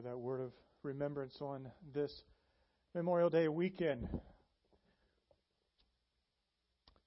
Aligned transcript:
for 0.00 0.08
that 0.08 0.18
word 0.18 0.40
of 0.40 0.52
remembrance 0.82 1.36
on 1.42 1.70
this 1.92 2.22
Memorial 2.94 3.28
Day 3.28 3.48
weekend. 3.48 4.08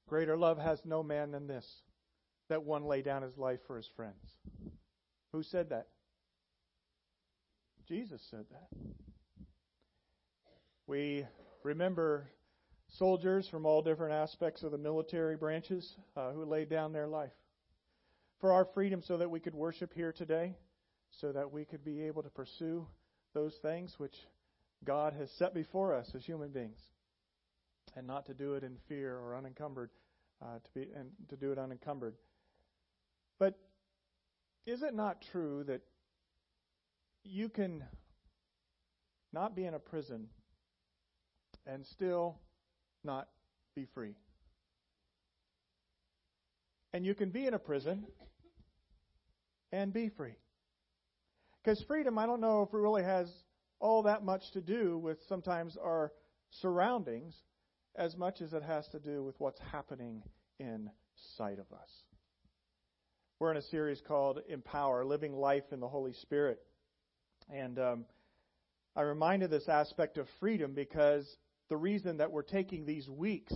Greater 0.08 0.38
love 0.38 0.59
has 0.59 0.79
no 0.85 1.01
man 1.01 1.31
than 1.31 1.47
this, 1.47 1.65
that 2.49 2.63
one 2.63 2.83
lay 2.85 3.01
down 3.01 3.23
his 3.23 3.37
life 3.37 3.59
for 3.65 3.77
his 3.77 3.89
friends. 3.95 4.37
Who 5.31 5.41
said 5.41 5.69
that? 5.69 5.87
Jesus 7.87 8.21
said 8.29 8.45
that. 8.51 8.67
We 10.85 11.25
remember 11.63 12.29
soldiers 12.89 13.47
from 13.47 13.65
all 13.65 13.81
different 13.81 14.13
aspects 14.13 14.62
of 14.62 14.71
the 14.71 14.78
military 14.78 15.35
branches 15.35 15.96
uh, 16.16 16.31
who 16.31 16.45
laid 16.45 16.70
down 16.70 16.94
their 16.94 17.07
life 17.07 17.34
for 18.39 18.52
our 18.52 18.66
freedom 18.66 19.02
so 19.02 19.17
that 19.17 19.31
we 19.31 19.39
could 19.39 19.55
worship 19.55 19.94
here 19.95 20.12
today, 20.12 20.55
so 21.20 21.31
that 21.31 21.52
we 21.52 21.66
could 21.66 21.84
be 21.84 22.02
able 22.02 22.23
to 22.23 22.30
pursue 22.30 22.85
those 23.34 23.55
things 23.62 23.95
which 23.98 24.16
God 24.84 25.13
has 25.13 25.31
set 25.31 25.54
before 25.54 25.94
us 25.94 26.12
as 26.16 26.26
human 26.26 26.49
beings, 26.49 26.80
and 27.95 28.05
not 28.05 28.26
to 28.26 28.34
do 28.34 28.55
it 28.55 28.63
in 28.63 28.77
fear 28.88 29.18
or 29.18 29.35
unencumbered, 29.35 29.90
uh, 30.41 30.59
to 30.63 30.71
be 30.73 30.88
and 30.95 31.09
to 31.30 31.38
do 31.38 31.52
it 31.52 31.57
unencumbered. 31.57 32.16
But 33.40 33.57
is 34.66 34.84
it 34.84 34.94
not 34.94 35.23
true 35.31 35.63
that 35.66 35.81
you 37.23 37.49
can 37.49 37.84
not 39.32 39.55
be 39.55 39.66
in 39.66 39.73
a 39.73 39.80
prison 39.80 40.27
and 41.66 41.85
still 41.85 42.35
not 43.04 43.30
be 43.76 43.85
free? 43.93 44.16
And 46.93 47.05
you 47.05 47.16
can 47.16 47.30
be 47.30 47.48
in 47.48 47.54
a 47.54 47.59
prison 47.59 48.05
and 49.71 49.91
be 49.91 50.09
free. 50.09 50.35
Because 51.63 51.81
freedom, 51.84 52.17
I 52.17 52.26
don't 52.26 52.41
know 52.41 52.63
if 52.63 52.73
it 52.73 52.77
really 52.77 53.03
has 53.03 53.31
all 53.80 54.04
that 54.04 54.23
much 54.23 54.52
to 54.52 54.62
do 54.62 54.98
with 54.98 55.17
sometimes 55.30 55.77
our 55.77 56.12
surroundings 56.49 57.35
as 57.96 58.18
much 58.18 58.41
as 58.41 58.54
it 58.54 58.63
has 58.63 58.88
to 58.90 58.99
do 58.99 59.24
with 59.24 59.40
what's 59.40 59.60
happening 59.71 60.23
inside 60.60 61.60
of 61.60 61.71
us. 61.71 61.90
We're 63.40 63.51
in 63.51 63.57
a 63.57 63.62
series 63.62 64.01
called 64.01 64.39
Empower 64.49 65.05
Living 65.05 65.33
Life 65.33 65.63
in 65.71 65.79
the 65.79 65.88
Holy 65.88 66.13
Spirit. 66.13 66.59
And 67.49 67.79
um, 67.79 68.05
I 68.95 69.01
reminded 69.01 69.49
this 69.49 69.69
aspect 69.69 70.17
of 70.17 70.27
freedom 70.39 70.73
because 70.73 71.38
the 71.69 71.77
reason 71.77 72.17
that 72.17 72.31
we're 72.31 72.41
taking 72.41 72.85
these 72.85 73.07
weeks 73.09 73.53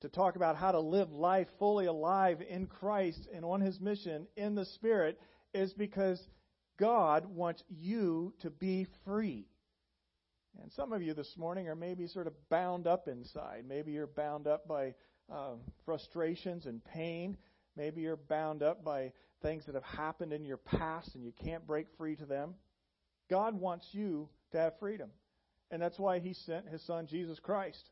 to 0.00 0.08
talk 0.08 0.36
about 0.36 0.56
how 0.56 0.72
to 0.72 0.80
live 0.80 1.12
life 1.12 1.48
fully 1.58 1.86
alive 1.86 2.42
in 2.48 2.66
Christ 2.66 3.28
and 3.32 3.44
on 3.44 3.60
His 3.60 3.80
mission 3.80 4.26
in 4.36 4.54
the 4.54 4.66
Spirit 4.66 5.20
is 5.52 5.72
because 5.72 6.20
God 6.78 7.26
wants 7.26 7.62
you 7.68 8.34
to 8.40 8.50
be 8.50 8.86
free. 9.04 9.46
And 10.62 10.72
some 10.72 10.92
of 10.92 11.02
you 11.02 11.14
this 11.14 11.34
morning 11.36 11.68
are 11.68 11.74
maybe 11.74 12.06
sort 12.06 12.26
of 12.26 12.34
bound 12.48 12.86
up 12.86 13.08
inside. 13.08 13.64
Maybe 13.68 13.92
you're 13.92 14.06
bound 14.06 14.46
up 14.46 14.68
by 14.68 14.94
um, 15.30 15.60
frustrations 15.84 16.66
and 16.66 16.84
pain. 16.84 17.36
Maybe 17.76 18.02
you're 18.02 18.16
bound 18.16 18.62
up 18.62 18.84
by 18.84 19.12
things 19.42 19.66
that 19.66 19.74
have 19.74 19.84
happened 19.84 20.32
in 20.32 20.44
your 20.44 20.56
past 20.56 21.14
and 21.14 21.24
you 21.24 21.32
can't 21.44 21.66
break 21.66 21.86
free 21.98 22.16
to 22.16 22.26
them. 22.26 22.54
God 23.28 23.58
wants 23.58 23.86
you 23.92 24.28
to 24.52 24.58
have 24.58 24.78
freedom. 24.78 25.10
And 25.70 25.82
that's 25.82 25.98
why 25.98 26.20
He 26.20 26.34
sent 26.34 26.68
His 26.68 26.82
Son, 26.86 27.06
Jesus 27.06 27.40
Christ, 27.40 27.90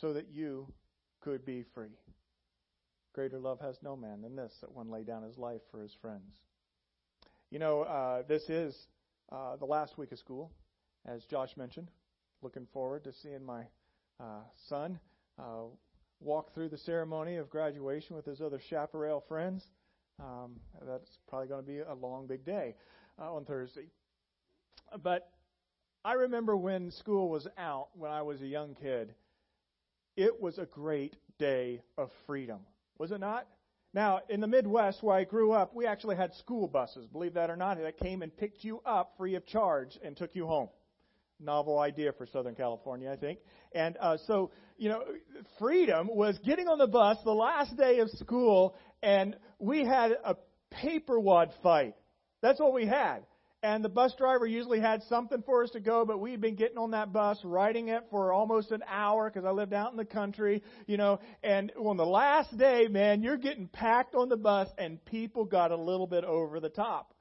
so 0.00 0.12
that 0.14 0.28
you 0.30 0.66
could 1.20 1.44
be 1.44 1.64
free. 1.74 1.96
Greater 3.12 3.38
love 3.38 3.60
has 3.60 3.76
no 3.82 3.96
man 3.96 4.22
than 4.22 4.36
this, 4.36 4.52
that 4.60 4.72
one 4.72 4.90
lay 4.90 5.02
down 5.02 5.22
his 5.22 5.36
life 5.36 5.60
for 5.70 5.82
his 5.82 5.94
friends. 6.00 6.36
You 7.50 7.58
know, 7.58 7.82
uh, 7.82 8.22
this 8.28 8.48
is 8.48 8.86
uh, 9.32 9.56
the 9.56 9.64
last 9.64 9.98
week 9.98 10.12
of 10.12 10.18
school, 10.20 10.52
as 11.04 11.24
Josh 11.24 11.56
mentioned. 11.56 11.88
Looking 12.42 12.66
forward 12.72 13.02
to 13.04 13.12
seeing 13.12 13.44
my 13.44 13.62
uh, 14.20 14.42
son 14.68 15.00
uh, 15.36 15.64
walk 16.20 16.54
through 16.54 16.68
the 16.68 16.78
ceremony 16.78 17.36
of 17.36 17.50
graduation 17.50 18.14
with 18.14 18.24
his 18.24 18.40
other 18.40 18.60
chaparral 18.60 19.20
friends. 19.20 19.66
Um, 20.20 20.60
that's 20.86 21.18
probably 21.28 21.48
going 21.48 21.60
to 21.60 21.66
be 21.66 21.80
a 21.80 21.94
long, 21.94 22.28
big 22.28 22.44
day 22.44 22.76
uh, 23.20 23.34
on 23.34 23.44
Thursday. 23.44 23.86
But 25.02 25.28
I 26.04 26.12
remember 26.12 26.56
when 26.56 26.92
school 26.92 27.28
was 27.28 27.48
out, 27.58 27.88
when 27.94 28.12
I 28.12 28.22
was 28.22 28.42
a 28.42 28.46
young 28.46 28.74
kid, 28.74 29.12
it 30.16 30.40
was 30.40 30.58
a 30.58 30.66
great 30.66 31.16
day 31.38 31.82
of 31.98 32.12
freedom. 32.26 32.60
Was 32.98 33.10
it 33.10 33.18
not? 33.18 33.48
Now, 33.92 34.20
in 34.28 34.40
the 34.40 34.46
Midwest 34.46 35.02
where 35.02 35.16
I 35.16 35.24
grew 35.24 35.52
up, 35.52 35.74
we 35.74 35.86
actually 35.86 36.16
had 36.16 36.32
school 36.34 36.68
buses, 36.68 37.06
believe 37.08 37.34
that 37.34 37.50
or 37.50 37.56
not, 37.56 37.76
that 37.78 37.98
came 37.98 38.22
and 38.22 38.34
picked 38.36 38.62
you 38.62 38.80
up 38.86 39.14
free 39.16 39.34
of 39.34 39.44
charge 39.46 39.98
and 40.04 40.16
took 40.16 40.34
you 40.34 40.46
home. 40.46 40.68
Novel 41.40 41.78
idea 41.78 42.12
for 42.12 42.26
Southern 42.26 42.54
California, 42.54 43.10
I 43.10 43.16
think. 43.16 43.40
And 43.72 43.96
uh, 43.98 44.18
so, 44.26 44.52
you 44.76 44.90
know, 44.90 45.02
freedom 45.58 46.08
was 46.12 46.38
getting 46.44 46.68
on 46.68 46.78
the 46.78 46.86
bus 46.86 47.16
the 47.24 47.32
last 47.32 47.76
day 47.76 47.98
of 47.98 48.10
school, 48.10 48.76
and 49.02 49.36
we 49.58 49.84
had 49.84 50.12
a 50.24 50.36
paper 50.70 51.18
wad 51.18 51.50
fight. 51.62 51.94
That's 52.42 52.60
what 52.60 52.72
we 52.72 52.86
had. 52.86 53.24
And 53.62 53.84
the 53.84 53.90
bus 53.90 54.14
driver 54.16 54.46
usually 54.46 54.80
had 54.80 55.02
something 55.02 55.42
for 55.42 55.62
us 55.62 55.70
to 55.72 55.80
go, 55.80 56.06
but 56.06 56.18
we'd 56.18 56.40
been 56.40 56.54
getting 56.54 56.78
on 56.78 56.92
that 56.92 57.12
bus, 57.12 57.38
riding 57.44 57.88
it 57.88 58.04
for 58.10 58.32
almost 58.32 58.70
an 58.70 58.82
hour 58.88 59.28
because 59.28 59.44
I 59.44 59.50
lived 59.50 59.74
out 59.74 59.90
in 59.90 59.98
the 59.98 60.04
country, 60.06 60.62
you 60.86 60.96
know. 60.96 61.20
And 61.42 61.70
on 61.78 61.98
the 61.98 62.06
last 62.06 62.56
day, 62.56 62.86
man, 62.88 63.22
you're 63.22 63.36
getting 63.36 63.68
packed 63.68 64.14
on 64.14 64.30
the 64.30 64.38
bus, 64.38 64.68
and 64.78 65.04
people 65.04 65.44
got 65.44 65.72
a 65.72 65.76
little 65.76 66.06
bit 66.06 66.24
over 66.24 66.58
the 66.58 66.70
top. 66.70 67.12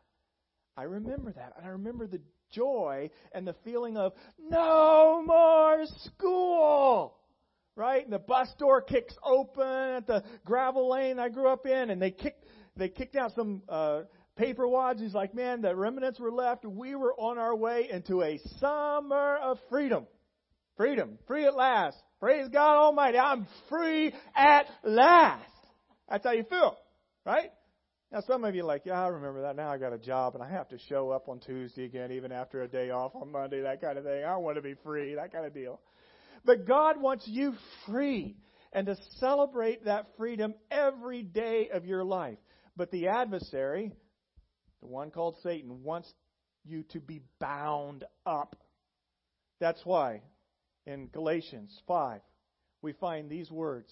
I 0.77 0.83
remember 0.83 1.33
that. 1.33 1.55
And 1.57 1.65
I 1.65 1.71
remember 1.71 2.07
the 2.07 2.21
joy 2.51 3.09
and 3.33 3.45
the 3.45 3.55
feeling 3.65 3.97
of 3.97 4.13
no 4.39 5.21
more 5.25 5.85
school. 6.05 7.17
Right? 7.75 8.03
And 8.03 8.13
the 8.13 8.19
bus 8.19 8.47
door 8.57 8.81
kicks 8.81 9.13
open 9.23 9.65
at 9.65 10.07
the 10.07 10.23
gravel 10.45 10.89
lane 10.89 11.19
I 11.19 11.27
grew 11.27 11.49
up 11.49 11.65
in, 11.65 11.89
and 11.89 12.01
they 12.01 12.11
kicked 12.11 12.45
they 12.77 12.87
kicked 12.87 13.15
out 13.17 13.33
some 13.35 13.61
uh, 13.67 14.03
paper 14.39 14.67
wads. 14.67 15.01
He's 15.01 15.13
like, 15.13 15.35
man, 15.35 15.61
the 15.61 15.75
remnants 15.75 16.19
were 16.19 16.31
left. 16.31 16.65
We 16.65 16.95
were 16.95 17.13
on 17.13 17.37
our 17.37 17.55
way 17.55 17.89
into 17.91 18.23
a 18.23 18.39
summer 18.59 19.37
of 19.37 19.59
freedom. 19.69 20.07
Freedom. 20.77 21.19
Free 21.27 21.45
at 21.45 21.55
last. 21.55 21.97
Praise 22.21 22.47
God 22.47 22.77
Almighty. 22.77 23.17
I'm 23.17 23.45
free 23.67 24.13
at 24.35 24.65
last. 24.83 25.43
That's 26.09 26.25
how 26.25 26.31
you 26.31 26.45
feel, 26.49 26.77
right? 27.25 27.51
Now, 28.11 28.21
some 28.25 28.43
of 28.45 28.55
you 28.55 28.63
are 28.63 28.65
like, 28.65 28.83
yeah, 28.85 29.03
I 29.03 29.07
remember 29.09 29.41
that. 29.43 29.55
Now 29.55 29.69
I 29.69 29.77
got 29.77 29.93
a 29.93 29.97
job 29.97 30.35
and 30.35 30.43
I 30.43 30.49
have 30.49 30.69
to 30.69 30.79
show 30.87 31.11
up 31.11 31.27
on 31.27 31.39
Tuesday 31.39 31.83
again, 31.83 32.13
even 32.13 32.31
after 32.31 32.63
a 32.63 32.67
day 32.67 32.89
off 32.89 33.11
on 33.15 33.31
Monday, 33.31 33.61
that 33.61 33.81
kind 33.81 33.97
of 33.97 34.05
thing. 34.05 34.23
I 34.23 34.37
want 34.37 34.55
to 34.55 34.61
be 34.61 34.73
free, 34.83 35.15
that 35.15 35.33
kind 35.33 35.45
of 35.45 35.53
deal. 35.53 35.81
But 36.45 36.65
God 36.65 36.99
wants 36.99 37.25
you 37.27 37.53
free 37.85 38.37
and 38.71 38.87
to 38.87 38.95
celebrate 39.19 39.85
that 39.85 40.07
freedom 40.17 40.55
every 40.71 41.23
day 41.23 41.69
of 41.73 41.85
your 41.85 42.03
life. 42.03 42.37
But 42.77 42.89
the 42.89 43.09
adversary, 43.09 43.91
the 44.81 44.87
one 44.87 45.11
called 45.11 45.35
Satan 45.43 45.83
wants 45.83 46.11
you 46.65 46.83
to 46.91 46.99
be 46.99 47.21
bound 47.39 48.03
up. 48.25 48.55
That's 49.59 49.81
why 49.85 50.21
in 50.85 51.07
Galatians 51.07 51.77
5 51.87 52.21
we 52.81 52.93
find 52.93 53.29
these 53.29 53.51
words. 53.51 53.91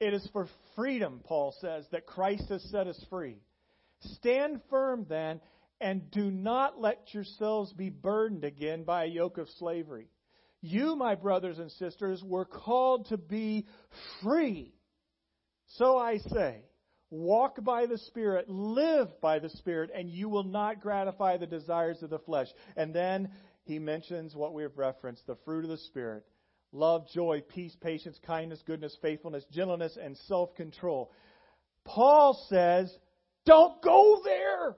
It 0.00 0.12
is 0.12 0.28
for 0.32 0.48
freedom, 0.74 1.20
Paul 1.24 1.54
says, 1.60 1.86
that 1.92 2.06
Christ 2.06 2.48
has 2.50 2.62
set 2.70 2.86
us 2.86 3.02
free. 3.08 3.38
Stand 4.00 4.60
firm 4.68 5.06
then, 5.08 5.40
and 5.80 6.10
do 6.10 6.30
not 6.30 6.80
let 6.80 7.14
yourselves 7.14 7.72
be 7.72 7.88
burdened 7.88 8.44
again 8.44 8.84
by 8.84 9.04
a 9.04 9.08
yoke 9.08 9.38
of 9.38 9.48
slavery. 9.58 10.08
You, 10.60 10.96
my 10.96 11.14
brothers 11.14 11.58
and 11.58 11.70
sisters, 11.72 12.22
were 12.22 12.44
called 12.44 13.06
to 13.06 13.16
be 13.16 13.66
free. 14.22 14.74
So 15.76 15.96
I 15.96 16.18
say, 16.18 16.65
Walk 17.10 17.62
by 17.62 17.86
the 17.86 17.98
Spirit, 17.98 18.48
live 18.48 19.20
by 19.20 19.38
the 19.38 19.50
Spirit, 19.50 19.90
and 19.94 20.10
you 20.10 20.28
will 20.28 20.44
not 20.44 20.80
gratify 20.80 21.36
the 21.36 21.46
desires 21.46 22.02
of 22.02 22.10
the 22.10 22.18
flesh. 22.18 22.48
And 22.76 22.92
then 22.92 23.30
he 23.64 23.78
mentions 23.78 24.34
what 24.34 24.54
we 24.54 24.64
have 24.64 24.76
referenced 24.76 25.26
the 25.26 25.36
fruit 25.44 25.64
of 25.64 25.70
the 25.70 25.78
Spirit 25.78 26.24
love, 26.72 27.06
joy, 27.14 27.42
peace, 27.48 27.76
patience, 27.80 28.18
kindness, 28.26 28.62
goodness, 28.66 28.96
faithfulness, 29.00 29.44
gentleness, 29.52 29.96
and 30.00 30.16
self 30.26 30.54
control. 30.54 31.12
Paul 31.84 32.44
says, 32.48 32.92
don't 33.44 33.80
go 33.82 34.20
there. 34.24 34.76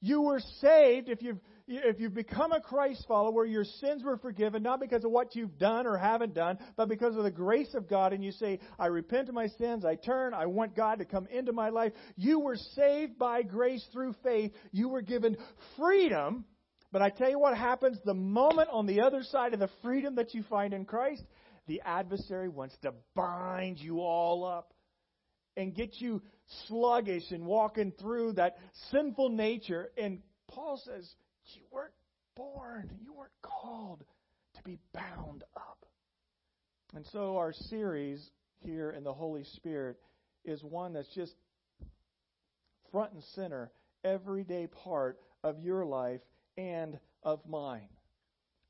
You 0.00 0.22
were 0.22 0.40
saved 0.60 1.08
if 1.08 1.22
you've 1.22 1.40
if 1.66 1.98
you've 1.98 2.14
become 2.14 2.52
a 2.52 2.60
Christ 2.60 3.04
follower, 3.08 3.46
your 3.46 3.64
sins 3.64 4.02
were 4.04 4.18
forgiven, 4.18 4.62
not 4.62 4.80
because 4.80 5.04
of 5.04 5.10
what 5.10 5.34
you've 5.34 5.58
done 5.58 5.86
or 5.86 5.96
haven't 5.96 6.34
done, 6.34 6.58
but 6.76 6.88
because 6.88 7.16
of 7.16 7.24
the 7.24 7.30
grace 7.30 7.72
of 7.74 7.88
God, 7.88 8.12
and 8.12 8.22
you 8.22 8.32
say, 8.32 8.60
I 8.78 8.86
repent 8.86 9.28
of 9.28 9.34
my 9.34 9.48
sins, 9.48 9.84
I 9.84 9.94
turn, 9.94 10.34
I 10.34 10.46
want 10.46 10.76
God 10.76 10.98
to 10.98 11.04
come 11.04 11.26
into 11.28 11.52
my 11.52 11.70
life. 11.70 11.92
You 12.16 12.40
were 12.40 12.56
saved 12.56 13.18
by 13.18 13.42
grace 13.42 13.84
through 13.92 14.14
faith. 14.22 14.52
You 14.72 14.88
were 14.88 15.02
given 15.02 15.36
freedom. 15.78 16.44
But 16.92 17.02
I 17.02 17.10
tell 17.10 17.30
you 17.30 17.38
what 17.38 17.56
happens 17.56 17.98
the 18.04 18.14
moment 18.14 18.68
on 18.70 18.86
the 18.86 19.00
other 19.00 19.22
side 19.22 19.54
of 19.54 19.60
the 19.60 19.70
freedom 19.82 20.16
that 20.16 20.34
you 20.34 20.44
find 20.44 20.74
in 20.74 20.84
Christ, 20.84 21.24
the 21.66 21.80
adversary 21.84 22.48
wants 22.48 22.76
to 22.82 22.92
bind 23.16 23.78
you 23.78 24.00
all 24.00 24.44
up 24.44 24.72
and 25.56 25.74
get 25.74 26.00
you 26.00 26.22
sluggish 26.68 27.30
and 27.30 27.46
walking 27.46 27.92
through 27.98 28.34
that 28.34 28.58
sinful 28.90 29.30
nature. 29.30 29.90
And 29.96 30.20
Paul 30.48 30.80
says, 30.84 31.10
you 31.52 31.62
weren't 31.70 31.92
born. 32.36 32.90
You 33.00 33.12
weren't 33.12 33.30
called 33.42 34.04
to 34.54 34.62
be 34.62 34.78
bound 34.92 35.44
up. 35.56 35.84
And 36.94 37.04
so 37.12 37.36
our 37.36 37.52
series 37.52 38.30
here 38.60 38.90
in 38.90 39.04
the 39.04 39.12
Holy 39.12 39.44
Spirit 39.56 39.96
is 40.44 40.62
one 40.62 40.92
that's 40.92 41.12
just 41.14 41.34
front 42.92 43.12
and 43.12 43.22
center, 43.34 43.72
everyday 44.04 44.66
part 44.66 45.18
of 45.42 45.58
your 45.58 45.84
life 45.84 46.20
and 46.56 46.98
of 47.22 47.40
mine. 47.48 47.88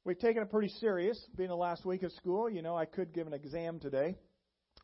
We've 0.04 0.18
taken 0.18 0.42
it 0.42 0.50
pretty 0.50 0.68
serious. 0.80 1.18
Being 1.36 1.48
the 1.48 1.56
last 1.56 1.84
week 1.84 2.02
of 2.02 2.12
school, 2.12 2.48
you 2.48 2.62
know, 2.62 2.76
I 2.76 2.84
could 2.84 3.12
give 3.12 3.26
an 3.26 3.32
exam 3.32 3.78
today. 3.78 4.16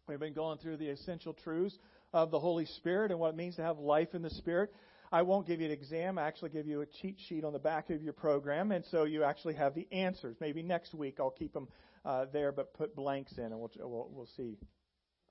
We've 0.09 0.19
been 0.19 0.35
going 0.35 0.59
through 0.59 0.79
the 0.79 0.89
essential 0.89 1.33
truths 1.33 1.79
of 2.13 2.31
the 2.31 2.39
Holy 2.39 2.67
Spirit 2.67 3.11
and 3.11 3.21
what 3.21 3.31
it 3.31 3.37
means 3.37 3.57
to 3.57 3.63
have 3.63 3.79
life 3.79 4.15
in 4.15 4.23
the 4.23 4.31
Spirit. 4.31 4.73
I 5.13 5.23
won't 5.23 5.47
give 5.47 5.61
you 5.61 5.67
an 5.67 5.73
exam. 5.73 6.19
I 6.19 6.23
actually 6.29 6.51
give 6.51 6.67
you 6.67 6.83
a 6.83 6.87
cheat 6.87 7.19
sheet 7.27 7.45
on 7.45 7.53
the 7.53 7.59
back 7.59 7.91
of 7.91 8.03
your 8.03 8.13
program, 8.13 8.71
and 8.71 8.85
so 8.91 9.05
you 9.05 9.25
actually 9.25 9.55
have 9.55 9.75
the 9.75 9.89
answers. 9.91 10.37
Maybe 10.41 10.63
next 10.63 10.95
week 10.95 11.17
I'll 11.19 11.31
keep 11.31 11.53
them 11.53 11.69
uh, 12.05 12.27
there, 12.33 12.53
but 12.53 12.75
put 12.75 12.95
blanks 12.95 13.33
in, 13.37 13.45
and 13.45 13.59
we'll, 13.59 13.71
we'll, 13.79 14.09
we'll 14.13 14.29
see. 14.37 14.57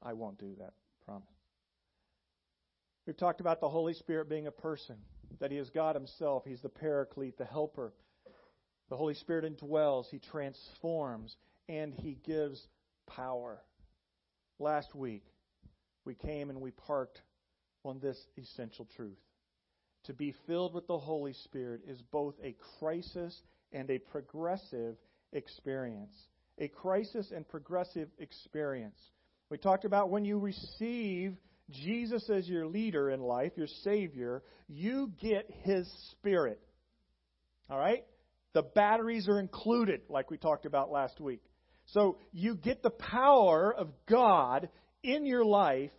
I 0.03 0.13
won't 0.13 0.37
do 0.37 0.55
that, 0.59 0.73
promise. 1.05 1.27
We've 3.07 3.17
talked 3.17 3.39
about 3.39 3.61
the 3.61 3.69
Holy 3.69 3.93
Spirit 3.93 4.29
being 4.29 4.47
a 4.47 4.51
person, 4.51 4.97
that 5.39 5.51
He 5.51 5.57
is 5.57 5.69
God 5.69 5.95
Himself. 5.95 6.43
He's 6.45 6.61
the 6.61 6.69
Paraclete, 6.69 7.37
the 7.37 7.45
Helper. 7.45 7.93
The 8.89 8.97
Holy 8.97 9.13
Spirit 9.13 9.45
indwells, 9.45 10.05
He 10.11 10.19
transforms, 10.19 11.35
and 11.69 11.93
He 11.93 12.17
gives 12.25 12.61
power. 13.07 13.61
Last 14.59 14.93
week, 14.93 15.23
we 16.03 16.15
came 16.15 16.49
and 16.49 16.59
we 16.59 16.71
parked 16.71 17.21
on 17.85 17.99
this 17.99 18.17
essential 18.37 18.87
truth. 18.95 19.17
To 20.05 20.13
be 20.13 20.33
filled 20.47 20.73
with 20.73 20.87
the 20.87 20.97
Holy 20.97 21.33
Spirit 21.33 21.81
is 21.87 22.01
both 22.11 22.35
a 22.43 22.55
crisis 22.79 23.37
and 23.71 23.89
a 23.89 23.99
progressive 23.99 24.95
experience. 25.33 26.15
A 26.57 26.67
crisis 26.67 27.31
and 27.35 27.47
progressive 27.47 28.09
experience. 28.17 28.99
We 29.49 29.57
talked 29.57 29.85
about 29.85 30.09
when 30.09 30.25
you 30.25 30.39
receive 30.39 31.35
Jesus 31.69 32.29
as 32.29 32.47
your 32.47 32.67
leader 32.67 33.09
in 33.09 33.21
life, 33.21 33.53
your 33.55 33.67
Savior, 33.83 34.43
you 34.67 35.11
get 35.21 35.49
His 35.63 35.87
Spirit. 36.11 36.59
All 37.69 37.79
right? 37.79 38.03
The 38.53 38.63
batteries 38.63 39.27
are 39.27 39.39
included, 39.39 40.01
like 40.09 40.31
we 40.31 40.37
talked 40.37 40.65
about 40.65 40.91
last 40.91 41.19
week. 41.19 41.41
So 41.87 42.17
you 42.31 42.55
get 42.55 42.83
the 42.83 42.89
power 42.89 43.73
of 43.73 43.89
God 44.07 44.69
in 45.03 45.25
your 45.25 45.45
life 45.45 45.91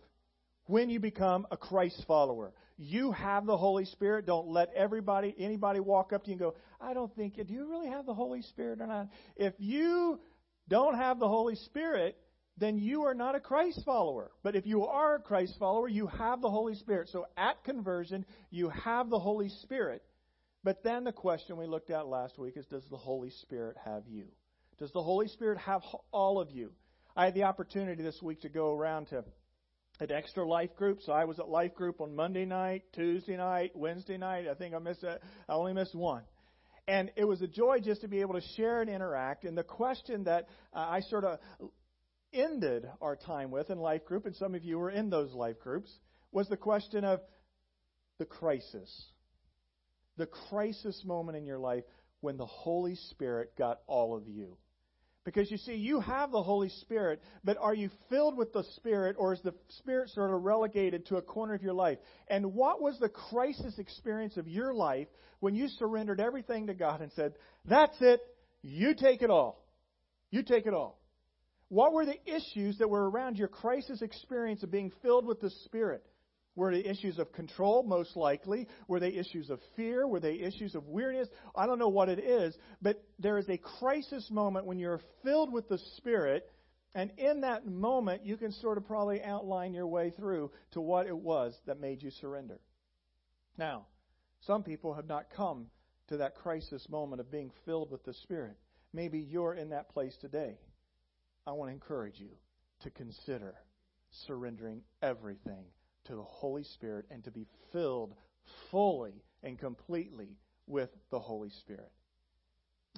when 0.65 0.89
you 0.89 0.99
become 0.99 1.47
a 1.51 1.57
Christ 1.57 2.03
follower. 2.07 2.53
You 2.83 3.11
have 3.11 3.45
the 3.45 3.57
Holy 3.57 3.85
Spirit. 3.85 4.25
Don't 4.25 4.47
let 4.47 4.73
everybody, 4.73 5.35
anybody 5.37 5.79
walk 5.79 6.13
up 6.13 6.23
to 6.23 6.29
you 6.29 6.33
and 6.33 6.39
go, 6.39 6.55
I 6.79 6.95
don't 6.95 7.15
think, 7.15 7.35
do 7.35 7.53
you 7.53 7.69
really 7.69 7.89
have 7.89 8.07
the 8.07 8.13
Holy 8.15 8.41
Spirit 8.41 8.81
or 8.81 8.87
not? 8.87 9.09
If 9.35 9.53
you 9.59 10.19
don't 10.67 10.95
have 10.95 11.19
the 11.19 11.27
Holy 11.27 11.53
Spirit, 11.53 12.17
then 12.57 12.79
you 12.79 13.03
are 13.03 13.13
not 13.13 13.35
a 13.35 13.39
Christ 13.39 13.83
follower. 13.85 14.31
But 14.41 14.55
if 14.55 14.65
you 14.65 14.87
are 14.87 15.17
a 15.17 15.19
Christ 15.19 15.57
follower, 15.59 15.87
you 15.87 16.07
have 16.07 16.41
the 16.41 16.49
Holy 16.49 16.73
Spirit. 16.73 17.09
So 17.09 17.27
at 17.37 17.63
conversion, 17.63 18.25
you 18.49 18.69
have 18.69 19.11
the 19.11 19.19
Holy 19.19 19.49
Spirit. 19.61 20.01
But 20.63 20.83
then 20.83 21.03
the 21.03 21.11
question 21.11 21.57
we 21.57 21.67
looked 21.67 21.91
at 21.91 22.07
last 22.07 22.39
week 22.39 22.57
is 22.57 22.65
Does 22.65 22.85
the 22.89 22.97
Holy 22.97 23.29
Spirit 23.29 23.77
have 23.85 24.07
you? 24.07 24.25
Does 24.79 24.91
the 24.91 25.03
Holy 25.03 25.27
Spirit 25.27 25.59
have 25.59 25.83
all 26.11 26.39
of 26.39 26.49
you? 26.49 26.71
I 27.15 27.25
had 27.25 27.35
the 27.35 27.43
opportunity 27.43 28.01
this 28.01 28.23
week 28.23 28.41
to 28.41 28.49
go 28.49 28.73
around 28.73 29.09
to 29.09 29.23
an 30.01 30.11
extra 30.11 30.43
life 30.43 30.75
group. 30.75 30.99
So 31.03 31.13
I 31.13 31.25
was 31.25 31.39
at 31.39 31.47
life 31.47 31.75
group 31.75 32.01
on 32.01 32.15
Monday 32.15 32.43
night, 32.43 32.83
Tuesday 32.93 33.37
night, 33.37 33.71
Wednesday 33.75 34.17
night. 34.17 34.47
I 34.49 34.55
think 34.55 34.73
I 34.73 34.79
missed 34.79 35.05
I 35.05 35.53
only 35.53 35.73
missed 35.73 35.95
one. 35.95 36.23
And 36.87 37.11
it 37.15 37.23
was 37.23 37.41
a 37.43 37.47
joy 37.47 37.79
just 37.79 38.01
to 38.01 38.07
be 38.07 38.21
able 38.21 38.33
to 38.33 38.47
share 38.57 38.81
and 38.81 38.89
interact. 38.89 39.45
And 39.45 39.55
the 39.55 39.63
question 39.63 40.23
that 40.23 40.47
uh, 40.73 40.79
I 40.79 41.01
sort 41.01 41.23
of 41.23 41.37
ended 42.33 42.89
our 42.99 43.15
time 43.15 43.51
with 43.51 43.69
in 43.69 43.77
life 43.77 44.03
group, 44.05 44.25
and 44.25 44.35
some 44.35 44.55
of 44.55 44.63
you 44.63 44.79
were 44.79 44.89
in 44.89 45.11
those 45.11 45.33
life 45.33 45.59
groups, 45.59 45.91
was 46.31 46.49
the 46.49 46.57
question 46.57 47.05
of 47.05 47.21
the 48.17 48.25
crisis. 48.25 49.05
The 50.17 50.25
crisis 50.25 51.03
moment 51.05 51.37
in 51.37 51.45
your 51.45 51.59
life 51.59 51.83
when 52.21 52.37
the 52.37 52.45
Holy 52.45 52.95
Spirit 52.95 53.55
got 53.55 53.81
all 53.85 54.17
of 54.17 54.27
you. 54.27 54.57
Because 55.23 55.51
you 55.51 55.57
see, 55.57 55.75
you 55.75 55.99
have 55.99 56.31
the 56.31 56.41
Holy 56.41 56.69
Spirit, 56.69 57.21
but 57.43 57.57
are 57.57 57.75
you 57.75 57.91
filled 58.09 58.35
with 58.35 58.53
the 58.53 58.63
Spirit, 58.75 59.15
or 59.19 59.33
is 59.33 59.41
the 59.41 59.53
Spirit 59.77 60.09
sort 60.09 60.33
of 60.33 60.41
relegated 60.41 61.05
to 61.07 61.17
a 61.17 61.21
corner 61.21 61.53
of 61.53 61.61
your 61.61 61.73
life? 61.73 61.99
And 62.27 62.53
what 62.53 62.81
was 62.81 62.97
the 62.99 63.09
crisis 63.09 63.77
experience 63.77 64.37
of 64.37 64.47
your 64.47 64.73
life 64.73 65.07
when 65.39 65.53
you 65.53 65.67
surrendered 65.67 66.19
everything 66.19 66.67
to 66.67 66.73
God 66.73 67.01
and 67.01 67.11
said, 67.11 67.33
That's 67.65 67.95
it, 68.01 68.19
you 68.63 68.95
take 68.95 69.21
it 69.21 69.29
all? 69.29 69.63
You 70.31 70.41
take 70.41 70.65
it 70.65 70.73
all. 70.73 70.99
What 71.67 71.93
were 71.93 72.05
the 72.05 72.19
issues 72.25 72.79
that 72.79 72.89
were 72.89 73.09
around 73.09 73.37
your 73.37 73.47
crisis 73.47 74.01
experience 74.01 74.63
of 74.63 74.71
being 74.71 74.91
filled 75.03 75.25
with 75.25 75.39
the 75.39 75.51
Spirit? 75.65 76.03
Were 76.55 76.71
they 76.71 76.83
issues 76.83 77.17
of 77.17 77.31
control, 77.31 77.83
most 77.83 78.17
likely? 78.17 78.67
Were 78.87 78.99
they 78.99 79.13
issues 79.13 79.49
of 79.49 79.59
fear? 79.75 80.05
Were 80.05 80.19
they 80.19 80.35
issues 80.35 80.75
of 80.75 80.87
weariness? 80.87 81.29
I 81.55 81.65
don't 81.65 81.79
know 81.79 81.87
what 81.87 82.09
it 82.09 82.19
is, 82.19 82.55
but 82.81 83.01
there 83.19 83.37
is 83.37 83.47
a 83.47 83.57
crisis 83.57 84.29
moment 84.29 84.65
when 84.65 84.77
you're 84.77 84.99
filled 85.23 85.53
with 85.53 85.69
the 85.69 85.79
Spirit, 85.97 86.49
and 86.93 87.11
in 87.17 87.41
that 87.41 87.65
moment, 87.65 88.25
you 88.25 88.35
can 88.35 88.51
sort 88.51 88.77
of 88.77 88.85
probably 88.85 89.23
outline 89.23 89.73
your 89.73 89.87
way 89.87 90.09
through 90.09 90.51
to 90.71 90.81
what 90.81 91.07
it 91.07 91.17
was 91.17 91.57
that 91.67 91.79
made 91.79 92.03
you 92.03 92.11
surrender. 92.11 92.59
Now, 93.57 93.85
some 94.41 94.63
people 94.63 94.93
have 94.93 95.07
not 95.07 95.27
come 95.35 95.67
to 96.09 96.17
that 96.17 96.35
crisis 96.35 96.85
moment 96.89 97.21
of 97.21 97.31
being 97.31 97.51
filled 97.63 97.91
with 97.91 98.03
the 98.03 98.13
Spirit. 98.13 98.57
Maybe 98.91 99.19
you're 99.19 99.53
in 99.53 99.69
that 99.69 99.89
place 99.89 100.17
today. 100.19 100.57
I 101.47 101.53
want 101.53 101.69
to 101.69 101.73
encourage 101.73 102.19
you 102.19 102.31
to 102.83 102.89
consider 102.89 103.55
surrendering 104.25 104.81
everything 105.01 105.63
to 106.05 106.15
the 106.15 106.23
Holy 106.23 106.63
Spirit 106.63 107.05
and 107.11 107.23
to 107.23 107.31
be 107.31 107.45
filled 107.71 108.13
fully 108.69 109.23
and 109.43 109.57
completely 109.57 110.37
with 110.67 110.89
the 111.09 111.19
Holy 111.19 111.49
Spirit. 111.49 111.91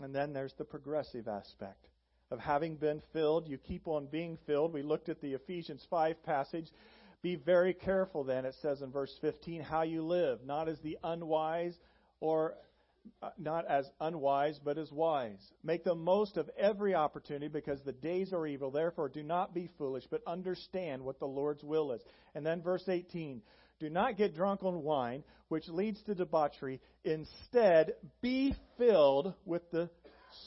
And 0.02 0.14
then 0.14 0.34
there's 0.34 0.54
the 0.54 0.66
progressive 0.66 1.28
aspect 1.28 1.88
of 2.32 2.40
having 2.40 2.76
been 2.76 3.02
filled. 3.12 3.48
You 3.48 3.58
keep 3.58 3.88
on 3.88 4.08
being 4.08 4.38
filled. 4.48 4.74
We 4.74 4.82
looked 4.82 5.10
at 5.10 5.22
the 5.22 5.34
Ephesians 5.34 5.86
5 5.90 6.24
passage. 6.24 6.72
Be 7.22 7.36
very 7.36 7.74
careful 7.74 8.24
then, 8.24 8.46
it 8.46 8.56
says 8.62 8.82
in 8.82 8.92
verse 8.92 9.16
15, 9.22 9.62
how 9.62 9.84
you 9.84 10.02
live, 10.02 10.40
not 10.46 10.68
as 10.68 10.80
the 10.80 10.98
unwise 11.04 11.76
or 12.20 12.56
Uh, 13.22 13.30
not 13.38 13.66
as 13.68 13.90
unwise, 14.00 14.60
but 14.64 14.78
as 14.78 14.92
wise. 14.92 15.52
Make 15.64 15.84
the 15.84 15.96
most 15.96 16.38
of 16.38 16.50
every 16.58 16.96
opportunity 16.96 17.48
because 17.50 17.82
the 17.82 17.92
days 17.92 18.32
are 18.32 18.48
evil. 18.48 18.72
Therefore, 18.72 19.10
do 19.10 19.24
not 19.24 19.54
be 19.54 19.70
foolish, 19.78 20.06
but 20.10 20.22
understand 20.26 21.02
what 21.04 21.20
the 21.20 21.26
Lord's 21.26 21.64
will 21.64 21.92
is. 21.92 22.02
And 22.34 22.46
then 22.46 22.62
verse 22.62 22.88
18 22.88 23.42
Do 23.80 23.90
not 23.90 24.18
get 24.18 24.36
drunk 24.36 24.64
on 24.64 24.84
wine, 24.84 25.24
which 25.50 25.68
leads 25.68 26.02
to 26.04 26.16
debauchery. 26.16 26.80
Instead, 27.04 27.94
be 28.22 28.56
filled 28.78 29.34
with 29.46 29.70
the 29.72 29.90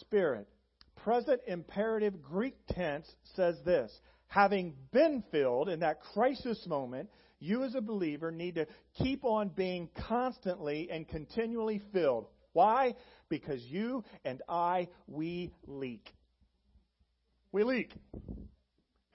Spirit. 0.00 0.48
Present 0.96 1.40
imperative 1.46 2.22
Greek 2.22 2.56
tense 2.70 3.06
says 3.34 3.56
this 3.64 3.92
Having 4.28 4.74
been 4.92 5.22
filled 5.30 5.68
in 5.68 5.80
that 5.80 6.00
crisis 6.14 6.66
moment, 6.66 7.10
you 7.38 7.64
as 7.64 7.74
a 7.74 7.80
believer 7.80 8.30
need 8.30 8.54
to 8.54 8.66
keep 8.98 9.24
on 9.24 9.50
being 9.50 9.88
constantly 10.08 10.88
and 10.90 11.06
continually 11.06 11.82
filled. 11.92 12.26
Why? 12.56 12.94
Because 13.28 13.62
you 13.64 14.02
and 14.24 14.40
I, 14.48 14.88
we 15.06 15.52
leak. 15.66 16.08
We 17.52 17.64
leak. 17.64 17.92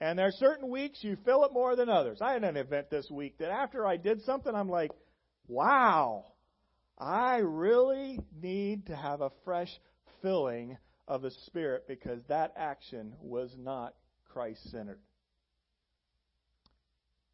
And 0.00 0.16
there 0.16 0.28
are 0.28 0.38
certain 0.38 0.70
weeks 0.70 1.02
you 1.02 1.16
fill 1.24 1.44
it 1.44 1.52
more 1.52 1.74
than 1.74 1.88
others. 1.88 2.18
I 2.20 2.34
had 2.34 2.44
an 2.44 2.56
event 2.56 2.88
this 2.88 3.10
week 3.10 3.38
that 3.38 3.50
after 3.50 3.84
I 3.84 3.96
did 3.96 4.22
something, 4.22 4.54
I'm 4.54 4.68
like, 4.68 4.92
wow, 5.48 6.26
I 6.96 7.38
really 7.38 8.20
need 8.40 8.86
to 8.86 8.94
have 8.94 9.22
a 9.22 9.32
fresh 9.44 9.76
filling 10.22 10.78
of 11.08 11.22
the 11.22 11.32
Spirit 11.46 11.88
because 11.88 12.20
that 12.28 12.52
action 12.56 13.12
was 13.20 13.52
not 13.58 13.92
Christ 14.32 14.70
centered. 14.70 15.00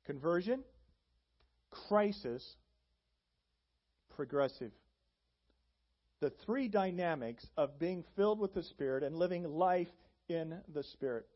Conversion, 0.06 0.64
crisis, 1.70 2.56
progressive 4.16 4.72
the 6.20 6.30
three 6.30 6.68
dynamics 6.68 7.46
of 7.56 7.78
being 7.78 8.04
filled 8.16 8.40
with 8.40 8.54
the 8.54 8.62
Spirit 8.62 9.02
and 9.02 9.16
living 9.16 9.44
life 9.44 9.88
in 10.28 10.60
the 10.72 10.82
Spirit. 10.82 11.26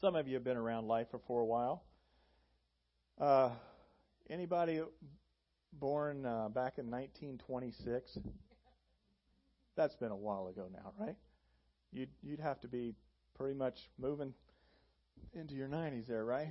Some 0.00 0.16
of 0.16 0.26
you 0.28 0.34
have 0.34 0.44
been 0.44 0.56
around 0.56 0.86
life 0.86 1.08
for 1.10 1.20
for 1.26 1.40
a 1.40 1.44
while. 1.44 1.82
Uh, 3.20 3.50
anybody 4.28 4.82
born 5.72 6.26
uh, 6.26 6.48
back 6.48 6.78
in 6.78 6.90
1926? 6.90 8.18
That's 9.76 9.96
been 9.96 10.10
a 10.10 10.16
while 10.16 10.48
ago 10.48 10.68
now, 10.72 10.92
right? 10.98 11.16
You'd 11.92 12.10
you'd 12.22 12.40
have 12.40 12.60
to 12.60 12.68
be 12.68 12.94
pretty 13.34 13.54
much 13.54 13.90
moving 13.98 14.34
into 15.34 15.54
your 15.54 15.68
90s 15.68 16.06
there, 16.06 16.24
right? 16.24 16.48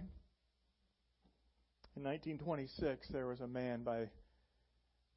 In 1.96 2.04
1926, 2.04 3.08
there 3.10 3.26
was 3.26 3.42
a 3.42 3.48
man 3.48 3.84
by 3.84 4.10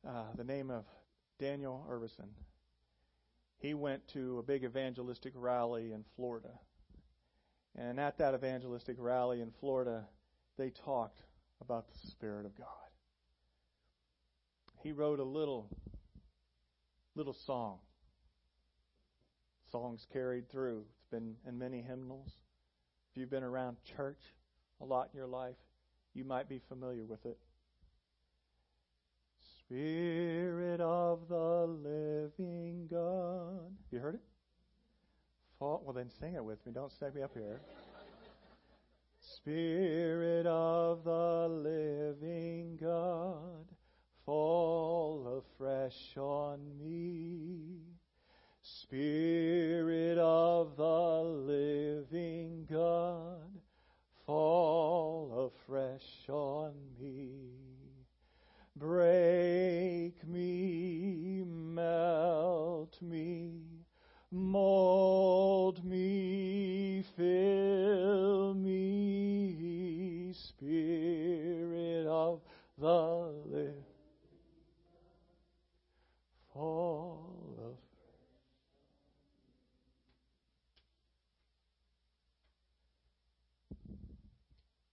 uh, 0.07 0.25
the 0.37 0.45
name 0.45 0.71
of 0.71 0.85
Daniel 1.39 1.87
Iverson. 1.89 2.29
he 3.59 3.75
went 3.75 4.07
to 4.09 4.39
a 4.39 4.43
big 4.43 4.65
evangelistic 4.65 5.33
rally 5.37 5.93
in 5.93 6.05
Florida. 6.17 6.51
And 7.77 8.01
at 8.01 8.19
that 8.19 8.35
evangelistic 8.35 8.97
rally 8.99 9.41
in 9.41 9.53
Florida, 9.61 10.05
they 10.57 10.71
talked 10.71 11.23
about 11.61 11.87
the 11.89 12.09
Spirit 12.09 12.45
of 12.47 12.57
God. 12.57 12.67
He 14.83 14.93
wrote 14.93 15.21
a 15.21 15.25
little 15.25 15.69
little 17.15 17.37
song. 17.47 17.79
Songs 19.73 20.07
carried 20.13 20.49
through. 20.51 20.85
It's 20.99 21.11
been 21.11 21.35
in 21.47 21.59
many 21.59 21.83
hymnals. 21.83 22.31
If 23.11 23.21
you've 23.21 23.31
been 23.31 23.43
around 23.43 23.77
church 23.97 24.21
a 24.81 24.85
lot 24.85 25.11
in 25.13 25.19
your 25.19 25.27
life, 25.27 25.57
you 26.15 26.25
might 26.25 26.49
be 26.49 26.61
familiar 26.69 27.05
with 27.05 27.27
it. 27.27 27.39
Spirit 29.69 30.81
of 30.81 31.29
the 31.29 31.67
living 31.67 32.89
God. 32.91 33.71
You 33.91 33.99
heard 33.99 34.15
it? 34.15 34.23
Fall, 35.59 35.83
well, 35.85 35.93
then 35.93 36.09
sing 36.09 36.35
it 36.37 36.43
with 36.43 36.65
me. 36.65 36.73
Don't 36.73 36.91
stack 36.91 37.15
me 37.15 37.21
up 37.21 37.33
here. 37.35 37.61
Spirit 39.21 40.47
of 40.47 41.05
the 41.05 41.49
living 41.51 42.79
God, 42.81 43.67
fall 44.25 45.43
afresh 45.45 46.17
on 46.17 46.61
me. 46.81 47.81
Spirit 48.63 50.17
of 50.17 50.77
the 50.79 51.23
living 51.23 52.67
God, 52.71 53.51
fall 54.25 55.53
afresh 55.53 56.27
on 56.31 56.73
me. 56.99 57.68
Break 58.79 60.25
me, 60.29 61.43
melt 61.45 63.03
me, 63.03 63.51
mold 64.31 65.85
me, 65.85 67.03
fill 67.17 68.55
me, 68.55 70.33
Spirit 70.33 72.07
of 72.07 72.41
the 72.79 73.33
living 73.47 73.85
fall 76.55 77.57
of 77.59 77.77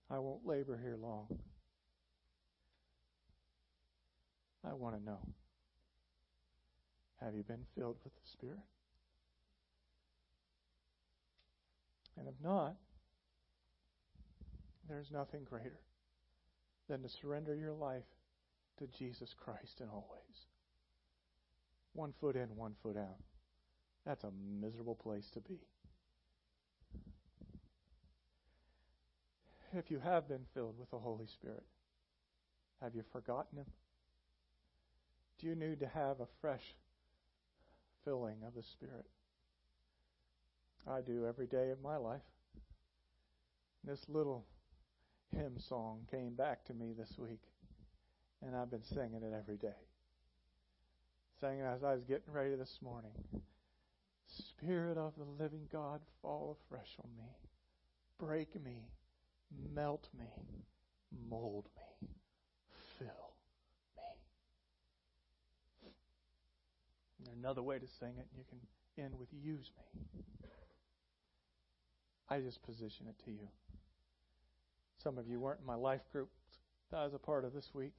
I 0.10 0.18
won't 0.18 0.48
labor 0.48 0.80
here 0.82 0.98
long. 1.00 1.28
I 4.68 4.74
want 4.74 4.98
to 4.98 5.04
know 5.04 5.20
have 7.22 7.36
you 7.36 7.44
been 7.44 7.66
filled 7.78 7.98
with 8.04 8.14
the 8.14 8.30
Spirit? 8.30 8.60
And 12.18 12.28
if 12.28 12.36
not, 12.44 12.76
there's 14.90 15.12
nothing 15.12 15.42
greater 15.44 15.80
than 16.90 17.02
to 17.02 17.10
surrender 17.10 17.56
your 17.56 17.74
life 17.74 18.04
to 18.80 18.88
Jesus 18.88 19.34
Christ 19.34 19.82
in 19.82 19.88
all 19.88 20.08
ways. 20.12 20.42
One 21.94 22.14
foot 22.20 22.36
in, 22.36 22.56
one 22.56 22.76
foot 22.84 22.98
out. 22.98 23.18
That's 24.06 24.24
a 24.24 24.32
miserable 24.62 24.96
place 24.96 25.30
to 25.32 25.40
be. 25.40 25.60
If 29.74 29.90
you 29.90 30.00
have 30.00 30.28
been 30.28 30.46
filled 30.54 30.78
with 30.78 30.92
the 30.92 31.00
Holy 31.00 31.26
Spirit, 31.26 31.64
have 32.82 32.96
you 32.96 33.04
forgotten 33.12 33.60
Him? 33.60 33.66
You 35.46 35.54
need 35.54 35.80
to 35.82 35.88
have 35.88 36.22
a 36.22 36.28
fresh 36.42 36.74
filling 38.04 38.38
of 38.48 38.56
the 38.56 38.64
Spirit? 38.64 39.06
I 40.88 41.02
do 41.02 41.28
every 41.28 41.46
day 41.46 41.70
of 41.70 41.84
my 41.84 41.98
life. 41.98 42.26
This 43.84 44.10
little 44.10 44.48
hymn 45.36 45.60
song 45.60 46.00
came 46.10 46.34
back 46.34 46.66
to 46.66 46.74
me 46.74 46.94
this 46.98 47.20
week, 47.20 47.44
and 48.42 48.56
I've 48.56 48.72
been 48.72 48.84
singing 48.84 49.22
it 49.22 49.36
every 49.38 49.58
day. 49.58 49.78
Sang 51.40 51.60
it 51.60 51.64
as 51.64 51.84
I 51.84 51.94
was 51.94 52.06
getting 52.06 52.34
ready 52.34 52.56
this 52.56 52.80
morning. 52.82 53.12
Spirit 54.26 54.98
of 54.98 55.14
the 55.16 55.44
living 55.44 55.68
God, 55.72 56.02
fall 56.24 56.58
afresh 56.58 56.98
on 57.04 57.12
me. 57.16 57.30
Break 58.18 58.56
me, 58.64 58.90
melt 59.76 60.10
me, 60.18 60.26
mold 61.30 61.68
me, 61.76 62.10
fill 62.98 63.35
There's 67.26 67.38
another 67.38 67.64
way 67.64 67.80
to 67.80 67.88
sing 68.00 68.14
it, 68.20 68.28
you 68.38 68.44
can 68.48 68.60
end 69.04 69.16
with 69.20 69.30
use 69.32 69.72
me. 69.78 70.12
I 72.30 72.40
just 72.40 72.64
position 72.64 73.08
it 73.08 73.16
to 73.26 73.32
you. 73.32 73.48
Some 75.02 75.18
of 75.18 75.28
you 75.28 75.40
weren't 75.40 75.60
in 75.60 75.66
my 75.66 75.76
life 75.76 76.02
group 76.12 76.30
that 76.92 76.98
I 76.98 77.04
was 77.04 77.14
a 77.14 77.20
part 77.20 77.44
of 77.44 77.54
this 77.54 77.70
week, 77.74 77.94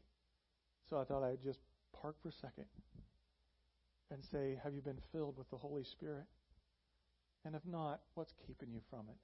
so 0.88 0.99
I 0.99 1.04
thought 1.04 1.25
I'd 1.25 1.42
just 1.42 1.59
park 2.00 2.16
for 2.23 2.28
a 2.28 2.33
second 2.33 2.66
and 4.11 4.25
say, 4.25 4.59
Have 4.62 4.75
you 4.75 4.80
been 4.80 5.00
filled 5.12 5.37
with 5.37 5.50
the 5.50 5.56
Holy 5.56 5.85
Spirit? 5.85 6.25
And 7.45 7.54
if 7.54 7.62
not, 7.66 8.00
what's 8.14 8.33
keeping 8.47 8.71
you 8.73 8.80
from 8.90 9.06
it? 9.09 9.16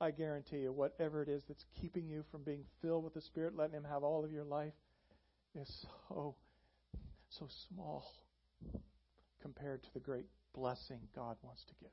I 0.00 0.10
guarantee 0.10 0.58
you, 0.58 0.72
whatever 0.72 1.22
it 1.22 1.28
is 1.28 1.44
that's 1.46 1.64
keeping 1.80 2.08
you 2.08 2.24
from 2.30 2.42
being 2.42 2.64
filled 2.80 3.04
with 3.04 3.14
the 3.14 3.20
Spirit, 3.20 3.56
letting 3.56 3.76
Him 3.76 3.86
have 3.88 4.02
all 4.02 4.24
of 4.24 4.32
your 4.32 4.44
life, 4.44 4.72
is 5.54 5.86
so, 6.08 6.34
so 7.28 7.48
small 7.68 8.06
compared 9.42 9.82
to 9.82 9.92
the 9.92 10.00
great 10.00 10.26
blessing 10.54 11.00
God 11.14 11.36
wants 11.42 11.64
to 11.64 11.74
give. 11.80 11.90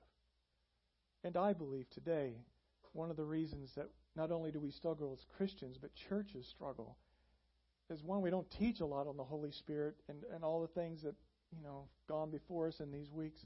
And 1.24 1.36
I 1.36 1.54
believe 1.54 1.90
today, 1.90 2.34
one 2.94 3.10
of 3.10 3.18
the 3.18 3.26
reasons 3.26 3.72
that 3.76 3.90
not 4.16 4.32
only 4.32 4.52
do 4.52 4.60
we 4.60 4.72
struggle 4.72 5.12
as 5.14 5.26
Christians, 5.36 5.78
but 5.82 5.92
churches 6.08 6.48
struggle, 6.48 6.98
is 7.90 8.04
one, 8.04 8.22
we 8.22 8.30
don't 8.30 8.50
teach 8.52 8.80
a 8.82 8.86
lot 8.86 9.08
on 9.08 9.18
the 9.18 9.24
Holy 9.24 9.52
Spirit 9.52 9.96
and, 10.08 10.24
and 10.34 10.44
all 10.44 10.62
the 10.62 10.80
things 10.80 11.02
that, 11.02 11.16
you 11.56 11.64
know, 11.64 11.88
gone 12.08 12.30
before 12.30 12.68
us 12.68 12.80
in 12.80 12.92
these 12.92 13.12
weeks. 13.12 13.46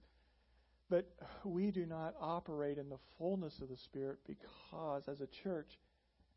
But 0.89 1.09
we 1.45 1.71
do 1.71 1.85
not 1.85 2.13
operate 2.19 2.77
in 2.77 2.89
the 2.89 2.99
fullness 3.17 3.59
of 3.61 3.69
the 3.69 3.77
Spirit 3.77 4.19
because, 4.27 5.03
as 5.07 5.21
a 5.21 5.27
church, 5.27 5.79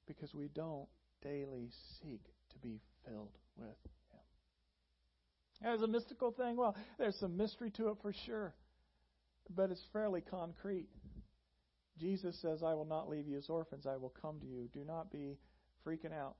because 0.07 0.35
we 0.35 0.49
don't 0.55 0.87
daily 1.23 1.69
seek 2.01 2.23
to 2.53 2.59
be 2.59 2.81
filled 3.05 3.37
with 3.57 3.77
as 5.63 5.83
a 5.83 5.87
mystical 5.87 6.33
thing, 6.33 6.57
well, 6.57 6.77
there's 6.99 7.17
some 7.17 7.37
mystery 7.37 7.71
to 7.73 7.89
it 7.89 7.97
for 8.03 8.13
sure, 8.27 8.55
but 9.55 9.71
it's 9.71 9.85
fairly 9.93 10.21
concrete. 10.21 10.89
Jesus 11.99 12.39
says, 12.43 12.63
I 12.63 12.75
will 12.75 12.85
not 12.85 13.09
leave 13.09 13.27
you 13.27 13.39
as 13.39 13.49
orphans, 13.49 13.87
I 13.87 13.97
will 13.97 14.13
come 14.21 14.39
to 14.41 14.47
you. 14.47 14.69
Do 14.73 14.85
not 14.85 15.11
be 15.11 15.39
freaking 15.87 16.13
out. 16.13 16.37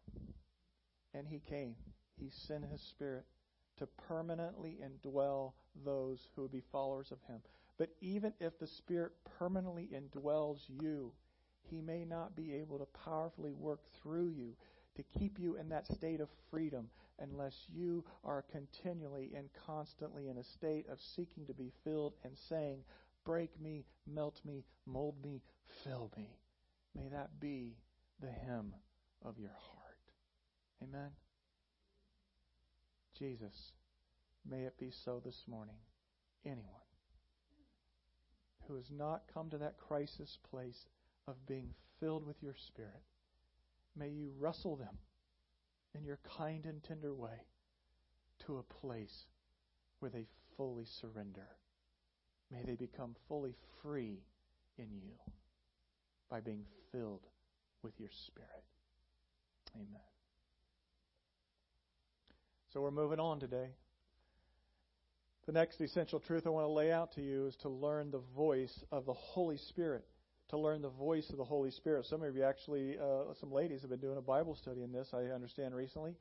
And 1.15 1.27
he 1.27 1.41
came. 1.49 1.75
He 2.19 2.31
sent 2.47 2.65
his 2.71 2.81
spirit 2.91 3.25
to 3.79 3.87
permanently 4.09 4.79
indwell 4.83 5.53
those 5.85 6.19
who 6.35 6.43
would 6.43 6.53
be 6.53 6.63
followers 6.73 7.09
of 7.11 7.19
him. 7.27 7.41
But 7.79 7.91
even 8.01 8.33
if 8.41 8.59
the 8.59 8.67
spirit 8.67 9.13
permanently 9.39 9.91
indwells 9.95 10.61
you, 10.69 11.13
he 11.71 11.81
may 11.81 12.05
not 12.05 12.37
be 12.37 12.55
able 12.55 12.79
to 12.79 12.87
powerfully 13.05 13.53
work 13.53 13.81
through 14.03 14.29
you 14.29 14.55
to 14.97 15.19
keep 15.19 15.39
you 15.39 15.57
in 15.57 15.69
that 15.69 15.87
state 15.87 16.21
of 16.21 16.29
freedom 16.51 16.89
unless 17.19 17.55
you 17.73 18.05
are 18.25 18.45
continually 18.51 19.33
and 19.37 19.49
constantly 19.67 20.29
in 20.29 20.39
a 20.39 20.45
state 20.45 20.87
of 20.91 21.01
seeking 21.01 21.47
to 21.47 21.55
be 21.55 21.73
filled 21.85 22.15
and 22.25 22.37
saying, 22.49 22.81
Break 23.25 23.61
me, 23.61 23.85
melt 24.07 24.41
me, 24.45 24.65
mold 24.87 25.17
me, 25.23 25.43
fill 25.83 26.13
me. 26.17 26.39
May 26.95 27.09
that 27.09 27.41
be 27.41 27.77
the 28.21 28.31
hymn 28.31 28.75
of 29.25 29.39
your 29.39 29.51
heart. 29.51 29.87
Amen. 30.83 31.11
Jesus, 33.19 33.73
may 34.49 34.63
it 34.63 34.79
be 34.79 34.93
so 35.05 35.21
this 35.25 35.43
morning. 35.49 35.77
Anyone 36.45 36.65
who 38.69 38.75
has 38.77 38.91
not 38.91 39.23
come 39.33 39.51
to 39.51 39.59
that 39.59 39.79
crisis 39.79 40.39
place 40.51 40.87
of 41.27 41.35
being 41.47 41.71
filled 41.99 42.27
with 42.27 42.43
your 42.43 42.55
Spirit, 42.69 43.03
may 43.97 44.09
you 44.09 44.31
wrestle 44.39 44.77
them 44.77 44.99
in 45.97 46.05
your 46.05 46.19
kind 46.39 46.67
and 46.67 46.83
tender 46.83 47.15
way 47.15 47.47
to 48.47 48.59
a 48.59 48.63
place 48.63 49.27
where 50.01 50.11
they 50.11 50.27
fully 50.57 50.85
surrender. 50.85 51.47
May 52.51 52.63
they 52.65 52.77
become 52.77 53.15
fully 53.29 53.55
free 53.83 54.21
in 54.79 54.89
you 54.93 55.15
by 56.31 56.41
being 56.41 56.65
filled 56.93 57.27
with 57.83 57.99
your 57.99 58.11
Spirit. 58.27 58.65
Amen. 59.75 60.01
So 62.73 62.81
we're 62.81 62.91
moving 62.91 63.21
on 63.21 63.41
today. 63.41 63.71
The 65.47 65.53
next 65.53 65.81
essential 65.81 66.19
truth 66.19 66.47
I 66.47 66.51
want 66.51 66.65
to 66.65 66.73
lay 66.73 66.93
out 66.93 67.13
to 67.13 67.23
you 67.23 67.47
is 67.47 67.57
to 67.57 67.69
learn 67.69 68.11
the 68.11 68.23
voice 68.37 68.85
of 68.91 69.07
the 69.07 69.13
Holy 69.13 69.57
Spirit 69.57 70.05
to 70.51 70.59
learn 70.59 70.83
the 70.83 70.91
voice 70.91 71.31
of 71.31 71.37
the 71.37 71.45
Holy 71.45 71.71
Spirit. 71.71 72.07
Some 72.07 72.23
of 72.23 72.37
you 72.37 72.45
actually, 72.45 72.97
uh, 72.99 73.35
some 73.41 73.53
ladies 73.53 73.81
have 73.81 73.91
been 73.91 74.01
doing 74.01 74.19
a 74.19 74.23
Bible 74.23 74.55
study 74.55 74.83
in 74.83 74.93
this, 74.93 75.09
I 75.13 75.35
understand 75.35 75.75
recently. 75.75 76.15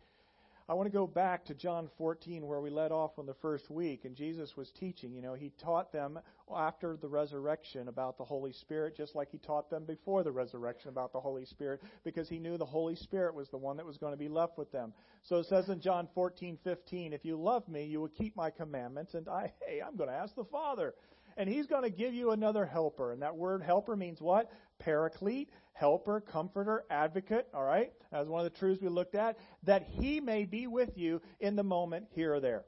I 0.67 0.74
want 0.74 0.88
to 0.88 0.91
go 0.91 1.05
back 1.05 1.46
to 1.46 1.53
John 1.53 1.89
14 2.00 2.48
where 2.48 2.60
we 2.60 2.72
led 2.72 2.91
off 2.91 3.20
on 3.20 3.27
the 3.27 3.36
first 3.36 3.70
week 3.70 4.03
and 4.03 4.15
Jesus 4.15 4.58
was 4.58 4.72
teaching. 4.72 5.13
You 5.13 5.22
know, 5.22 5.36
he 5.36 5.51
taught 5.63 5.94
them 5.94 6.20
after 6.51 6.98
the 6.98 7.08
resurrection 7.08 7.88
about 7.88 8.17
the 8.17 8.24
Holy 8.24 8.51
Spirit 8.51 8.98
just 8.98 9.13
like 9.13 9.29
he 9.29 9.38
taught 9.38 9.70
them 9.70 9.86
before 9.86 10.24
the 10.24 10.32
resurrection 10.32 10.89
about 10.89 11.13
the 11.13 11.20
Holy 11.20 11.46
Spirit 11.46 11.84
because 12.03 12.27
he 12.27 12.39
knew 12.39 12.58
the 12.58 12.65
Holy 12.65 12.96
Spirit 12.96 13.36
was 13.36 13.48
the 13.50 13.58
one 13.58 13.77
that 13.77 13.86
was 13.86 14.00
going 14.00 14.13
to 14.13 14.17
be 14.17 14.27
left 14.27 14.58
with 14.58 14.72
them. 14.72 14.91
So 15.22 15.38
it 15.38 15.46
says 15.46 15.70
in 15.70 15.82
John 15.82 16.08
14:15, 16.17 17.13
if 17.13 17.24
you 17.24 17.39
love 17.39 17.67
me, 17.67 17.86
you 17.86 18.01
will 18.01 18.08
keep 18.08 18.36
my 18.36 18.50
commandments 18.50 19.13
and 19.13 19.29
I 19.29 19.53
hey, 19.67 19.84
I'm 19.86 19.96
going 19.96 20.10
to 20.10 20.15
ask 20.15 20.34
the 20.34 20.46
Father 20.46 20.96
and 21.38 21.50
he's 21.50 21.68
going 21.68 21.84
to 21.84 21.89
give 21.89 22.13
you 22.13 22.32
another 22.32 22.65
helper. 22.65 23.12
And 23.12 23.22
that 23.22 23.36
word 23.36 23.62
helper 23.62 23.96
means 23.96 24.22
what? 24.22 24.50
Paraclete, 24.80 25.50
helper, 25.74 26.22
comforter, 26.22 26.86
advocate, 26.89 27.48
all 27.54 27.63
right? 27.63 27.92
That's 28.12 28.27
one 28.27 28.46
of 28.46 28.51
the 28.51 28.58
truths 28.58 28.82
we 28.82 28.89
looked 28.89 29.15
at. 29.15 29.38
That 29.63 29.84
he 29.84 30.22
may 30.22 30.46
be 30.46 30.68
with 30.68 30.98
you 30.98 31.22
in 31.39 31.56
the 31.56 31.63
moment 31.63 32.08
here 32.12 32.34
or 32.34 32.39
there. 32.39 32.63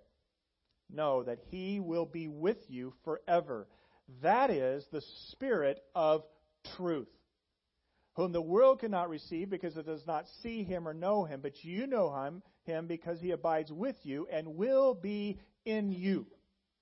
No, 0.89 1.23
that 1.23 1.39
he 1.49 1.79
will 1.79 2.05
be 2.05 2.27
with 2.27 2.57
you 2.69 2.93
forever. 3.03 3.67
That 4.21 4.49
is 4.49 4.85
the 4.91 5.01
Spirit 5.31 5.79
of 5.93 6.23
truth, 6.77 7.09
whom 8.15 8.31
the 8.31 8.41
world 8.41 8.79
cannot 8.79 9.09
receive 9.09 9.49
because 9.49 9.75
it 9.75 9.85
does 9.85 10.05
not 10.07 10.27
see 10.41 10.63
him 10.63 10.87
or 10.87 10.93
know 10.93 11.25
him, 11.25 11.41
but 11.41 11.63
you 11.63 11.87
know 11.87 12.13
him, 12.23 12.41
him 12.63 12.87
because 12.87 13.19
he 13.19 13.31
abides 13.31 13.71
with 13.71 13.97
you 14.03 14.27
and 14.31 14.55
will 14.55 14.93
be 14.93 15.39
in 15.65 15.91
you. 15.91 16.25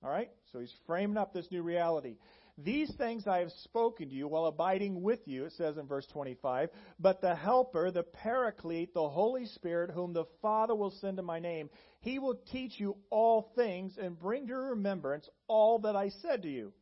All 0.02 0.10
right? 0.10 0.30
So 0.52 0.60
he's 0.60 0.74
framing 0.86 1.16
up 1.16 1.32
this 1.32 1.50
new 1.50 1.62
reality. 1.62 2.16
These 2.58 2.94
things 2.96 3.26
I 3.26 3.40
have 3.40 3.50
spoken 3.64 4.08
to 4.08 4.14
you 4.14 4.28
while 4.28 4.46
abiding 4.46 5.02
with 5.02 5.20
you, 5.26 5.44
it 5.44 5.52
says 5.52 5.76
in 5.76 5.86
verse 5.86 6.06
25. 6.06 6.70
But 6.98 7.20
the 7.20 7.34
Helper, 7.34 7.90
the 7.90 8.02
Paraclete, 8.02 8.94
the 8.94 9.08
Holy 9.08 9.44
Spirit, 9.46 9.90
whom 9.90 10.14
the 10.14 10.24
Father 10.40 10.74
will 10.74 10.92
send 10.92 11.18
in 11.18 11.24
my 11.26 11.38
name, 11.38 11.68
he 12.00 12.18
will 12.18 12.40
teach 12.50 12.80
you 12.80 12.96
all 13.10 13.52
things 13.56 13.98
and 14.00 14.18
bring 14.18 14.46
to 14.46 14.54
remembrance 14.54 15.28
all 15.48 15.80
that 15.80 15.96
I 15.96 16.08
said 16.22 16.42
to 16.42 16.48
you. 16.48 16.72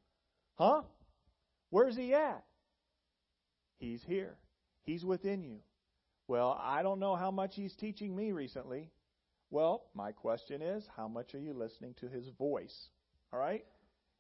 Huh? 0.56 0.82
Where's 1.70 1.96
he 1.96 2.14
at? 2.14 2.44
He's 3.78 4.02
here. 4.06 4.36
He's 4.84 5.04
within 5.04 5.42
you. 5.42 5.58
Well, 6.28 6.56
I 6.62 6.84
don't 6.84 7.00
know 7.00 7.16
how 7.16 7.32
much 7.32 7.54
he's 7.54 7.74
teaching 7.74 8.14
me 8.14 8.30
recently. 8.30 8.90
Well, 9.50 9.86
my 9.92 10.12
question 10.12 10.62
is, 10.62 10.86
how 10.96 11.08
much 11.08 11.34
are 11.34 11.40
you 11.40 11.52
listening 11.52 11.94
to 12.00 12.08
his 12.08 12.28
voice? 12.38 12.88
All 13.34 13.40
right? 13.40 13.64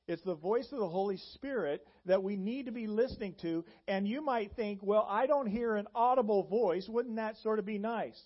It's 0.08 0.22
the 0.22 0.34
voice 0.34 0.66
of 0.72 0.78
the 0.80 0.88
Holy 0.88 1.16
Spirit 1.34 1.86
that 2.04 2.22
we 2.22 2.36
need 2.36 2.66
to 2.66 2.72
be 2.72 2.88
listening 2.88 3.36
to. 3.42 3.64
And 3.86 4.08
you 4.08 4.20
might 4.20 4.54
think, 4.56 4.80
well, 4.82 5.06
I 5.08 5.26
don't 5.26 5.46
hear 5.46 5.76
an 5.76 5.86
audible 5.94 6.42
voice. 6.42 6.88
Wouldn't 6.88 7.16
that 7.16 7.36
sort 7.38 7.60
of 7.60 7.64
be 7.64 7.78
nice? 7.78 8.20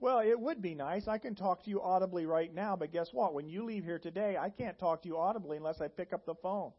Well, 0.00 0.18
it 0.18 0.38
would 0.38 0.60
be 0.60 0.74
nice. 0.74 1.08
I 1.08 1.16
can 1.16 1.34
talk 1.34 1.64
to 1.64 1.70
you 1.70 1.80
audibly 1.80 2.26
right 2.26 2.54
now, 2.54 2.76
but 2.76 2.92
guess 2.92 3.08
what? 3.10 3.32
When 3.32 3.48
you 3.48 3.64
leave 3.64 3.84
here 3.84 3.98
today, 3.98 4.36
I 4.38 4.50
can't 4.50 4.78
talk 4.78 5.02
to 5.02 5.08
you 5.08 5.16
audibly 5.16 5.56
unless 5.56 5.80
I 5.80 5.88
pick 5.88 6.12
up 6.12 6.26
the 6.26 6.34
phone. 6.34 6.72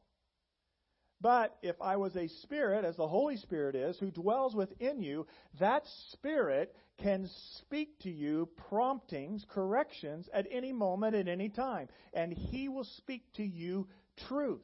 But 1.21 1.55
if 1.61 1.75
I 1.81 1.95
was 1.97 2.15
a 2.15 2.27
spirit, 2.27 2.85
as 2.85 2.97
the 2.97 3.07
Holy 3.07 3.37
Spirit 3.37 3.75
is, 3.75 3.97
who 3.97 4.11
dwells 4.11 4.53
within 4.53 5.01
you, 5.01 5.25
that 5.59 5.83
spirit 6.11 6.75
can 7.01 7.29
speak 7.57 7.99
to 7.99 8.09
you 8.09 8.49
promptings, 8.69 9.45
corrections 9.49 10.29
at 10.33 10.45
any 10.51 10.73
moment, 10.73 11.15
at 11.15 11.27
any 11.27 11.49
time. 11.49 11.87
And 12.13 12.33
he 12.33 12.69
will 12.69 12.83
speak 12.97 13.23
to 13.37 13.43
you 13.43 13.87
truth. 14.27 14.61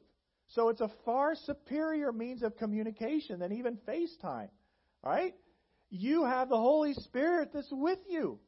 So 0.48 0.68
it's 0.68 0.82
a 0.82 0.90
far 1.04 1.34
superior 1.34 2.12
means 2.12 2.42
of 2.42 2.56
communication 2.56 3.38
than 3.38 3.52
even 3.52 3.78
FaceTime. 3.88 4.50
Right? 5.02 5.34
You 5.90 6.24
have 6.24 6.48
the 6.48 6.56
Holy 6.56 6.94
Spirit 6.94 7.50
that's 7.52 7.72
with 7.72 7.98
you. 8.08 8.38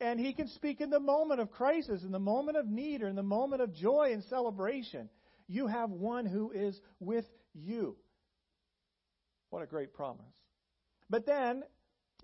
And 0.00 0.20
he 0.20 0.32
can 0.32 0.48
speak 0.48 0.80
in 0.80 0.90
the 0.90 1.00
moment 1.00 1.40
of 1.40 1.50
crisis, 1.50 2.04
in 2.04 2.12
the 2.12 2.20
moment 2.20 2.56
of 2.56 2.66
need, 2.68 3.02
or 3.02 3.08
in 3.08 3.16
the 3.16 3.22
moment 3.22 3.62
of 3.62 3.74
joy 3.74 4.10
and 4.12 4.22
celebration. 4.24 5.08
You 5.48 5.66
have 5.66 5.90
one 5.90 6.24
who 6.24 6.52
is 6.52 6.78
with 7.00 7.24
you. 7.54 7.96
What 9.50 9.62
a 9.62 9.66
great 9.66 9.94
promise. 9.94 10.24
But 11.10 11.26
then, 11.26 11.62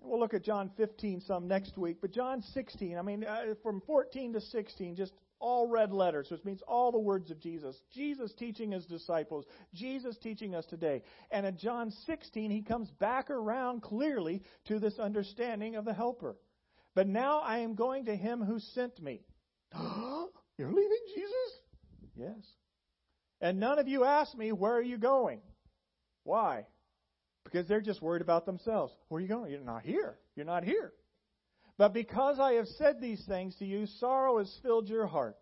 we'll 0.01 0.19
look 0.19 0.33
at 0.33 0.43
John 0.43 0.69
15 0.77 1.21
some 1.21 1.47
next 1.47 1.77
week, 1.77 1.97
but 2.01 2.11
John 2.11 2.41
16, 2.53 2.97
I 2.97 3.01
mean, 3.01 3.23
uh, 3.23 3.55
from 3.63 3.81
14 3.81 4.33
to 4.33 4.41
16, 4.41 4.95
just 4.95 5.13
all 5.39 5.67
red 5.67 5.91
letters, 5.91 6.29
which 6.29 6.43
means 6.45 6.61
all 6.67 6.91
the 6.91 6.99
words 6.99 7.31
of 7.31 7.39
Jesus. 7.39 7.75
Jesus 7.93 8.33
teaching 8.33 8.71
his 8.71 8.85
disciples, 8.85 9.45
Jesus 9.73 10.17
teaching 10.17 10.55
us 10.55 10.65
today. 10.65 11.01
And 11.31 11.45
in 11.45 11.57
John 11.57 11.91
16, 12.05 12.51
he 12.51 12.61
comes 12.61 12.89
back 12.91 13.29
around 13.29 13.81
clearly 13.81 14.43
to 14.65 14.79
this 14.79 14.97
understanding 14.99 15.75
of 15.75 15.85
the 15.85 15.93
Helper. 15.93 16.37
But 16.93 17.07
now 17.07 17.39
I 17.39 17.59
am 17.59 17.75
going 17.75 18.05
to 18.05 18.15
him 18.15 18.41
who 18.41 18.59
sent 18.59 19.01
me. 19.01 19.21
You're 20.57 20.71
leaving 20.71 20.97
Jesus? 21.13 21.59
Yes. 22.15 22.45
And 23.41 23.59
none 23.59 23.79
of 23.79 23.87
you 23.87 24.03
ask 24.03 24.35
me, 24.35 24.51
Where 24.51 24.73
are 24.73 24.81
you 24.81 24.97
going? 24.97 25.41
Why? 26.23 26.65
Because 27.43 27.67
they're 27.67 27.81
just 27.81 28.01
worried 28.01 28.21
about 28.21 28.45
themselves. 28.45 28.93
Where 29.07 29.19
are 29.19 29.21
you 29.21 29.27
going? 29.27 29.51
You're 29.51 29.61
not 29.61 29.83
here. 29.83 30.17
You're 30.35 30.45
not 30.45 30.63
here. 30.63 30.93
But 31.77 31.93
because 31.93 32.39
I 32.39 32.53
have 32.53 32.67
said 32.67 32.99
these 32.99 33.23
things 33.25 33.55
to 33.57 33.65
you, 33.65 33.85
sorrow 33.99 34.39
has 34.39 34.51
filled 34.63 34.87
your 34.87 35.07
heart. 35.07 35.37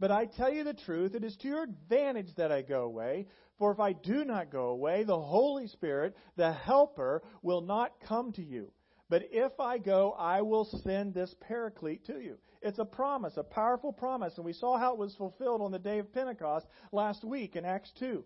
But 0.00 0.10
I 0.10 0.26
tell 0.26 0.52
you 0.52 0.64
the 0.64 0.74
truth, 0.74 1.14
it 1.14 1.24
is 1.24 1.36
to 1.38 1.48
your 1.48 1.62
advantage 1.62 2.34
that 2.36 2.52
I 2.52 2.62
go 2.62 2.82
away. 2.82 3.26
For 3.58 3.72
if 3.72 3.78
I 3.78 3.92
do 3.92 4.24
not 4.24 4.50
go 4.50 4.68
away, 4.68 5.04
the 5.04 5.20
Holy 5.20 5.68
Spirit, 5.68 6.16
the 6.36 6.52
Helper, 6.52 7.22
will 7.42 7.60
not 7.60 7.92
come 8.06 8.32
to 8.32 8.42
you. 8.42 8.72
But 9.08 9.28
if 9.30 9.60
I 9.60 9.78
go, 9.78 10.12
I 10.12 10.42
will 10.42 10.64
send 10.82 11.14
this 11.14 11.34
Paraclete 11.40 12.06
to 12.06 12.20
you. 12.20 12.38
It's 12.64 12.80
a 12.80 12.84
promise, 12.84 13.36
a 13.36 13.44
powerful 13.44 13.92
promise. 13.92 14.36
And 14.36 14.44
we 14.44 14.54
saw 14.54 14.78
how 14.78 14.94
it 14.94 14.98
was 14.98 15.14
fulfilled 15.14 15.62
on 15.62 15.70
the 15.70 15.78
day 15.78 15.98
of 15.98 16.12
Pentecost 16.12 16.66
last 16.90 17.22
week 17.22 17.54
in 17.54 17.64
Acts 17.64 17.92
2. 18.00 18.24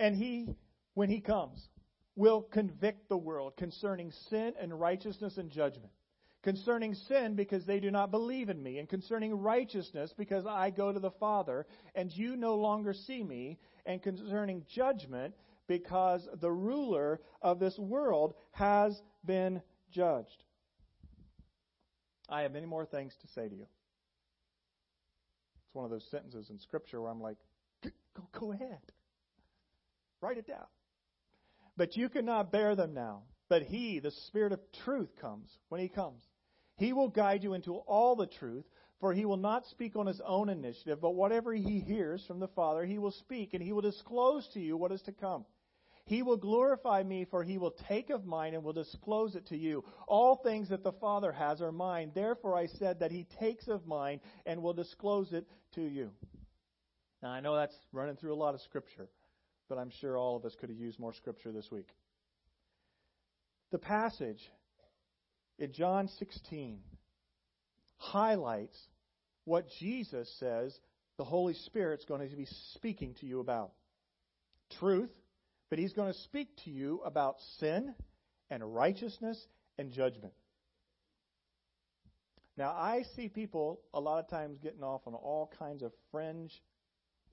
And 0.00 0.14
he, 0.14 0.54
when 0.94 1.08
he 1.08 1.20
comes, 1.20 1.66
will 2.16 2.42
convict 2.42 3.08
the 3.08 3.16
world 3.16 3.56
concerning 3.56 4.12
sin 4.28 4.52
and 4.60 4.78
righteousness 4.78 5.38
and 5.38 5.50
judgment 5.50 5.92
concerning 6.42 6.94
sin 6.94 7.34
because 7.34 7.66
they 7.66 7.80
do 7.80 7.90
not 7.90 8.10
believe 8.10 8.48
in 8.48 8.62
me, 8.62 8.78
and 8.78 8.88
concerning 8.88 9.34
righteousness 9.34 10.14
because 10.16 10.46
I 10.46 10.70
go 10.70 10.92
to 10.92 11.00
the 11.00 11.10
Father 11.10 11.66
and 11.94 12.10
you 12.12 12.36
no 12.36 12.54
longer 12.54 12.94
see 12.94 13.22
me, 13.22 13.58
and 13.86 14.02
concerning 14.02 14.64
judgment 14.72 15.34
because 15.66 16.26
the 16.40 16.50
ruler 16.50 17.20
of 17.42 17.58
this 17.58 17.78
world 17.78 18.34
has 18.52 19.00
been 19.24 19.60
judged. 19.90 20.44
I 22.28 22.42
have 22.42 22.52
many 22.52 22.66
more 22.66 22.84
things 22.84 23.14
to 23.22 23.28
say 23.28 23.48
to 23.48 23.54
you. 23.54 23.66
It's 25.64 25.74
one 25.74 25.84
of 25.84 25.90
those 25.90 26.06
sentences 26.10 26.50
in 26.50 26.58
Scripture 26.58 27.00
where 27.00 27.10
I'm 27.10 27.20
like, 27.20 27.38
go, 27.82 28.22
go 28.38 28.52
ahead. 28.52 28.80
Write 30.20 30.38
it 30.38 30.46
down. 30.46 30.66
But 31.76 31.96
you 31.96 32.08
cannot 32.08 32.50
bear 32.50 32.74
them 32.74 32.92
now. 32.94 33.22
But 33.48 33.62
He, 33.62 34.00
the 34.00 34.10
Spirit 34.26 34.52
of 34.52 34.60
truth, 34.84 35.10
comes 35.20 35.48
when 35.68 35.80
He 35.80 35.88
comes. 35.88 36.22
He 36.76 36.92
will 36.92 37.08
guide 37.08 37.42
you 37.42 37.54
into 37.54 37.76
all 37.76 38.14
the 38.14 38.26
truth, 38.26 38.64
for 39.00 39.12
He 39.14 39.24
will 39.24 39.36
not 39.36 39.66
speak 39.66 39.96
on 39.96 40.06
His 40.06 40.20
own 40.24 40.48
initiative, 40.48 41.00
but 41.00 41.14
whatever 41.14 41.52
He 41.52 41.80
hears 41.80 42.24
from 42.26 42.40
the 42.40 42.48
Father, 42.48 42.84
He 42.84 42.98
will 42.98 43.12
speak, 43.12 43.54
and 43.54 43.62
He 43.62 43.72
will 43.72 43.80
disclose 43.80 44.46
to 44.54 44.60
you 44.60 44.76
what 44.76 44.92
is 44.92 45.02
to 45.02 45.12
come. 45.12 45.44
He 46.08 46.22
will 46.22 46.38
glorify 46.38 47.02
me, 47.02 47.26
for 47.30 47.44
He 47.44 47.58
will 47.58 47.74
take 47.86 48.08
of 48.08 48.24
mine 48.24 48.54
and 48.54 48.64
will 48.64 48.72
disclose 48.72 49.34
it 49.34 49.46
to 49.48 49.56
you. 49.58 49.84
All 50.06 50.36
things 50.36 50.70
that 50.70 50.82
the 50.82 50.92
Father 50.92 51.30
has 51.32 51.60
are 51.60 51.70
mine. 51.70 52.12
Therefore 52.14 52.56
I 52.56 52.66
said 52.66 53.00
that 53.00 53.12
He 53.12 53.26
takes 53.38 53.68
of 53.68 53.86
mine 53.86 54.20
and 54.46 54.62
will 54.62 54.72
disclose 54.72 55.34
it 55.34 55.46
to 55.74 55.82
you. 55.82 56.10
Now 57.22 57.28
I 57.28 57.40
know 57.40 57.54
that's 57.54 57.76
running 57.92 58.16
through 58.16 58.32
a 58.32 58.36
lot 58.36 58.54
of 58.54 58.62
Scripture, 58.62 59.10
but 59.68 59.76
I'm 59.76 59.90
sure 60.00 60.16
all 60.16 60.34
of 60.34 60.46
us 60.46 60.56
could 60.58 60.70
have 60.70 60.78
used 60.78 60.98
more 60.98 61.12
Scripture 61.12 61.52
this 61.52 61.70
week. 61.70 61.88
The 63.70 63.78
passage 63.78 64.40
in 65.58 65.72
John 65.74 66.08
16 66.18 66.78
highlights 67.98 68.78
what 69.44 69.66
Jesus 69.78 70.34
says 70.40 70.74
the 71.18 71.24
Holy 71.24 71.52
Spirit's 71.52 72.06
going 72.06 72.30
to 72.30 72.34
be 72.34 72.48
speaking 72.76 73.14
to 73.20 73.26
you 73.26 73.40
about. 73.40 73.72
Truth, 74.78 75.10
but 75.70 75.78
He's 75.78 75.92
going 75.92 76.12
to 76.12 76.18
speak 76.20 76.48
to 76.64 76.70
you 76.70 77.00
about 77.04 77.36
sin 77.58 77.94
and 78.50 78.74
righteousness 78.74 79.38
and 79.78 79.92
judgment. 79.92 80.32
Now, 82.56 82.70
I 82.70 83.04
see 83.14 83.28
people 83.28 83.80
a 83.94 84.00
lot 84.00 84.18
of 84.18 84.28
times 84.28 84.58
getting 84.58 84.82
off 84.82 85.02
on 85.06 85.14
all 85.14 85.52
kinds 85.58 85.82
of 85.82 85.92
fringe 86.10 86.52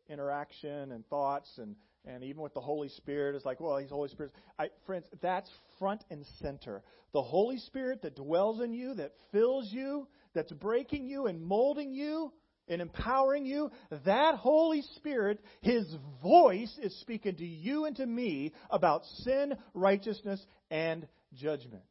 interaction 0.07 0.91
and 0.91 1.05
thoughts 1.07 1.49
and 1.57 1.75
and 2.07 2.23
even 2.23 2.41
with 2.41 2.53
the 2.53 2.61
Holy 2.61 2.89
Spirit, 2.89 3.35
it's 3.35 3.45
like, 3.45 3.59
well, 3.59 3.77
He's 3.77 3.89
Holy 3.89 4.09
Spirit. 4.09 4.31
I, 4.59 4.69
friends, 4.85 5.07
that's 5.21 5.49
front 5.79 6.03
and 6.11 6.23
center. 6.39 6.83
The 7.13 7.21
Holy 7.21 7.57
Spirit 7.57 8.03
that 8.03 8.15
dwells 8.15 8.61
in 8.61 8.73
you, 8.73 8.93
that 8.95 9.13
fills 9.31 9.71
you, 9.71 10.07
that's 10.33 10.51
breaking 10.51 11.07
you 11.07 11.25
and 11.25 11.41
molding 11.41 11.93
you 11.93 12.31
and 12.67 12.81
empowering 12.81 13.45
you, 13.45 13.71
that 14.05 14.35
Holy 14.35 14.81
Spirit, 14.95 15.39
His 15.61 15.85
voice 16.21 16.77
is 16.81 16.99
speaking 17.01 17.35
to 17.35 17.45
you 17.45 17.85
and 17.85 17.95
to 17.97 18.05
me 18.05 18.53
about 18.69 19.05
sin, 19.23 19.55
righteousness, 19.73 20.43
and 20.69 21.07
judgment. 21.33 21.83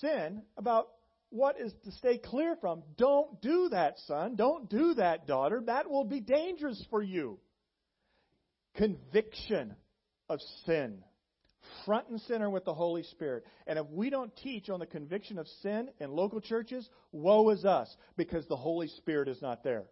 Sin, 0.00 0.42
about 0.56 0.88
what 1.30 1.60
is 1.60 1.72
to 1.84 1.92
stay 1.92 2.18
clear 2.18 2.56
from? 2.60 2.82
Don't 2.96 3.40
do 3.40 3.68
that, 3.70 3.98
son. 4.06 4.36
Don't 4.36 4.70
do 4.70 4.94
that, 4.94 5.26
daughter. 5.26 5.62
That 5.64 5.90
will 5.90 6.04
be 6.04 6.20
dangerous 6.20 6.82
for 6.90 7.02
you. 7.02 7.38
Conviction 8.76 9.74
of 10.28 10.40
sin. 10.64 11.02
Front 11.84 12.08
and 12.08 12.20
center 12.22 12.50
with 12.50 12.64
the 12.64 12.74
Holy 12.74 13.02
Spirit. 13.02 13.44
And 13.66 13.78
if 13.78 13.86
we 13.90 14.10
don't 14.10 14.34
teach 14.36 14.68
on 14.68 14.80
the 14.80 14.86
conviction 14.86 15.38
of 15.38 15.46
sin 15.62 15.88
in 16.00 16.10
local 16.10 16.40
churches, 16.40 16.88
woe 17.12 17.48
is 17.50 17.64
us 17.64 17.94
because 18.16 18.46
the 18.46 18.56
Holy 18.56 18.88
Spirit 18.88 19.28
is 19.28 19.40
not 19.40 19.62
there. 19.62 19.84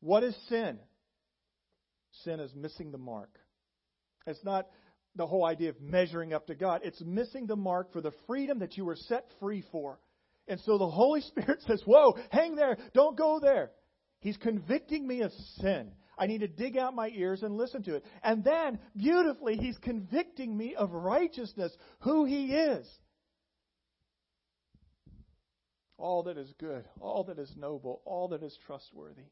What 0.00 0.22
is 0.22 0.36
sin? 0.48 0.78
Sin 2.24 2.40
is 2.40 2.54
missing 2.54 2.92
the 2.92 2.98
mark. 2.98 3.38
It's 4.26 4.44
not 4.44 4.68
the 5.14 5.26
whole 5.26 5.44
idea 5.44 5.70
of 5.70 5.80
measuring 5.80 6.32
up 6.32 6.46
to 6.46 6.54
God. 6.54 6.82
It's 6.84 7.00
missing 7.00 7.46
the 7.46 7.56
mark 7.56 7.92
for 7.92 8.00
the 8.00 8.12
freedom 8.26 8.58
that 8.60 8.76
you 8.76 8.84
were 8.84 8.96
set 8.96 9.26
free 9.40 9.64
for. 9.72 9.98
And 10.48 10.60
so 10.60 10.78
the 10.78 10.88
Holy 10.88 11.20
Spirit 11.22 11.60
says, 11.66 11.82
Whoa, 11.84 12.16
hang 12.30 12.56
there, 12.56 12.76
don't 12.94 13.16
go 13.16 13.40
there. 13.40 13.70
He's 14.20 14.36
convicting 14.36 15.06
me 15.06 15.22
of 15.22 15.32
sin. 15.60 15.90
I 16.18 16.26
need 16.26 16.40
to 16.40 16.48
dig 16.48 16.76
out 16.76 16.94
my 16.94 17.08
ears 17.08 17.42
and 17.42 17.56
listen 17.56 17.82
to 17.84 17.96
it. 17.96 18.04
And 18.22 18.42
then, 18.42 18.78
beautifully, 18.96 19.56
He's 19.56 19.76
convicting 19.78 20.56
me 20.56 20.74
of 20.74 20.92
righteousness, 20.92 21.76
who 22.00 22.24
He 22.24 22.52
is. 22.54 22.86
All 25.98 26.22
that 26.24 26.36
is 26.36 26.52
good, 26.58 26.84
all 27.00 27.24
that 27.24 27.38
is 27.38 27.52
noble, 27.56 28.02
all 28.04 28.28
that 28.28 28.42
is 28.42 28.56
trustworthy. 28.66 29.24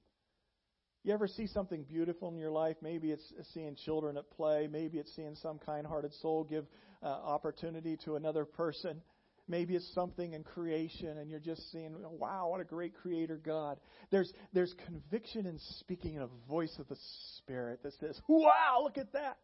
You 1.05 1.13
ever 1.13 1.29
see 1.29 1.47
something 1.47 1.85
beautiful 1.85 2.31
in 2.31 2.39
your 2.39 2.51
life? 2.51 2.77
Maybe 2.81 3.11
it's 3.11 3.33
seeing 3.53 3.77
children 3.85 4.17
at 4.17 4.31
play. 4.31 4.67
Maybe 4.71 4.97
it's 4.97 5.15
seeing 5.15 5.35
some 5.35 5.59
kind 5.59 5.87
hearted 5.87 6.15
soul 6.15 6.45
give 6.45 6.65
uh, 7.03 7.07
opportunity 7.07 7.99
to 8.07 8.17
another 8.17 8.47
person. 8.47 9.03
Maybe 9.47 9.75
it's 9.75 9.93
something 9.95 10.33
in 10.33 10.43
creation 10.43 11.19
and 11.19 11.31
you're 11.31 11.39
just 11.39 11.71
seeing, 11.71 11.95
wow, 12.19 12.49
what 12.49 12.61
a 12.61 12.65
great 12.65 12.95
creator 12.95 13.37
God. 13.37 13.79
There's, 14.11 14.33
there's 14.55 14.75
conviction 14.87 15.47
in 15.47 15.59
speaking 15.81 16.15
in 16.15 16.23
a 16.23 16.29
voice 16.49 16.75
of 16.79 16.89
the 16.89 16.97
Spirit 17.39 17.83
that 17.83 17.93
says, 18.01 18.19
wow, 18.27 18.81
look 18.83 18.97
at 18.97 19.13
that. 19.13 19.37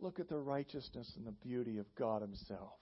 Look 0.00 0.20
at 0.20 0.28
the 0.28 0.38
righteousness 0.38 1.10
and 1.16 1.26
the 1.26 1.32
beauty 1.32 1.78
of 1.78 1.86
God 1.94 2.22
Himself. 2.22 2.72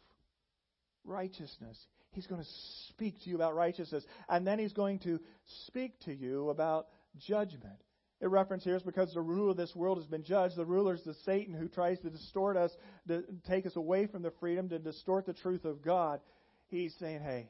Righteousness. 1.04 1.78
He's 2.10 2.26
going 2.26 2.40
to 2.40 2.48
speak 2.88 3.20
to 3.22 3.30
you 3.30 3.36
about 3.36 3.54
righteousness, 3.54 4.04
and 4.28 4.46
then 4.46 4.58
He's 4.58 4.72
going 4.72 4.98
to 5.00 5.20
speak 5.66 5.98
to 6.00 6.14
you 6.14 6.50
about 6.50 6.86
judgment. 7.26 7.80
It 8.20 8.26
reference 8.26 8.64
here 8.64 8.74
is 8.74 8.82
because 8.82 9.14
the 9.14 9.20
ruler 9.20 9.50
of 9.50 9.56
this 9.56 9.76
world 9.76 9.98
has 9.98 10.06
been 10.06 10.24
judged. 10.24 10.56
The 10.56 10.64
ruler 10.64 10.94
is 10.94 11.04
the 11.04 11.14
Satan 11.14 11.54
who 11.54 11.68
tries 11.68 12.00
to 12.00 12.10
distort 12.10 12.56
us, 12.56 12.76
to 13.06 13.24
take 13.46 13.64
us 13.64 13.76
away 13.76 14.06
from 14.06 14.22
the 14.22 14.32
freedom, 14.40 14.68
to 14.70 14.78
distort 14.78 15.24
the 15.24 15.32
truth 15.32 15.64
of 15.64 15.82
God. 15.82 16.20
He's 16.66 16.94
saying, 16.96 17.20
hey, 17.20 17.48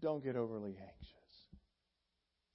don't 0.00 0.22
get 0.22 0.36
overly 0.36 0.76
anxious. 0.78 1.14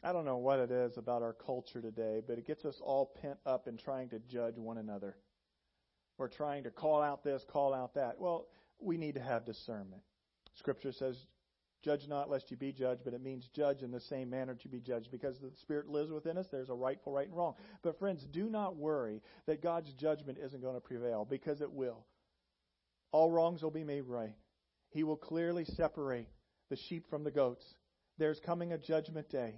I 0.04 0.14
don't 0.14 0.26
know 0.26 0.38
what 0.38 0.60
it 0.60 0.70
is 0.70 0.98
about 0.98 1.24
our 1.24 1.34
culture 1.34 1.82
today, 1.82 2.22
but 2.26 2.38
it 2.38 2.46
gets 2.46 2.64
us 2.66 2.80
all 2.84 3.18
pent 3.22 3.38
up 3.46 3.68
in 3.68 3.78
trying 3.78 4.10
to 4.10 4.20
judge 4.20 4.58
one 4.58 4.78
another. 4.78 5.16
We're 6.18 6.28
trying 6.28 6.64
to 6.66 6.72
call 6.72 7.02
out 7.02 7.24
this, 7.24 7.44
call 7.50 7.74
out 7.74 7.96
that. 7.96 8.20
Well, 8.20 8.48
we 8.80 8.98
need 8.98 9.16
to 9.16 9.22
have 9.22 9.46
discernment. 9.46 10.04
Scripture 10.54 10.92
says, 10.92 11.26
Judge 11.84 12.08
not 12.08 12.30
lest 12.30 12.50
you 12.50 12.58
be 12.58 12.72
judged, 12.72 13.02
but 13.04 13.14
it 13.14 13.22
means 13.22 13.50
judge 13.54 13.82
in 13.84 13.92
the 13.92 14.00
same 14.00 14.30
manner 14.30 14.56
to 14.56 14.68
be 14.70 14.80
judged. 14.80 15.12
Because 15.12 15.38
the 15.40 15.52
Spirit 15.62 15.90
lives 15.90 16.12
within 16.12 16.38
us, 16.38 16.48
there's 16.52 16.70
a 16.70 16.74
rightful 16.74 17.12
right 17.12 17.28
and 17.28 17.36
wrong. 17.36 17.56
But 17.82 18.00
friends, 18.00 18.26
do 18.32 18.50
not 18.50 18.78
worry 18.78 19.22
that 19.48 19.62
God's 19.62 19.92
judgment 19.94 20.38
isn't 20.44 20.62
going 20.62 20.76
to 20.76 20.82
prevail, 20.82 21.28
because 21.30 21.62
it 21.62 21.72
will. 21.72 22.06
All 23.12 23.30
wrongs 23.30 23.62
will 23.62 23.72
be 23.72 23.84
made 23.84 24.06
right. 24.06 24.36
He 24.90 25.04
will 25.04 25.18
clearly 25.18 25.66
separate 25.66 26.28
the 26.70 26.78
sheep 26.88 27.10
from 27.10 27.24
the 27.24 27.32
goats. 27.32 27.66
There's 28.18 28.40
coming 28.40 28.72
a 28.72 28.78
judgment 28.78 29.30
day. 29.30 29.56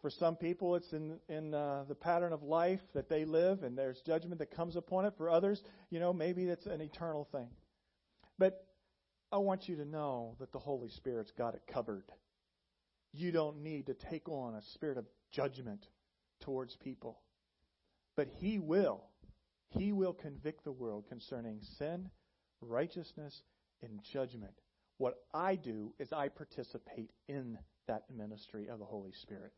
For 0.00 0.10
some 0.10 0.36
people, 0.36 0.76
it's 0.76 0.92
in 0.92 1.18
in 1.28 1.54
uh, 1.54 1.84
the 1.88 1.94
pattern 1.94 2.32
of 2.32 2.42
life 2.42 2.80
that 2.94 3.08
they 3.08 3.24
live, 3.24 3.62
and 3.62 3.76
there's 3.76 4.00
judgment 4.06 4.38
that 4.38 4.54
comes 4.54 4.76
upon 4.76 5.06
it. 5.06 5.14
For 5.16 5.28
others, 5.28 5.62
you 5.90 6.00
know, 6.00 6.12
maybe 6.12 6.44
it's 6.44 6.66
an 6.66 6.80
eternal 6.80 7.26
thing. 7.32 7.48
But 8.38 8.64
I 9.32 9.38
want 9.38 9.68
you 9.68 9.76
to 9.76 9.84
know 9.84 10.36
that 10.38 10.52
the 10.52 10.58
Holy 10.58 10.88
Spirit's 10.88 11.32
got 11.36 11.54
it 11.54 11.62
covered. 11.72 12.10
You 13.12 13.32
don't 13.32 13.62
need 13.62 13.86
to 13.86 13.94
take 13.94 14.28
on 14.28 14.54
a 14.54 14.62
spirit 14.74 14.98
of 14.98 15.06
judgment 15.32 15.86
towards 16.40 16.76
people. 16.76 17.18
But 18.16 18.28
He 18.38 18.58
will. 18.58 19.04
He 19.70 19.92
will 19.92 20.12
convict 20.12 20.64
the 20.64 20.72
world 20.72 21.06
concerning 21.08 21.60
sin, 21.78 22.08
righteousness, 22.60 23.42
and 23.82 24.00
judgment. 24.12 24.54
What 24.98 25.18
I 25.34 25.56
do 25.56 25.92
is 25.98 26.12
I 26.12 26.28
participate 26.28 27.10
in 27.28 27.58
that 27.88 28.04
ministry 28.14 28.68
of 28.68 28.78
the 28.78 28.84
Holy 28.84 29.12
Spirit. 29.22 29.52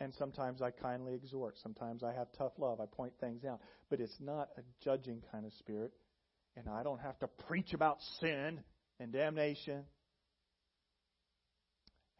And 0.00 0.12
sometimes 0.14 0.60
I 0.60 0.70
kindly 0.70 1.14
exhort. 1.14 1.56
Sometimes 1.58 2.02
I 2.02 2.12
have 2.12 2.28
tough 2.36 2.52
love. 2.58 2.80
I 2.80 2.86
point 2.86 3.12
things 3.20 3.44
out. 3.44 3.60
But 3.90 4.00
it's 4.00 4.20
not 4.20 4.48
a 4.56 4.62
judging 4.84 5.22
kind 5.32 5.44
of 5.44 5.52
spirit. 5.54 5.92
And 6.56 6.68
I 6.68 6.82
don't 6.82 7.00
have 7.00 7.18
to 7.20 7.26
preach 7.26 7.72
about 7.74 7.98
sin 8.20 8.60
and 9.00 9.12
damnation. 9.12 9.84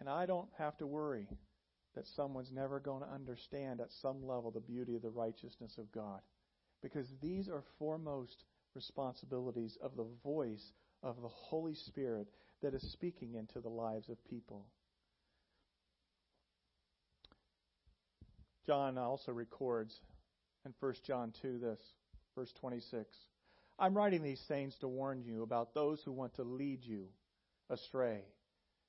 And 0.01 0.09
I 0.09 0.27
don't 0.27 0.49
have 0.59 0.77
to 0.79 0.87
worry 0.87 1.27
that 1.95 2.07
someone's 2.07 2.53
never 2.53 2.79
going 2.79 3.03
to 3.03 3.13
understand 3.13 3.81
at 3.81 3.93
some 4.01 4.25
level 4.25 4.51
the 4.51 4.61
beauty 4.61 4.95
of 4.95 5.03
the 5.03 5.11
righteousness 5.11 5.79
of 5.79 5.91
God. 5.91 6.21
Because 6.83 7.09
these 7.21 7.49
are 7.49 7.65
foremost 7.79 8.45
responsibilities 8.75 9.77
of 9.83 9.97
the 9.97 10.07
voice 10.23 10.73
of 11.03 11.21
the 11.21 11.29
Holy 11.29 11.75
Spirit 11.75 12.29
that 12.63 12.75
is 12.75 12.93
speaking 12.93 13.35
into 13.35 13.61
the 13.61 13.69
lives 13.69 14.09
of 14.09 14.25
people. 14.25 14.67
John 18.67 18.99
also 18.99 19.33
records 19.33 20.01
in 20.65 20.75
1 20.79 20.95
John 21.05 21.33
2 21.41 21.59
this, 21.59 21.81
verse 22.37 22.53
26. 22.61 23.09
I'm 23.79 23.97
writing 23.97 24.23
these 24.23 24.43
things 24.49 24.75
to 24.81 24.89
warn 24.89 25.23
you 25.23 25.43
about 25.43 25.75
those 25.75 26.03
who 26.05 26.13
want 26.13 26.35
to 26.35 26.43
lead 26.43 26.85
you 26.85 27.07
astray. 27.71 28.23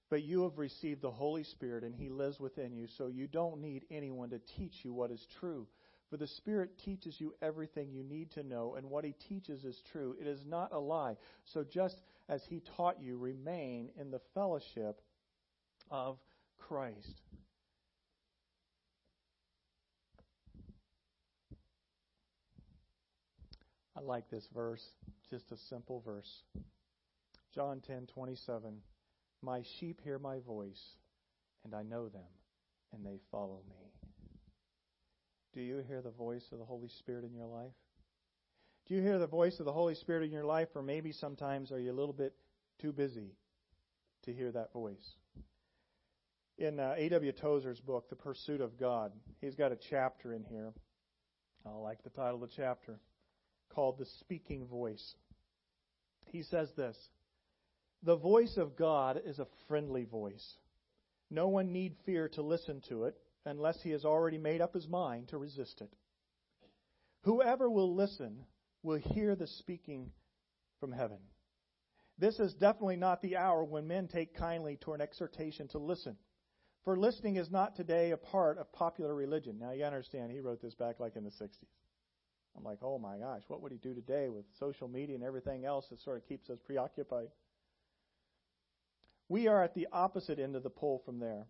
But 0.09 0.23
you 0.23 0.43
have 0.43 0.57
received 0.57 1.01
the 1.01 1.11
Holy 1.11 1.43
Spirit, 1.43 1.83
and 1.83 1.93
He 1.93 2.09
lives 2.09 2.39
within 2.39 2.73
you, 2.73 2.87
so 2.97 3.07
you 3.07 3.27
don't 3.27 3.61
need 3.61 3.85
anyone 3.91 4.31
to 4.31 4.41
teach 4.57 4.73
you 4.83 4.91
what 4.91 5.11
is 5.11 5.25
true. 5.39 5.67
For 6.09 6.17
the 6.17 6.25
Spirit 6.25 6.79
teaches 6.83 7.21
you 7.21 7.35
everything 7.39 7.91
you 7.91 8.03
need 8.03 8.31
to 8.31 8.41
know, 8.41 8.73
and 8.75 8.89
what 8.89 9.05
He 9.05 9.13
teaches 9.27 9.63
is 9.63 9.79
true. 9.91 10.15
It 10.19 10.25
is 10.25 10.43
not 10.47 10.73
a 10.73 10.79
lie. 10.79 11.17
So 11.45 11.63
just 11.63 12.01
as 12.27 12.41
He 12.49 12.63
taught 12.75 12.99
you, 12.99 13.17
remain 13.17 13.91
in 13.99 14.09
the 14.09 14.21
fellowship 14.33 14.99
of 15.91 16.17
Christ. 16.57 17.21
I 23.99 24.01
like 24.01 24.29
this 24.29 24.47
verse, 24.53 24.85
just 25.29 25.51
a 25.51 25.57
simple 25.57 25.99
verse. 25.99 26.43
John 27.53 27.81
10:27 27.81 28.77
My 29.41 29.61
sheep 29.61 29.99
hear 30.01 30.17
my 30.17 30.39
voice, 30.39 30.95
and 31.65 31.75
I 31.75 31.83
know 31.83 32.07
them, 32.07 32.31
and 32.93 33.05
they 33.05 33.19
follow 33.29 33.61
me. 33.67 33.91
Do 35.51 35.59
you 35.59 35.79
hear 35.79 36.01
the 36.01 36.11
voice 36.11 36.49
of 36.53 36.59
the 36.59 36.65
Holy 36.65 36.87
Spirit 36.87 37.25
in 37.25 37.33
your 37.33 37.47
life? 37.47 37.73
Do 38.85 38.93
you 38.93 39.01
hear 39.01 39.19
the 39.19 39.27
voice 39.27 39.59
of 39.59 39.65
the 39.65 39.73
Holy 39.73 39.95
Spirit 39.95 40.23
in 40.23 40.31
your 40.31 40.45
life 40.45 40.69
or 40.75 40.81
maybe 40.81 41.11
sometimes 41.11 41.71
are 41.71 41.79
you 41.79 41.91
a 41.91 41.99
little 41.99 42.13
bit 42.13 42.33
too 42.79 42.93
busy 42.93 43.35
to 44.23 44.33
hear 44.33 44.51
that 44.53 44.71
voice? 44.71 45.15
In 46.57 46.79
uh, 46.79 46.95
A.W. 46.97 47.33
Tozer's 47.33 47.81
book, 47.81 48.09
The 48.09 48.15
Pursuit 48.15 48.61
of 48.61 48.77
God, 48.77 49.11
he's 49.41 49.55
got 49.55 49.73
a 49.73 49.75
chapter 49.75 50.33
in 50.33 50.45
here. 50.45 50.73
I 51.65 51.71
like 51.71 52.01
the 52.03 52.09
title 52.09 52.41
of 52.41 52.49
the 52.49 52.55
chapter 52.55 52.99
called 53.73 53.97
the 53.97 54.07
speaking 54.19 54.67
voice. 54.67 55.15
He 56.25 56.43
says 56.43 56.69
this 56.75 56.97
The 58.03 58.17
voice 58.17 58.57
of 58.57 58.75
God 58.75 59.21
is 59.25 59.39
a 59.39 59.47
friendly 59.67 60.05
voice. 60.05 60.57
No 61.29 61.47
one 61.47 61.71
need 61.71 61.95
fear 62.05 62.27
to 62.29 62.41
listen 62.41 62.81
to 62.89 63.05
it 63.05 63.15
unless 63.45 63.81
he 63.81 63.91
has 63.91 64.05
already 64.05 64.37
made 64.37 64.61
up 64.61 64.73
his 64.73 64.87
mind 64.87 65.29
to 65.29 65.37
resist 65.37 65.81
it. 65.81 65.93
Whoever 67.23 67.69
will 67.69 67.95
listen 67.95 68.45
will 68.83 68.97
hear 68.97 69.35
the 69.35 69.47
speaking 69.47 70.11
from 70.79 70.91
heaven. 70.91 71.19
This 72.17 72.39
is 72.39 72.53
definitely 72.53 72.97
not 72.97 73.21
the 73.21 73.37
hour 73.37 73.63
when 73.63 73.87
men 73.87 74.07
take 74.07 74.35
kindly 74.35 74.77
to 74.81 74.93
an 74.93 75.01
exhortation 75.01 75.67
to 75.69 75.77
listen. 75.77 76.17
For 76.83 76.97
listening 76.97 77.35
is 77.35 77.51
not 77.51 77.75
today 77.75 78.11
a 78.11 78.17
part 78.17 78.57
of 78.57 78.71
popular 78.71 79.13
religion. 79.13 79.57
Now, 79.59 79.71
you 79.71 79.83
understand, 79.83 80.31
he 80.31 80.39
wrote 80.39 80.61
this 80.61 80.75
back 80.75 80.99
like 80.99 81.15
in 81.15 81.23
the 81.23 81.29
60s. 81.29 81.49
I'm 82.59 82.65
like, 82.65 82.79
oh 82.83 82.99
my 82.99 83.17
gosh, 83.17 83.43
what 83.47 83.61
would 83.61 83.71
he 83.71 83.77
do 83.77 83.93
today 83.93 84.29
with 84.29 84.45
social 84.59 84.87
media 84.87 85.15
and 85.15 85.23
everything 85.23 85.65
else 85.65 85.87
that 85.89 86.01
sort 86.01 86.17
of 86.17 86.27
keeps 86.27 86.49
us 86.49 86.59
preoccupied? 86.63 87.29
We 89.29 89.47
are 89.47 89.63
at 89.63 89.73
the 89.73 89.87
opposite 89.91 90.39
end 90.39 90.55
of 90.55 90.63
the 90.63 90.69
pole 90.69 91.01
from 91.05 91.19
there. 91.19 91.45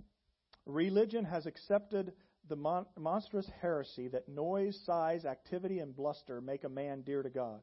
Religion 0.66 1.26
has 1.26 1.46
accepted 1.46 2.14
the 2.48 2.56
mon- 2.56 2.86
monstrous 2.98 3.50
heresy 3.62 4.08
that 4.10 4.30
noise, 4.30 4.80
size, 4.86 5.26
activity, 5.26 5.80
and 5.80 5.96
bluster 5.96 6.42
make 6.42 6.64
a 6.64 6.70
man 6.70 7.02
dear 7.02 7.24
to 7.24 7.30
God. 7.30 7.62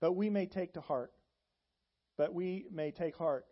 But 0.00 0.12
we 0.12 0.30
may 0.30 0.46
take 0.46 0.74
to 0.74 0.80
heart 0.80 1.12
but 2.18 2.34
we 2.34 2.66
may 2.70 2.90
take 2.90 3.16
heart. 3.16 3.46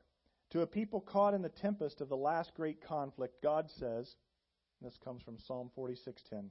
To 0.50 0.60
a 0.60 0.66
people 0.66 1.00
caught 1.00 1.32
in 1.32 1.40
the 1.40 1.48
tempest 1.48 2.00
of 2.02 2.08
the 2.10 2.16
last 2.16 2.52
great 2.54 2.82
conflict, 2.82 3.42
God 3.42 3.70
says, 3.70 4.14
this 4.82 4.98
comes 4.98 5.22
from 5.22 5.38
Psalm 5.38 5.70
46:10, 5.74 6.50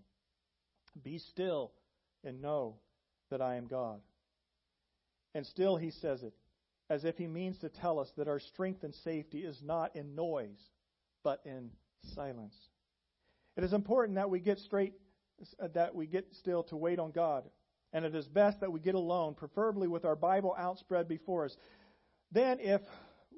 "Be 1.04 1.20
still 1.20 1.74
and 2.26 2.42
know 2.42 2.78
that 3.30 3.42
I 3.42 3.56
am 3.56 3.68
God." 3.68 4.02
And 5.34 5.46
still 5.46 5.76
he 5.78 5.92
says 5.92 6.24
it, 6.24 6.34
as 6.90 7.06
if 7.06 7.18
he 7.18 7.28
means 7.28 7.58
to 7.60 7.70
tell 7.70 8.00
us 8.00 8.12
that 8.18 8.28
our 8.28 8.40
strength 8.40 8.84
and 8.84 8.94
safety 8.96 9.44
is 9.44 9.62
not 9.62 9.96
in 9.96 10.16
noise, 10.16 10.70
but 11.24 11.42
in 11.46 11.72
silence. 12.14 12.56
It 13.58 13.64
is 13.64 13.74
important 13.74 14.16
that 14.16 14.30
we 14.30 14.40
get 14.40 14.60
straight 14.60 14.94
that 15.60 15.94
we 15.96 16.08
get 16.08 16.34
still 16.36 16.64
to 16.64 16.78
wait 16.78 17.00
on 17.00 17.12
God. 17.12 17.44
And 17.94 18.06
it 18.06 18.16
is 18.16 18.28
best 18.28 18.60
that 18.60 18.72
we 18.72 18.80
get 18.80 18.96
alone, 18.96 19.36
preferably 19.36 19.88
with 19.88 20.06
our 20.06 20.16
Bible 20.16 20.56
outspread 20.58 21.08
before 21.08 21.46
us. 21.46 21.56
Then, 22.32 22.60
if 22.60 22.82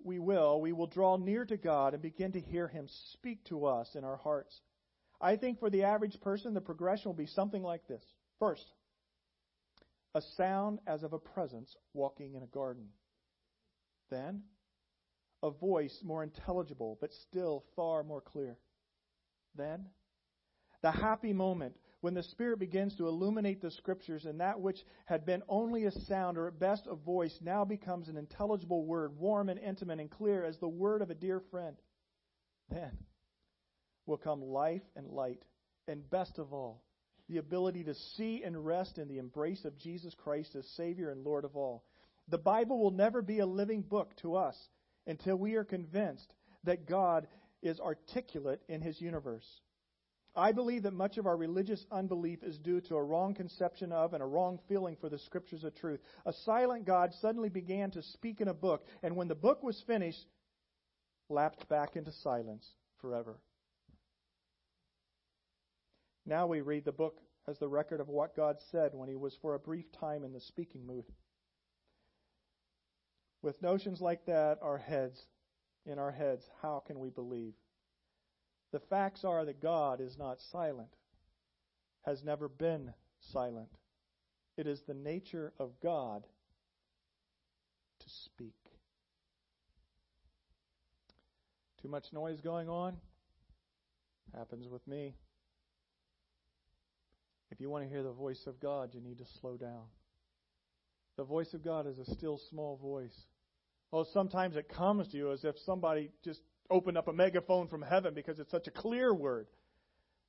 we 0.03 0.19
will, 0.19 0.61
we 0.61 0.73
will 0.73 0.87
draw 0.87 1.17
near 1.17 1.45
to 1.45 1.57
God 1.57 1.93
and 1.93 2.01
begin 2.01 2.31
to 2.31 2.39
hear 2.39 2.67
Him 2.67 2.87
speak 3.13 3.43
to 3.45 3.65
us 3.65 3.95
in 3.95 4.03
our 4.03 4.17
hearts. 4.17 4.59
I 5.19 5.35
think 5.35 5.59
for 5.59 5.69
the 5.69 5.83
average 5.83 6.19
person, 6.21 6.53
the 6.53 6.61
progression 6.61 7.09
will 7.09 7.17
be 7.17 7.27
something 7.27 7.61
like 7.61 7.87
this. 7.87 8.03
First, 8.39 8.65
a 10.17 10.21
sound 10.35 10.79
as 10.87 11.03
of 11.03 11.13
a 11.13 11.19
presence 11.19 11.75
walking 11.93 12.33
in 12.33 12.41
a 12.41 12.47
garden. 12.47 12.87
Then, 14.09 14.41
a 15.43 15.51
voice 15.51 15.99
more 16.03 16.23
intelligible, 16.23 16.97
but 16.99 17.13
still 17.13 17.63
far 17.75 18.03
more 18.03 18.21
clear. 18.21 18.57
Then, 19.55 19.85
the 20.81 20.91
happy 20.91 21.33
moment 21.33 21.75
when 22.01 22.15
the 22.15 22.23
Spirit 22.23 22.57
begins 22.57 22.95
to 22.95 23.07
illuminate 23.07 23.61
the 23.61 23.69
Scriptures 23.69 24.25
and 24.25 24.39
that 24.39 24.59
which 24.59 24.83
had 25.05 25.23
been 25.23 25.43
only 25.47 25.85
a 25.85 25.91
sound 25.91 26.37
or 26.37 26.47
at 26.47 26.59
best 26.59 26.87
a 26.87 26.95
voice 26.95 27.37
now 27.41 27.63
becomes 27.63 28.07
an 28.07 28.17
intelligible 28.17 28.85
word, 28.85 29.17
warm 29.19 29.49
and 29.49 29.59
intimate 29.59 29.99
and 29.99 30.09
clear 30.09 30.43
as 30.43 30.57
the 30.57 30.67
word 30.67 31.03
of 31.03 31.11
a 31.11 31.15
dear 31.15 31.41
friend. 31.51 31.77
Then 32.69 32.97
will 34.07 34.17
come 34.17 34.41
life 34.41 34.83
and 34.95 35.07
light, 35.07 35.43
and 35.87 36.09
best 36.09 36.39
of 36.39 36.53
all, 36.53 36.83
the 37.29 37.37
ability 37.37 37.83
to 37.83 37.93
see 38.15 38.43
and 38.43 38.65
rest 38.65 38.97
in 38.97 39.07
the 39.07 39.17
embrace 39.17 39.65
of 39.65 39.77
Jesus 39.77 40.13
Christ 40.15 40.55
as 40.55 40.65
Savior 40.75 41.09
and 41.09 41.23
Lord 41.23 41.45
of 41.45 41.55
all. 41.55 41.83
The 42.29 42.37
Bible 42.37 42.79
will 42.79 42.91
never 42.91 43.21
be 43.21 43.39
a 43.39 43.45
living 43.45 43.81
book 43.81 44.15
to 44.21 44.35
us 44.35 44.55
until 45.05 45.35
we 45.35 45.55
are 45.55 45.63
convinced 45.63 46.33
that 46.63 46.87
God 46.87 47.27
is 47.61 47.79
articulate 47.79 48.61
in 48.67 48.81
His 48.81 48.99
universe. 49.01 49.45
I 50.35 50.51
believe 50.51 50.83
that 50.83 50.93
much 50.93 51.17
of 51.17 51.25
our 51.25 51.35
religious 51.35 51.83
unbelief 51.91 52.43
is 52.43 52.59
due 52.59 52.79
to 52.81 52.95
a 52.95 53.03
wrong 53.03 53.33
conception 53.33 53.91
of 53.91 54.13
and 54.13 54.21
a 54.21 54.27
wrong 54.27 54.59
feeling 54.67 54.95
for 55.01 55.09
the 55.09 55.17
scriptures 55.17 55.63
of 55.63 55.73
truth. 55.75 55.99
A 56.27 56.33
silent 56.45 56.85
God 56.85 57.11
suddenly 57.21 57.49
began 57.49 57.89
to 57.91 58.03
speak 58.03 58.39
in 58.39 58.47
a 58.47 58.53
book, 58.53 58.85
and 59.01 59.15
when 59.15 59.27
the 59.27 59.35
book 59.35 59.63
was 59.63 59.81
finished, 59.87 60.23
lapsed 61.29 61.67
back 61.69 61.95
into 61.95 62.11
silence 62.23 62.65
forever. 63.01 63.37
Now 66.27 66.45
we 66.45 66.59
read 66.59 66.83
the 66.83 66.91
book 66.91 67.21
as 67.47 67.57
the 67.57 67.69
record 67.69 68.01
of 68.01 68.09
what 68.09 68.35
God 68.35 68.57
said 68.69 68.91
when 68.93 69.07
he 69.07 69.15
was 69.15 69.37
for 69.41 69.55
a 69.55 69.59
brief 69.59 69.89
time 69.93 70.25
in 70.25 70.33
the 70.33 70.41
speaking 70.41 70.85
mood. 70.85 71.05
With 73.41 73.61
notions 73.61 74.01
like 74.01 74.25
that 74.25 74.59
our 74.61 74.77
heads 74.77 75.25
in 75.85 75.99
our 75.99 76.11
heads, 76.11 76.43
how 76.61 76.83
can 76.85 76.99
we 76.99 77.09
believe? 77.09 77.53
The 78.73 78.81
facts 78.81 79.23
are 79.23 79.45
that 79.45 79.61
God 79.61 80.01
is 80.01 80.17
not 80.17 80.41
silent, 80.41 80.89
has 82.05 82.25
never 82.25 82.49
been 82.49 82.93
silent. 83.21 83.69
It 84.57 84.67
is 84.67 84.81
the 84.81 84.93
nature 84.93 85.53
of 85.59 85.79
God 85.81 86.27
to 87.99 88.09
speak. 88.09 88.53
Too 91.81 91.87
much 91.87 92.11
noise 92.11 92.41
going 92.41 92.67
on? 92.67 92.97
Happens 94.35 94.67
with 94.67 94.85
me. 94.85 95.13
If 97.51 97.59
you 97.61 97.69
want 97.69 97.83
to 97.83 97.89
hear 97.89 98.03
the 98.03 98.11
voice 98.11 98.43
of 98.45 98.59
God, 98.59 98.89
you 98.93 99.01
need 99.01 99.17
to 99.19 99.25
slow 99.39 99.57
down. 99.57 99.83
The 101.17 101.23
voice 101.23 101.53
of 101.53 101.63
God 101.63 101.87
is 101.87 101.97
a 101.97 102.05
still 102.13 102.39
small 102.49 102.77
voice. 102.77 103.15
Oh, 103.91 104.05
sometimes 104.13 104.55
it 104.55 104.69
comes 104.69 105.07
to 105.09 105.17
you 105.17 105.31
as 105.31 105.43
if 105.43 105.55
somebody 105.65 106.11
just 106.23 106.41
opened 106.69 106.97
up 106.97 107.07
a 107.07 107.13
megaphone 107.13 107.67
from 107.67 107.81
heaven 107.81 108.13
because 108.13 108.39
it's 108.39 108.51
such 108.51 108.67
a 108.67 108.71
clear 108.71 109.13
word. 109.13 109.47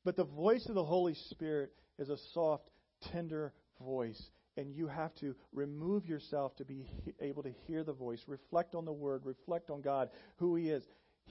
But 0.04 0.16
the 0.16 0.24
voice 0.24 0.66
of 0.68 0.74
the 0.74 0.84
Holy 0.84 1.14
Spirit 1.30 1.72
is 1.98 2.08
a 2.08 2.16
soft, 2.32 2.70
tender 3.12 3.52
voice. 3.80 4.22
And 4.56 4.74
you 4.74 4.86
have 4.88 5.14
to 5.16 5.34
remove 5.52 6.06
yourself 6.06 6.56
to 6.56 6.64
be 6.64 6.88
able 7.20 7.42
to 7.42 7.52
hear 7.66 7.84
the 7.84 7.92
voice. 7.92 8.20
Reflect 8.26 8.74
on 8.74 8.84
the 8.84 8.92
word. 8.92 9.22
Reflect 9.24 9.70
on 9.70 9.82
God, 9.82 10.10
who 10.36 10.56
He 10.56 10.70
is. 10.70 10.82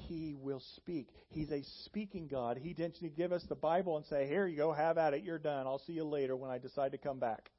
He 0.08 0.36
will 0.38 0.62
speak. 0.76 1.10
He's 1.30 1.52
a 1.52 1.64
speaking 1.86 2.28
God. 2.28 2.58
He 2.58 2.74
didn't 2.74 3.16
give 3.16 3.32
us 3.32 3.44
the 3.50 3.56
Bible 3.56 3.98
and 3.98 4.06
say, 4.06 4.28
Here 4.28 4.48
you 4.48 4.58
go, 4.58 4.72
have 4.72 4.98
at 4.98 5.14
it, 5.14 5.24
you're 5.24 5.40
done. 5.40 5.68
I'll 5.68 5.82
see 5.86 5.94
you 5.94 6.06
later 6.06 6.36
when 6.36 6.52
I 6.52 6.58
decide 6.58 6.92
to 6.92 6.98
come 6.98 7.20
back. 7.20 7.50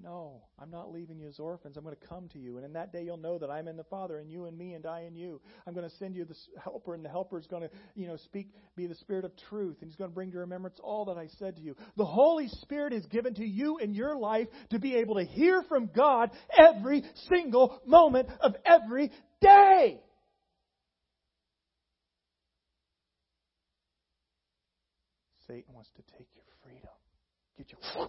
No, 0.00 0.44
I'm 0.60 0.70
not 0.70 0.92
leaving 0.92 1.18
you 1.18 1.26
as 1.26 1.40
orphans. 1.40 1.76
I'm 1.76 1.82
going 1.82 1.96
to 1.96 2.06
come 2.06 2.28
to 2.28 2.38
you. 2.38 2.56
And 2.56 2.64
in 2.64 2.72
that 2.74 2.92
day, 2.92 3.02
you'll 3.02 3.16
know 3.16 3.36
that 3.38 3.50
I'm 3.50 3.66
in 3.66 3.76
the 3.76 3.82
Father, 3.84 4.18
and 4.18 4.30
you 4.30 4.44
in 4.44 4.56
me, 4.56 4.74
and 4.74 4.86
I 4.86 5.00
in 5.00 5.16
you. 5.16 5.40
I'm 5.66 5.74
going 5.74 5.88
to 5.88 5.96
send 5.96 6.14
you 6.14 6.24
the 6.24 6.36
helper, 6.62 6.94
and 6.94 7.04
the 7.04 7.08
helper 7.08 7.36
is 7.36 7.48
going 7.48 7.62
to, 7.62 7.70
you 7.96 8.06
know, 8.06 8.16
speak, 8.16 8.52
be 8.76 8.86
the 8.86 8.94
Spirit 8.94 9.24
of 9.24 9.32
truth, 9.48 9.78
and 9.80 9.90
he's 9.90 9.96
going 9.96 10.10
to 10.10 10.14
bring 10.14 10.30
to 10.30 10.38
remembrance 10.38 10.78
all 10.84 11.06
that 11.06 11.18
I 11.18 11.26
said 11.40 11.56
to 11.56 11.62
you. 11.62 11.74
The 11.96 12.04
Holy 12.04 12.46
Spirit 12.46 12.92
is 12.92 13.04
given 13.06 13.34
to 13.34 13.44
you 13.44 13.78
in 13.78 13.92
your 13.92 14.16
life 14.16 14.46
to 14.70 14.78
be 14.78 14.94
able 14.94 15.16
to 15.16 15.24
hear 15.24 15.64
from 15.68 15.90
God 15.94 16.30
every 16.56 17.02
single 17.28 17.80
moment 17.84 18.28
of 18.40 18.54
every 18.64 19.10
day. 19.40 20.00
Satan 25.58 25.74
wants 25.74 25.90
to 25.96 26.02
take 26.16 26.28
your 26.36 26.44
freedom, 26.62 26.90
get 27.56 27.66
you 27.72 28.08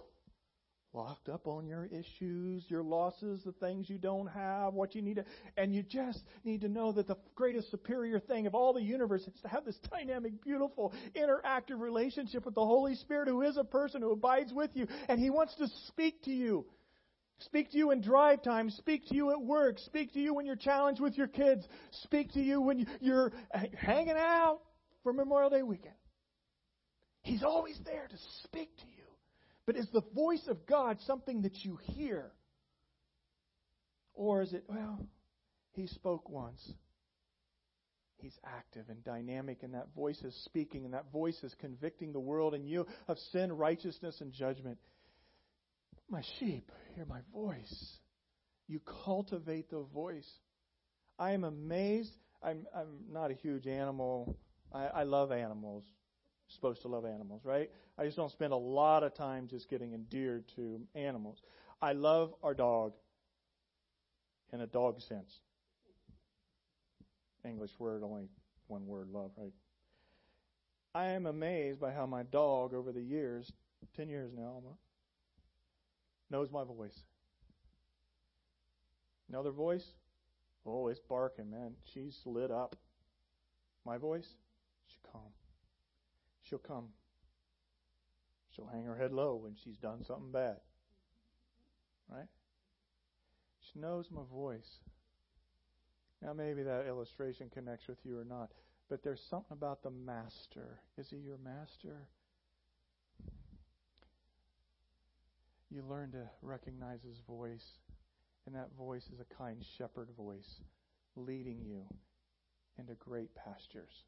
locked 0.92 1.28
up 1.28 1.48
on 1.48 1.66
your 1.66 1.86
issues, 1.86 2.62
your 2.68 2.84
losses, 2.84 3.40
the 3.44 3.50
things 3.50 3.90
you 3.90 3.98
don't 3.98 4.28
have, 4.28 4.72
what 4.72 4.94
you 4.94 5.02
need 5.02 5.16
to, 5.16 5.24
and 5.56 5.74
you 5.74 5.82
just 5.82 6.20
need 6.44 6.60
to 6.60 6.68
know 6.68 6.92
that 6.92 7.08
the 7.08 7.16
greatest 7.34 7.68
superior 7.72 8.20
thing 8.20 8.46
of 8.46 8.54
all 8.54 8.72
the 8.72 8.80
universe 8.80 9.22
is 9.22 9.40
to 9.42 9.48
have 9.48 9.64
this 9.64 9.76
dynamic, 9.90 10.40
beautiful, 10.44 10.94
interactive 11.16 11.80
relationship 11.80 12.44
with 12.44 12.54
the 12.54 12.64
Holy 12.64 12.94
Spirit 12.94 13.26
who 13.26 13.42
is 13.42 13.56
a 13.56 13.64
person 13.64 14.00
who 14.00 14.12
abides 14.12 14.52
with 14.52 14.70
you, 14.74 14.86
and 15.08 15.18
He 15.18 15.30
wants 15.30 15.56
to 15.56 15.66
speak 15.88 16.22
to 16.22 16.30
you. 16.30 16.64
Speak 17.40 17.72
to 17.72 17.78
you 17.78 17.90
in 17.90 18.00
drive 18.00 18.44
time. 18.44 18.70
Speak 18.70 19.08
to 19.08 19.16
you 19.16 19.32
at 19.32 19.42
work. 19.42 19.80
Speak 19.80 20.12
to 20.12 20.20
you 20.20 20.34
when 20.34 20.46
you're 20.46 20.54
challenged 20.54 21.00
with 21.00 21.18
your 21.18 21.26
kids. 21.26 21.66
Speak 22.04 22.32
to 22.34 22.40
you 22.40 22.60
when 22.60 22.86
you're 23.00 23.32
hanging 23.74 24.16
out 24.16 24.60
for 25.02 25.12
Memorial 25.12 25.50
Day 25.50 25.64
weekend. 25.64 25.94
He's 27.22 27.42
always 27.42 27.78
there 27.84 28.06
to 28.08 28.16
speak 28.44 28.76
to 28.78 28.86
you. 28.86 29.04
But 29.66 29.76
is 29.76 29.88
the 29.92 30.02
voice 30.14 30.46
of 30.48 30.66
God 30.66 30.98
something 31.06 31.42
that 31.42 31.64
you 31.64 31.78
hear? 31.82 32.32
Or 34.14 34.42
is 34.42 34.52
it, 34.52 34.64
well, 34.68 35.06
he 35.72 35.86
spoke 35.86 36.28
once. 36.28 36.60
He's 38.16 38.38
active 38.44 38.86
and 38.88 39.02
dynamic, 39.04 39.62
and 39.62 39.74
that 39.74 39.94
voice 39.94 40.20
is 40.22 40.34
speaking, 40.44 40.84
and 40.84 40.92
that 40.92 41.10
voice 41.12 41.38
is 41.42 41.54
convicting 41.60 42.12
the 42.12 42.20
world 42.20 42.52
and 42.52 42.68
you 42.68 42.86
of 43.08 43.16
sin, 43.32 43.52
righteousness, 43.52 44.20
and 44.20 44.32
judgment. 44.32 44.78
My 46.10 46.22
sheep, 46.38 46.70
hear 46.94 47.06
my 47.06 47.20
voice. 47.32 47.98
You 48.66 48.80
cultivate 49.04 49.70
the 49.70 49.84
voice. 49.94 50.28
I 51.18 51.32
am 51.32 51.44
amazed. 51.44 52.12
I'm, 52.42 52.66
I'm 52.76 52.88
not 53.10 53.30
a 53.30 53.34
huge 53.34 53.66
animal. 53.66 54.36
I, 54.72 54.86
I 54.86 55.02
love 55.04 55.32
animals 55.32 55.84
supposed 56.50 56.82
to 56.82 56.88
love 56.88 57.04
animals, 57.04 57.42
right? 57.44 57.70
I 57.98 58.04
just 58.04 58.16
don't 58.16 58.30
spend 58.30 58.52
a 58.52 58.56
lot 58.56 59.02
of 59.02 59.14
time 59.14 59.46
just 59.48 59.68
getting 59.70 59.94
endeared 59.94 60.44
to 60.56 60.80
animals. 60.94 61.42
I 61.80 61.92
love 61.92 62.34
our 62.42 62.54
dog 62.54 62.92
in 64.52 64.60
a 64.60 64.66
dog 64.66 65.00
sense. 65.00 65.40
English 67.44 67.70
word, 67.78 68.02
only 68.02 68.28
one 68.66 68.86
word, 68.86 69.08
love, 69.10 69.30
right? 69.36 69.52
I 70.94 71.10
am 71.10 71.26
amazed 71.26 71.80
by 71.80 71.92
how 71.92 72.04
my 72.04 72.24
dog, 72.24 72.74
over 72.74 72.92
the 72.92 73.00
years, 73.00 73.50
10 73.96 74.08
years 74.08 74.32
now 74.36 74.52
almost, 74.54 74.80
knows 76.30 76.50
my 76.50 76.64
voice. 76.64 76.98
Another 79.28 79.52
voice? 79.52 79.86
Oh, 80.66 80.88
it's 80.88 81.00
barking, 81.00 81.50
man. 81.50 81.72
She's 81.94 82.20
lit 82.26 82.50
up. 82.50 82.76
My 83.86 83.96
voice? 83.96 84.28
She's 84.86 84.98
calm 85.10 85.22
she'll 86.50 86.58
come. 86.58 86.86
She'll 88.54 88.66
hang 88.66 88.84
her 88.84 88.96
head 88.96 89.12
low 89.12 89.36
when 89.36 89.54
she's 89.64 89.76
done 89.76 90.04
something 90.04 90.32
bad. 90.32 90.56
Right? 92.08 92.26
She 93.72 93.78
knows 93.78 94.06
my 94.10 94.22
voice. 94.32 94.80
Now, 96.20 96.32
maybe 96.32 96.64
that 96.64 96.86
illustration 96.86 97.48
connects 97.54 97.86
with 97.86 97.98
you 98.04 98.18
or 98.18 98.24
not, 98.24 98.50
but 98.90 99.02
there's 99.02 99.22
something 99.30 99.52
about 99.52 99.82
the 99.82 99.90
master. 99.90 100.80
Is 100.98 101.08
he 101.08 101.16
your 101.16 101.38
master? 101.38 102.08
You 105.70 105.84
learn 105.88 106.10
to 106.12 106.28
recognize 106.42 106.98
his 107.02 107.20
voice, 107.26 107.78
And 108.46 108.54
that 108.56 108.70
voice 108.76 109.04
is 109.12 109.20
a 109.20 109.34
kind 109.34 109.64
shepherd 109.78 110.08
voice 110.16 110.60
leading 111.14 111.60
you 111.64 111.84
into 112.76 112.94
great 112.94 113.30
pastures. 113.34 114.04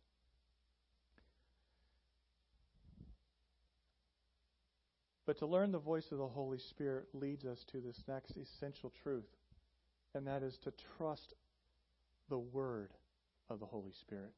But 5.27 5.39
to 5.39 5.47
learn 5.47 5.73
the 5.73 5.79
voice 5.79 6.07
of 6.11 6.19
the 6.19 6.27
Holy 6.27 6.59
Spirit 6.59 7.07
leads 7.15 7.45
us 7.45 7.65
to 7.73 7.81
this 7.81 8.03
next 8.09 8.37
essential 8.37 8.93
truth, 9.03 9.29
and 10.15 10.27
that 10.27 10.43
is 10.43 10.59
to 10.65 10.73
trust 10.97 11.35
the 12.29 12.39
Word 12.39 12.91
of 13.49 13.61
the 13.61 13.67
Holy 13.67 13.93
Spirit. 14.01 14.33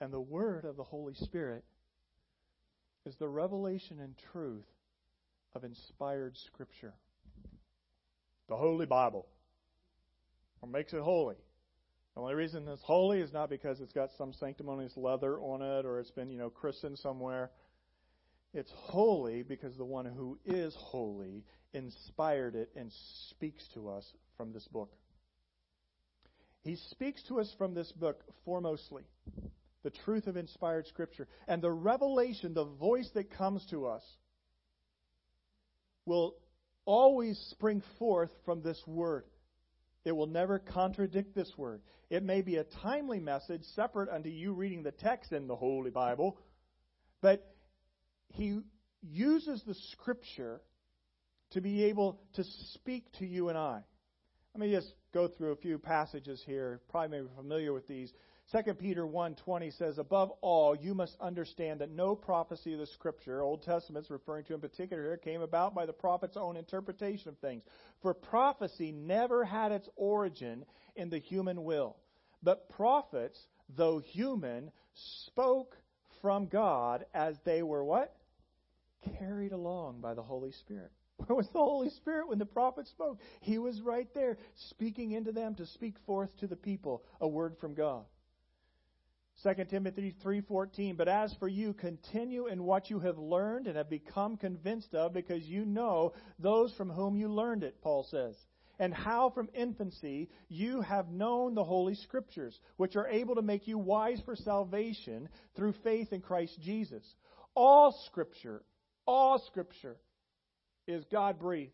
And 0.00 0.12
the 0.12 0.20
Word 0.20 0.64
of 0.64 0.76
the 0.76 0.84
Holy 0.84 1.14
Spirit 1.14 1.64
is 3.06 3.16
the 3.16 3.28
revelation 3.28 4.00
and 4.00 4.14
truth 4.32 4.66
of 5.54 5.64
inspired 5.64 6.36
Scripture. 6.36 6.92
The 8.48 8.56
Holy 8.56 8.86
Bible. 8.86 9.26
What 10.60 10.72
makes 10.72 10.92
it 10.92 11.00
holy? 11.00 11.36
The 12.14 12.20
only 12.20 12.34
reason 12.34 12.66
it's 12.68 12.82
holy 12.82 13.20
is 13.20 13.32
not 13.32 13.50
because 13.50 13.80
it's 13.80 13.92
got 13.92 14.10
some 14.16 14.32
sanctimonious 14.32 14.96
leather 14.96 15.38
on 15.38 15.62
it 15.62 15.84
or 15.84 16.00
it's 16.00 16.10
been, 16.10 16.30
you 16.30 16.38
know, 16.38 16.50
christened 16.50 16.98
somewhere. 16.98 17.50
It's 18.56 18.72
holy 18.74 19.42
because 19.42 19.76
the 19.76 19.84
one 19.84 20.06
who 20.06 20.38
is 20.46 20.74
holy 20.78 21.44
inspired 21.74 22.54
it 22.54 22.70
and 22.74 22.90
speaks 23.28 23.62
to 23.74 23.90
us 23.90 24.10
from 24.38 24.54
this 24.54 24.66
book. 24.68 24.94
He 26.62 26.76
speaks 26.90 27.22
to 27.24 27.38
us 27.38 27.54
from 27.58 27.74
this 27.74 27.92
book 27.92 28.22
foremostly 28.46 29.02
the 29.82 29.90
truth 30.04 30.26
of 30.26 30.38
inspired 30.38 30.86
Scripture. 30.86 31.28
And 31.46 31.60
the 31.60 31.70
revelation, 31.70 32.54
the 32.54 32.64
voice 32.64 33.08
that 33.14 33.30
comes 33.30 33.64
to 33.70 33.86
us, 33.86 34.02
will 36.06 36.34
always 36.86 37.38
spring 37.50 37.82
forth 37.98 38.30
from 38.46 38.62
this 38.62 38.82
Word. 38.86 39.24
It 40.06 40.12
will 40.12 40.26
never 40.26 40.58
contradict 40.58 41.34
this 41.34 41.52
Word. 41.58 41.82
It 42.08 42.22
may 42.22 42.40
be 42.40 42.56
a 42.56 42.64
timely 42.64 43.20
message 43.20 43.64
separate 43.74 44.08
unto 44.08 44.30
you 44.30 44.54
reading 44.54 44.82
the 44.82 44.92
text 44.92 45.30
in 45.32 45.46
the 45.46 45.56
Holy 45.56 45.90
Bible, 45.90 46.38
but 47.20 47.55
he 48.28 48.60
uses 49.02 49.62
the 49.66 49.74
Scripture 49.92 50.60
to 51.50 51.60
be 51.60 51.84
able 51.84 52.20
to 52.34 52.44
speak 52.74 53.10
to 53.18 53.26
you 53.26 53.48
and 53.48 53.58
I. 53.58 53.82
Let 54.54 54.60
me 54.60 54.70
just 54.70 54.92
go 55.12 55.28
through 55.28 55.52
a 55.52 55.56
few 55.56 55.78
passages 55.78 56.42
here. 56.46 56.80
Probably 56.88 57.18
may 57.18 57.22
be 57.22 57.34
familiar 57.36 57.72
with 57.72 57.86
these. 57.86 58.12
2 58.52 58.74
Peter 58.74 59.06
1:20 59.06 59.70
says, 59.72 59.98
"Above 59.98 60.30
all, 60.40 60.74
you 60.74 60.94
must 60.94 61.20
understand 61.20 61.80
that 61.80 61.90
no 61.90 62.14
prophecy 62.14 62.72
of 62.72 62.78
the 62.78 62.86
Scripture, 62.86 63.42
Old 63.42 63.62
Testament's 63.62 64.08
referring 64.08 64.44
to 64.44 64.54
in 64.54 64.60
particular 64.60 65.02
here, 65.02 65.16
came 65.16 65.42
about 65.42 65.74
by 65.74 65.84
the 65.84 65.92
prophet's 65.92 66.36
own 66.36 66.56
interpretation 66.56 67.28
of 67.28 67.38
things. 67.38 67.64
For 68.00 68.14
prophecy 68.14 68.92
never 68.92 69.44
had 69.44 69.72
its 69.72 69.88
origin 69.96 70.64
in 70.94 71.10
the 71.10 71.18
human 71.18 71.64
will, 71.64 71.96
but 72.42 72.68
prophets, 72.68 73.48
though 73.68 73.98
human, 73.98 74.70
spoke 74.94 75.76
from 76.20 76.46
God 76.46 77.04
as 77.14 77.36
they 77.44 77.62
were 77.62 77.84
what? 77.84 78.14
Carried 79.18 79.52
along 79.52 80.00
by 80.00 80.14
the 80.14 80.22
Holy 80.22 80.52
Spirit. 80.52 80.90
Where 81.16 81.36
was 81.36 81.48
the 81.48 81.58
Holy 81.58 81.90
Spirit 81.90 82.28
when 82.28 82.38
the 82.38 82.46
prophet 82.46 82.86
spoke? 82.88 83.18
He 83.40 83.58
was 83.58 83.80
right 83.80 84.08
there, 84.14 84.36
speaking 84.54 85.12
into 85.12 85.32
them 85.32 85.54
to 85.56 85.66
speak 85.66 85.94
forth 86.06 86.36
to 86.38 86.46
the 86.46 86.56
people 86.56 87.04
a 87.20 87.28
word 87.28 87.56
from 87.58 87.74
God. 87.74 88.04
2 89.42 89.64
Timothy 89.66 90.14
3:14 90.24 90.96
But 90.96 91.08
as 91.08 91.34
for 91.34 91.48
you 91.48 91.74
continue 91.74 92.46
in 92.46 92.64
what 92.64 92.88
you 92.88 93.00
have 93.00 93.18
learned 93.18 93.66
and 93.66 93.76
have 93.76 93.90
become 93.90 94.36
convinced 94.36 94.94
of 94.94 95.12
because 95.12 95.44
you 95.44 95.66
know 95.66 96.14
those 96.38 96.72
from 96.74 96.88
whom 96.88 97.16
you 97.16 97.28
learned 97.28 97.62
it 97.62 97.80
Paul 97.82 98.02
says 98.04 98.34
and 98.78 98.92
how 98.92 99.30
from 99.30 99.48
infancy 99.54 100.28
you 100.48 100.80
have 100.80 101.08
known 101.08 101.54
the 101.54 101.64
holy 101.64 101.94
scriptures 101.94 102.58
which 102.76 102.96
are 102.96 103.08
able 103.08 103.34
to 103.34 103.42
make 103.42 103.66
you 103.66 103.78
wise 103.78 104.20
for 104.24 104.36
salvation 104.36 105.28
through 105.54 105.74
faith 105.84 106.12
in 106.12 106.20
Christ 106.20 106.58
Jesus 106.62 107.04
all 107.54 107.92
scripture 108.06 108.62
all 109.06 109.38
scripture 109.46 109.96
is 110.86 111.04
God 111.10 111.38
breathed 111.38 111.72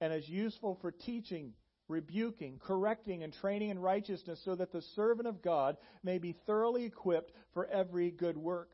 and 0.00 0.12
is 0.12 0.28
useful 0.28 0.78
for 0.80 0.90
teaching 0.90 1.52
rebuking, 1.90 2.58
correcting, 2.64 3.22
and 3.22 3.34
training 3.34 3.68
in 3.68 3.78
righteousness, 3.78 4.40
so 4.44 4.54
that 4.54 4.72
the 4.72 4.80
servant 4.94 5.28
of 5.28 5.42
God 5.42 5.76
may 6.02 6.18
be 6.18 6.36
thoroughly 6.46 6.84
equipped 6.84 7.32
for 7.52 7.66
every 7.66 8.10
good 8.10 8.38
work. 8.38 8.70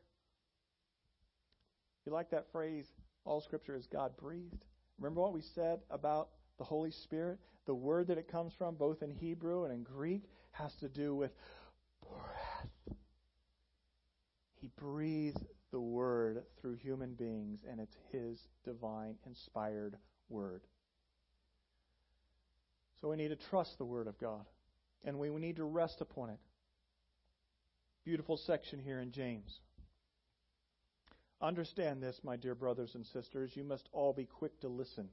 You 2.05 2.13
like 2.13 2.29
that 2.29 2.45
phrase? 2.53 2.85
All 3.25 3.41
Scripture 3.41 3.75
is 3.75 3.85
God 3.91 4.15
breathed. 4.15 4.63
Remember 4.99 5.19
what 5.19 5.33
we 5.33 5.41
said 5.55 5.79
about 5.89 6.29
the 6.57 6.63
Holy 6.63 6.91
Spirit? 6.91 7.39
The 7.65 7.73
word 7.73 8.07
that 8.07 8.17
it 8.17 8.31
comes 8.31 8.53
from, 8.57 8.75
both 8.75 9.01
in 9.01 9.11
Hebrew 9.11 9.63
and 9.63 9.73
in 9.73 9.83
Greek, 9.83 10.23
has 10.51 10.73
to 10.79 10.89
do 10.89 11.15
with 11.15 11.31
breath. 12.01 12.97
He 14.61 14.69
breathed 14.79 15.45
the 15.71 15.79
word 15.79 16.43
through 16.59 16.75
human 16.75 17.13
beings, 17.13 17.59
and 17.69 17.79
it's 17.79 17.95
His 18.11 18.39
divine, 18.63 19.15
inspired 19.25 19.97
word. 20.29 20.61
So 23.01 23.09
we 23.09 23.17
need 23.17 23.27
to 23.29 23.49
trust 23.49 23.77
the 23.77 23.85
Word 23.85 24.07
of 24.07 24.17
God, 24.17 24.45
and 25.05 25.19
we 25.19 25.29
need 25.29 25.57
to 25.57 25.63
rest 25.63 26.01
upon 26.01 26.29
it. 26.29 26.39
Beautiful 28.03 28.37
section 28.37 28.79
here 28.79 28.99
in 28.99 29.11
James. 29.11 29.59
Understand 31.41 32.01
this, 32.01 32.19
my 32.23 32.35
dear 32.35 32.55
brothers 32.55 32.95
and 32.95 33.05
sisters. 33.05 33.51
You 33.53 33.63
must 33.63 33.87
all 33.91 34.13
be 34.13 34.25
quick 34.25 34.59
to 34.61 34.67
listen, 34.67 35.09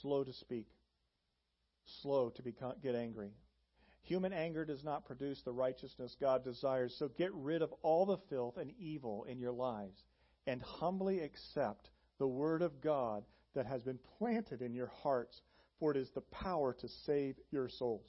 slow 0.00 0.24
to 0.24 0.32
speak, 0.32 0.66
slow 2.02 2.30
to 2.30 2.42
get 2.82 2.94
angry. 2.94 3.32
Human 4.02 4.32
anger 4.32 4.64
does 4.64 4.82
not 4.82 5.04
produce 5.04 5.42
the 5.42 5.52
righteousness 5.52 6.16
God 6.20 6.44
desires, 6.44 6.94
so 6.98 7.08
get 7.08 7.32
rid 7.34 7.62
of 7.62 7.72
all 7.82 8.04
the 8.04 8.18
filth 8.28 8.56
and 8.56 8.72
evil 8.78 9.24
in 9.24 9.38
your 9.38 9.52
lives 9.52 10.02
and 10.46 10.60
humbly 10.60 11.20
accept 11.20 11.90
the 12.18 12.26
Word 12.26 12.62
of 12.62 12.80
God 12.80 13.24
that 13.54 13.66
has 13.66 13.82
been 13.82 13.98
planted 14.18 14.60
in 14.60 14.74
your 14.74 14.90
hearts 15.02 15.40
for 15.82 15.90
it 15.90 15.96
is 15.96 16.10
the 16.14 16.20
power 16.20 16.72
to 16.74 16.88
save 17.06 17.34
your 17.50 17.68
souls. 17.68 18.06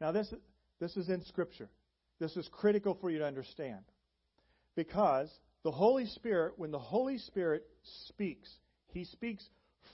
Now, 0.00 0.12
this, 0.12 0.32
this 0.78 0.96
is 0.96 1.08
in 1.08 1.24
Scripture. 1.24 1.68
This 2.20 2.36
is 2.36 2.48
critical 2.52 2.96
for 3.00 3.10
you 3.10 3.18
to 3.18 3.26
understand. 3.26 3.82
Because 4.76 5.28
the 5.64 5.72
Holy 5.72 6.06
Spirit, 6.06 6.54
when 6.56 6.70
the 6.70 6.78
Holy 6.78 7.18
Spirit 7.18 7.66
speaks, 8.06 8.48
He 8.92 9.04
speaks 9.06 9.44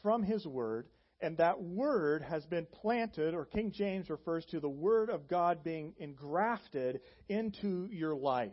from 0.03 0.23
His 0.23 0.47
Word, 0.47 0.89
and 1.21 1.37
that 1.37 1.63
Word 1.63 2.23
has 2.23 2.45
been 2.47 2.67
planted, 2.67 3.35
or 3.35 3.45
King 3.45 3.73
James 3.73 4.11
refers 4.11 4.45
to 4.47 4.61
the 4.61 4.69
Word 4.69 5.11
of 5.11 5.29
God 5.29 5.63
being 5.63 5.95
engrafted 5.99 7.01
into 7.29 7.89
your 7.91 8.15
life. 8.15 8.53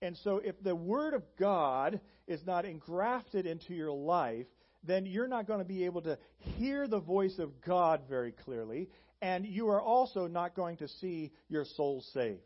And 0.00 0.16
so, 0.18 0.36
if 0.36 0.62
the 0.62 0.76
Word 0.76 1.14
of 1.14 1.22
God 1.38 2.00
is 2.26 2.44
not 2.46 2.64
engrafted 2.64 3.46
into 3.46 3.74
your 3.74 3.90
life, 3.90 4.46
then 4.84 5.06
you're 5.06 5.28
not 5.28 5.46
going 5.46 5.58
to 5.58 5.64
be 5.64 5.84
able 5.84 6.02
to 6.02 6.18
hear 6.38 6.86
the 6.86 7.00
voice 7.00 7.38
of 7.38 7.60
God 7.62 8.02
very 8.08 8.32
clearly, 8.32 8.88
and 9.20 9.44
you 9.44 9.68
are 9.68 9.80
also 9.80 10.26
not 10.28 10.54
going 10.54 10.76
to 10.76 10.88
see 10.88 11.32
your 11.48 11.64
soul 11.64 12.04
saved. 12.12 12.40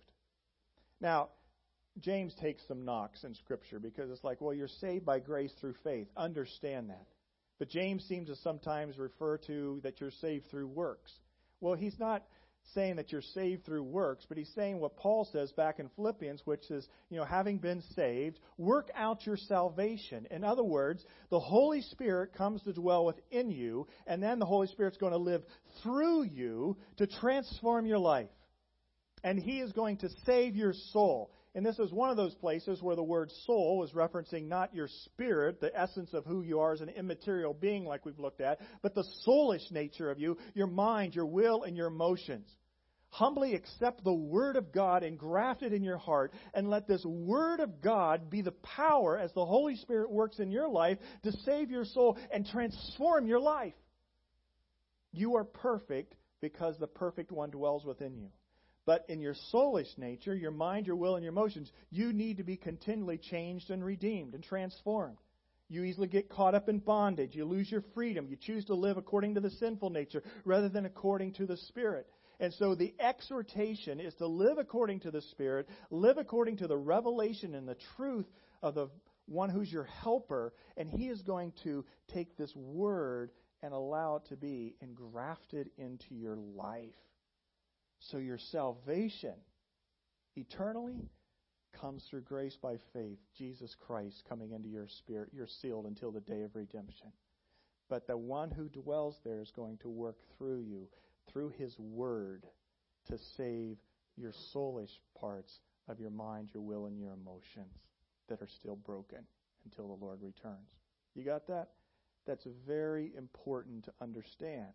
Now, 1.01 1.29
James 1.99 2.35
takes 2.41 2.67
some 2.67 2.85
knocks 2.85 3.25
in 3.25 3.35
Scripture 3.35 3.79
because 3.79 4.11
it's 4.11 4.25
like, 4.25 4.41
well, 4.41 4.55
you're 4.55 4.69
saved 4.69 5.05
by 5.05 5.19
grace 5.19 5.53
through 5.61 5.75
faith. 5.85 6.09
Understand 6.17 6.89
that. 6.89 7.07
But 7.59 7.69
James 7.69 8.05
seems 8.05 8.29
to 8.29 8.37
sometimes 8.37 8.99
refer 8.99 9.39
to 9.47 9.81
that 9.83 10.01
you're 10.01 10.11
saved 10.11 10.51
through 10.51 10.69
works. 10.69 11.13
Well, 11.61 11.75
he's 11.75 11.99
not 11.99 12.25
saying 12.75 12.97
that 12.97 13.13
you're 13.13 13.23
saved 13.23 13.65
through 13.65 13.83
works, 13.83 14.25
but 14.29 14.39
he's 14.39 14.51
saying 14.55 14.79
what 14.79 14.97
Paul 14.97 15.29
says 15.33 15.53
back 15.53 15.79
in 15.79 15.89
Philippians, 15.97 16.43
which 16.45 16.71
is, 16.71 16.89
you 17.11 17.19
know, 17.19 17.25
having 17.25 17.59
been 17.59 17.83
saved, 17.95 18.39
work 18.57 18.91
out 18.95 19.27
your 19.27 19.37
salvation. 19.37 20.27
In 20.31 20.45
other 20.45 20.65
words, 20.65 21.05
the 21.31 21.41
Holy 21.41 21.83
Spirit 21.83 22.33
comes 22.35 22.63
to 22.63 22.73
dwell 22.73 23.05
within 23.05 23.51
you, 23.51 23.87
and 24.07 24.23
then 24.23 24.39
the 24.39 24.47
Holy 24.47 24.69
Spirit's 24.69 24.97
going 24.97 25.13
to 25.13 25.19
live 25.19 25.43
through 25.83 26.25
you 26.25 26.77
to 26.99 27.07
transform 27.07 27.87
your 27.87 27.99
life. 27.99 28.31
And 29.25 29.39
he 29.39 29.61
is 29.61 29.73
going 29.73 29.99
to 29.99 30.09
save 30.25 30.57
your 30.57 30.73
soul. 30.93 31.33
And 31.55 31.67
this 31.67 31.79
is 31.79 31.93
one 31.93 32.09
of 32.09 32.17
those 32.17 32.35
places 32.35 32.81
where 32.81 32.97
the 32.97 33.03
word 33.03 33.31
soul 33.45 33.85
is 33.85 33.93
referencing 33.93 34.49
not 34.49 34.75
your 34.75 34.89
spirit, 35.05 35.61
the 35.61 35.79
essence 35.79 36.15
of 36.15 36.25
who 36.25 36.43
you 36.43 36.61
are 36.61 36.73
as 36.73 36.81
an 36.81 36.89
immaterial 36.89 37.53
being, 37.53 37.85
like 37.85 38.07
we've 38.07 38.19
looked 38.19 38.41
at, 38.41 38.59
but 38.81 38.95
the 38.95 39.05
soulish 39.27 39.71
nature 39.71 40.11
of 40.11 40.19
you, 40.19 40.39
your 40.55 40.67
mind, 40.67 41.15
your 41.15 41.27
will, 41.27 41.65
and 41.65 41.77
your 41.77 41.89
emotions. 41.89 42.49
Humbly 43.11 43.55
accept 43.55 44.03
the 44.03 44.15
Word 44.15 44.57
of 44.57 44.73
God 44.73 45.03
engrafted 45.03 45.75
in 45.75 45.85
your 45.85 45.99
heart, 45.99 46.33
and 46.55 46.71
let 46.71 46.89
this 46.89 47.05
Word 47.05 47.61
of 47.61 47.83
God 47.83 48.31
be 48.31 48.41
the 48.41 48.53
power 48.53 49.19
as 49.19 49.31
the 49.35 49.45
Holy 49.45 49.77
Spirit 49.77 50.11
works 50.11 50.39
in 50.39 50.51
your 50.51 50.71
life 50.71 50.97
to 51.25 51.33
save 51.45 51.71
your 51.71 51.85
soul 51.85 52.17
and 52.33 52.47
transform 52.47 53.27
your 53.27 53.41
life. 53.41 53.75
You 55.13 55.37
are 55.37 55.45
perfect 55.45 56.15
because 56.41 56.79
the 56.79 56.87
perfect 56.87 57.31
one 57.31 57.51
dwells 57.51 57.85
within 57.85 58.17
you. 58.17 58.31
But 58.85 59.05
in 59.09 59.21
your 59.21 59.35
soulish 59.53 59.97
nature, 59.97 60.35
your 60.35 60.51
mind, 60.51 60.87
your 60.87 60.97
will, 60.97 61.15
and 61.15 61.23
your 61.23 61.33
emotions, 61.33 61.71
you 61.91 62.13
need 62.13 62.39
to 62.39 62.43
be 62.43 62.57
continually 62.57 63.19
changed 63.19 63.71
and 63.71 63.85
redeemed 63.85 64.35
and 64.35 64.43
transformed. 64.43 65.19
You 65.69 65.85
easily 65.85 66.09
get 66.09 66.29
caught 66.29 66.55
up 66.55 66.69
in 66.69 66.81
bondage. 66.81 67.35
You 67.35 67.45
lose 67.45 67.71
your 67.71 67.85
freedom. 67.95 68.27
You 68.29 68.37
choose 68.37 68.65
to 68.67 68.75
live 68.75 68.99
according 68.99 69.35
to 69.35 69.41
the 69.41 69.51
sinful 69.51 69.91
nature 69.91 70.23
rather 70.45 70.69
than 70.69 70.85
according 70.85 71.35
to 71.35 71.47
the 71.47 71.57
Spirit. 71.57 72.07
And 72.41 72.53
so 72.55 72.75
the 72.75 72.93
exhortation 72.99 74.01
is 74.01 74.15
to 74.17 74.27
live 74.27 74.59
according 74.59 75.01
to 75.01 75.11
the 75.11 75.23
Spirit, 75.23 75.69
live 75.91 76.19
according 76.19 76.57
to 76.59 76.67
the 76.67 76.77
revelation 76.77 77.55
and 77.55 77.69
the 77.69 77.77
truth 77.97 78.27
of 78.63 78.75
the 78.75 78.89
one 79.27 79.49
who's 79.49 79.73
your 79.73 79.85
helper, 79.85 80.53
and 80.77 80.91
he 80.91 81.09
is 81.09 81.23
going 81.23 81.53
to 81.63 81.85
take 82.13 82.37
this 82.37 82.53
word 82.57 83.31
and 83.63 83.73
allow 83.73 84.17
it 84.17 84.27
to 84.29 84.37
be 84.37 84.75
engrafted 84.81 85.71
into 85.79 86.15
your 86.15 86.37
life. 86.37 86.91
So 88.11 88.19
your 88.19 88.39
salvation 88.39 89.35
eternally 90.37 91.09
comes 91.81 92.05
through 92.09 92.23
grace 92.23 92.57
by 92.61 92.77
faith, 92.93 93.19
Jesus 93.37 93.75
Christ 93.87 94.25
coming 94.29 94.53
into 94.53 94.69
your 94.69 94.89
spirit. 94.89 95.31
You're 95.33 95.47
sealed 95.47 95.87
until 95.87 96.11
the 96.11 96.21
day 96.21 96.43
of 96.43 96.55
redemption. 96.55 97.13
But 97.89 98.07
the 98.07 98.17
one 98.17 98.51
who 98.51 98.69
dwells 98.69 99.17
there 99.25 99.41
is 99.41 99.53
going 99.55 99.79
to 99.79 99.89
work 99.89 100.17
through 100.37 100.61
you, 100.61 100.89
through 101.31 101.51
his 101.51 101.79
word, 101.79 102.47
to 103.09 103.19
save 103.37 103.79
your 104.17 104.33
soulish 104.55 104.99
parts 105.19 105.61
of 105.89 106.01
your 106.01 106.11
mind, 106.11 106.51
your 106.53 106.63
will, 106.63 106.87
and 106.87 106.99
your 106.99 107.13
emotions 107.13 107.77
that 108.29 108.43
are 108.43 108.49
still 108.49 108.77
broken 108.77 109.25
until 109.65 109.89
the 109.89 110.05
Lord 110.05 110.23
returns. 110.23 110.69
You 111.15 111.25
got 111.25 111.47
that? 111.49 111.69
That's 112.27 112.47
very 112.67 113.13
important 113.17 113.85
to 113.85 113.93
understand. 114.01 114.73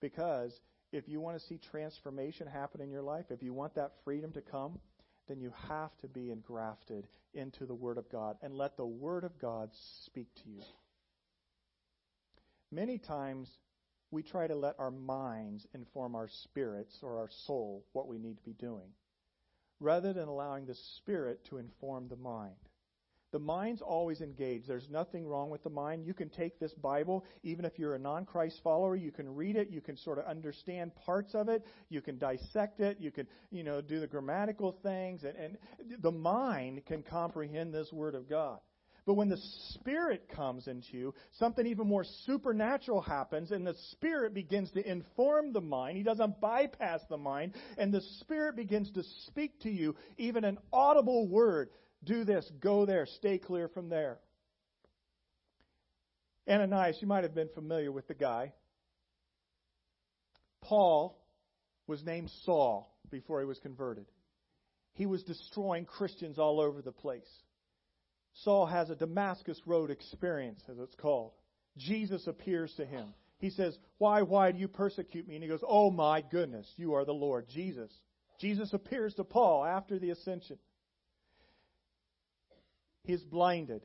Because 0.00 0.60
if 0.94 1.08
you 1.08 1.20
want 1.20 1.38
to 1.38 1.46
see 1.46 1.58
transformation 1.58 2.46
happen 2.46 2.80
in 2.80 2.90
your 2.90 3.02
life, 3.02 3.26
if 3.30 3.42
you 3.42 3.52
want 3.52 3.74
that 3.74 3.92
freedom 4.04 4.30
to 4.32 4.40
come, 4.40 4.78
then 5.28 5.40
you 5.40 5.52
have 5.68 5.90
to 6.02 6.08
be 6.08 6.30
engrafted 6.30 7.08
into 7.34 7.66
the 7.66 7.74
Word 7.74 7.98
of 7.98 8.08
God 8.10 8.36
and 8.42 8.54
let 8.54 8.76
the 8.76 8.86
Word 8.86 9.24
of 9.24 9.38
God 9.40 9.70
speak 10.04 10.28
to 10.36 10.48
you. 10.48 10.62
Many 12.70 12.98
times 12.98 13.48
we 14.12 14.22
try 14.22 14.46
to 14.46 14.54
let 14.54 14.76
our 14.78 14.92
minds 14.92 15.66
inform 15.74 16.14
our 16.14 16.28
spirits 16.44 16.96
or 17.02 17.18
our 17.18 17.30
soul 17.46 17.84
what 17.92 18.06
we 18.06 18.18
need 18.18 18.36
to 18.36 18.44
be 18.44 18.52
doing, 18.52 18.92
rather 19.80 20.12
than 20.12 20.28
allowing 20.28 20.66
the 20.66 20.76
Spirit 20.96 21.44
to 21.50 21.58
inform 21.58 22.08
the 22.08 22.16
mind. 22.16 22.54
The 23.34 23.40
mind's 23.40 23.82
always 23.82 24.20
engaged. 24.20 24.68
There's 24.68 24.88
nothing 24.88 25.26
wrong 25.26 25.50
with 25.50 25.64
the 25.64 25.68
mind. 25.68 26.06
You 26.06 26.14
can 26.14 26.28
take 26.28 26.60
this 26.60 26.72
Bible, 26.74 27.24
even 27.42 27.64
if 27.64 27.80
you're 27.80 27.96
a 27.96 27.98
non 27.98 28.26
Christ 28.26 28.60
follower, 28.62 28.94
you 28.94 29.10
can 29.10 29.34
read 29.34 29.56
it, 29.56 29.70
you 29.70 29.80
can 29.80 29.96
sort 29.96 30.18
of 30.20 30.26
understand 30.26 30.94
parts 31.04 31.34
of 31.34 31.48
it, 31.48 31.66
you 31.88 32.00
can 32.00 32.16
dissect 32.16 32.78
it, 32.78 32.98
you 33.00 33.10
can, 33.10 33.26
you 33.50 33.64
know, 33.64 33.80
do 33.80 33.98
the 33.98 34.06
grammatical 34.06 34.78
things, 34.84 35.24
and, 35.24 35.36
and 35.36 35.58
the 36.00 36.12
mind 36.12 36.86
can 36.86 37.02
comprehend 37.02 37.74
this 37.74 37.92
Word 37.92 38.14
of 38.14 38.28
God. 38.28 38.60
But 39.04 39.14
when 39.14 39.28
the 39.28 39.42
Spirit 39.70 40.28
comes 40.28 40.68
into 40.68 40.96
you, 40.96 41.14
something 41.32 41.66
even 41.66 41.88
more 41.88 42.04
supernatural 42.26 43.00
happens, 43.00 43.50
and 43.50 43.66
the 43.66 43.74
Spirit 43.90 44.32
begins 44.32 44.70
to 44.72 44.88
inform 44.88 45.52
the 45.52 45.60
mind. 45.60 45.96
He 45.96 46.04
doesn't 46.04 46.40
bypass 46.40 47.00
the 47.10 47.18
mind, 47.18 47.54
and 47.78 47.92
the 47.92 48.00
Spirit 48.20 48.54
begins 48.54 48.92
to 48.92 49.02
speak 49.26 49.58
to 49.62 49.70
you, 49.70 49.96
even 50.18 50.44
an 50.44 50.58
audible 50.72 51.26
word 51.26 51.70
do 52.04 52.24
this, 52.24 52.50
go 52.60 52.86
there, 52.86 53.06
stay 53.06 53.38
clear 53.38 53.68
from 53.68 53.88
there. 53.88 54.18
Ananias, 56.48 56.98
you 57.00 57.08
might 57.08 57.24
have 57.24 57.34
been 57.34 57.48
familiar 57.54 57.90
with 57.90 58.06
the 58.06 58.14
guy. 58.14 58.52
Paul 60.62 61.18
was 61.86 62.02
named 62.04 62.30
Saul 62.44 62.90
before 63.10 63.40
he 63.40 63.46
was 63.46 63.58
converted. 63.58 64.06
He 64.94 65.06
was 65.06 65.22
destroying 65.22 65.84
Christians 65.84 66.38
all 66.38 66.60
over 66.60 66.80
the 66.80 66.92
place. 66.92 67.28
Saul 68.42 68.66
has 68.66 68.90
a 68.90 68.96
Damascus 68.96 69.60
Road 69.66 69.90
experience, 69.90 70.60
as 70.70 70.78
it's 70.78 70.94
called. 70.96 71.32
Jesus 71.76 72.26
appears 72.26 72.72
to 72.76 72.84
him. 72.84 73.14
He 73.38 73.50
says, 73.50 73.76
Why, 73.98 74.22
why 74.22 74.52
do 74.52 74.58
you 74.58 74.68
persecute 74.68 75.26
me? 75.26 75.34
And 75.34 75.42
he 75.42 75.48
goes, 75.48 75.64
Oh 75.66 75.90
my 75.90 76.22
goodness, 76.22 76.66
you 76.76 76.94
are 76.94 77.04
the 77.04 77.12
Lord, 77.12 77.46
Jesus. 77.48 77.90
Jesus 78.40 78.72
appears 78.72 79.14
to 79.14 79.24
Paul 79.24 79.64
after 79.64 79.98
the 79.98 80.10
ascension 80.10 80.58
he's 83.04 83.22
blinded. 83.22 83.82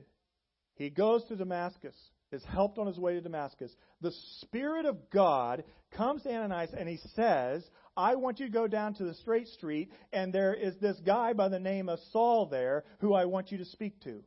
He 0.75 0.89
goes 0.89 1.23
to 1.25 1.35
Damascus, 1.35 1.95
is 2.31 2.43
helped 2.45 2.77
on 2.77 2.87
his 2.87 2.97
way 2.97 3.13
to 3.13 3.21
Damascus. 3.21 3.71
The 4.01 4.13
Spirit 4.41 4.85
of 4.85 5.09
God 5.09 5.63
comes 5.91 6.23
to 6.23 6.33
Ananias 6.33 6.71
and 6.77 6.87
he 6.87 6.97
says, 7.15 7.63
I 7.97 8.15
want 8.15 8.39
you 8.39 8.45
to 8.45 8.51
go 8.51 8.67
down 8.67 8.93
to 8.95 9.03
the 9.03 9.13
straight 9.15 9.47
street, 9.49 9.91
and 10.13 10.31
there 10.31 10.53
is 10.53 10.75
this 10.77 10.97
guy 11.05 11.33
by 11.33 11.49
the 11.49 11.59
name 11.59 11.89
of 11.89 11.99
Saul 12.11 12.45
there 12.45 12.85
who 12.99 13.13
I 13.13 13.25
want 13.25 13.51
you 13.51 13.57
to 13.57 13.65
speak 13.65 13.99
to. 14.03 14.23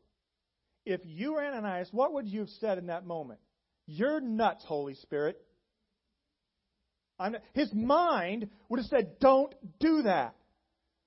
If 0.84 1.00
you 1.04 1.34
were 1.34 1.44
Ananias, 1.44 1.88
what 1.92 2.12
would 2.12 2.28
you 2.28 2.40
have 2.40 2.48
said 2.60 2.76
in 2.76 2.86
that 2.88 3.06
moment? 3.06 3.40
You're 3.86 4.20
nuts, 4.20 4.64
Holy 4.66 4.94
Spirit. 4.94 5.40
his 7.54 7.72
mind 7.72 8.50
would 8.68 8.80
have 8.80 8.86
said, 8.86 9.18
Don't 9.20 9.54
do 9.80 10.02
that. 10.02 10.34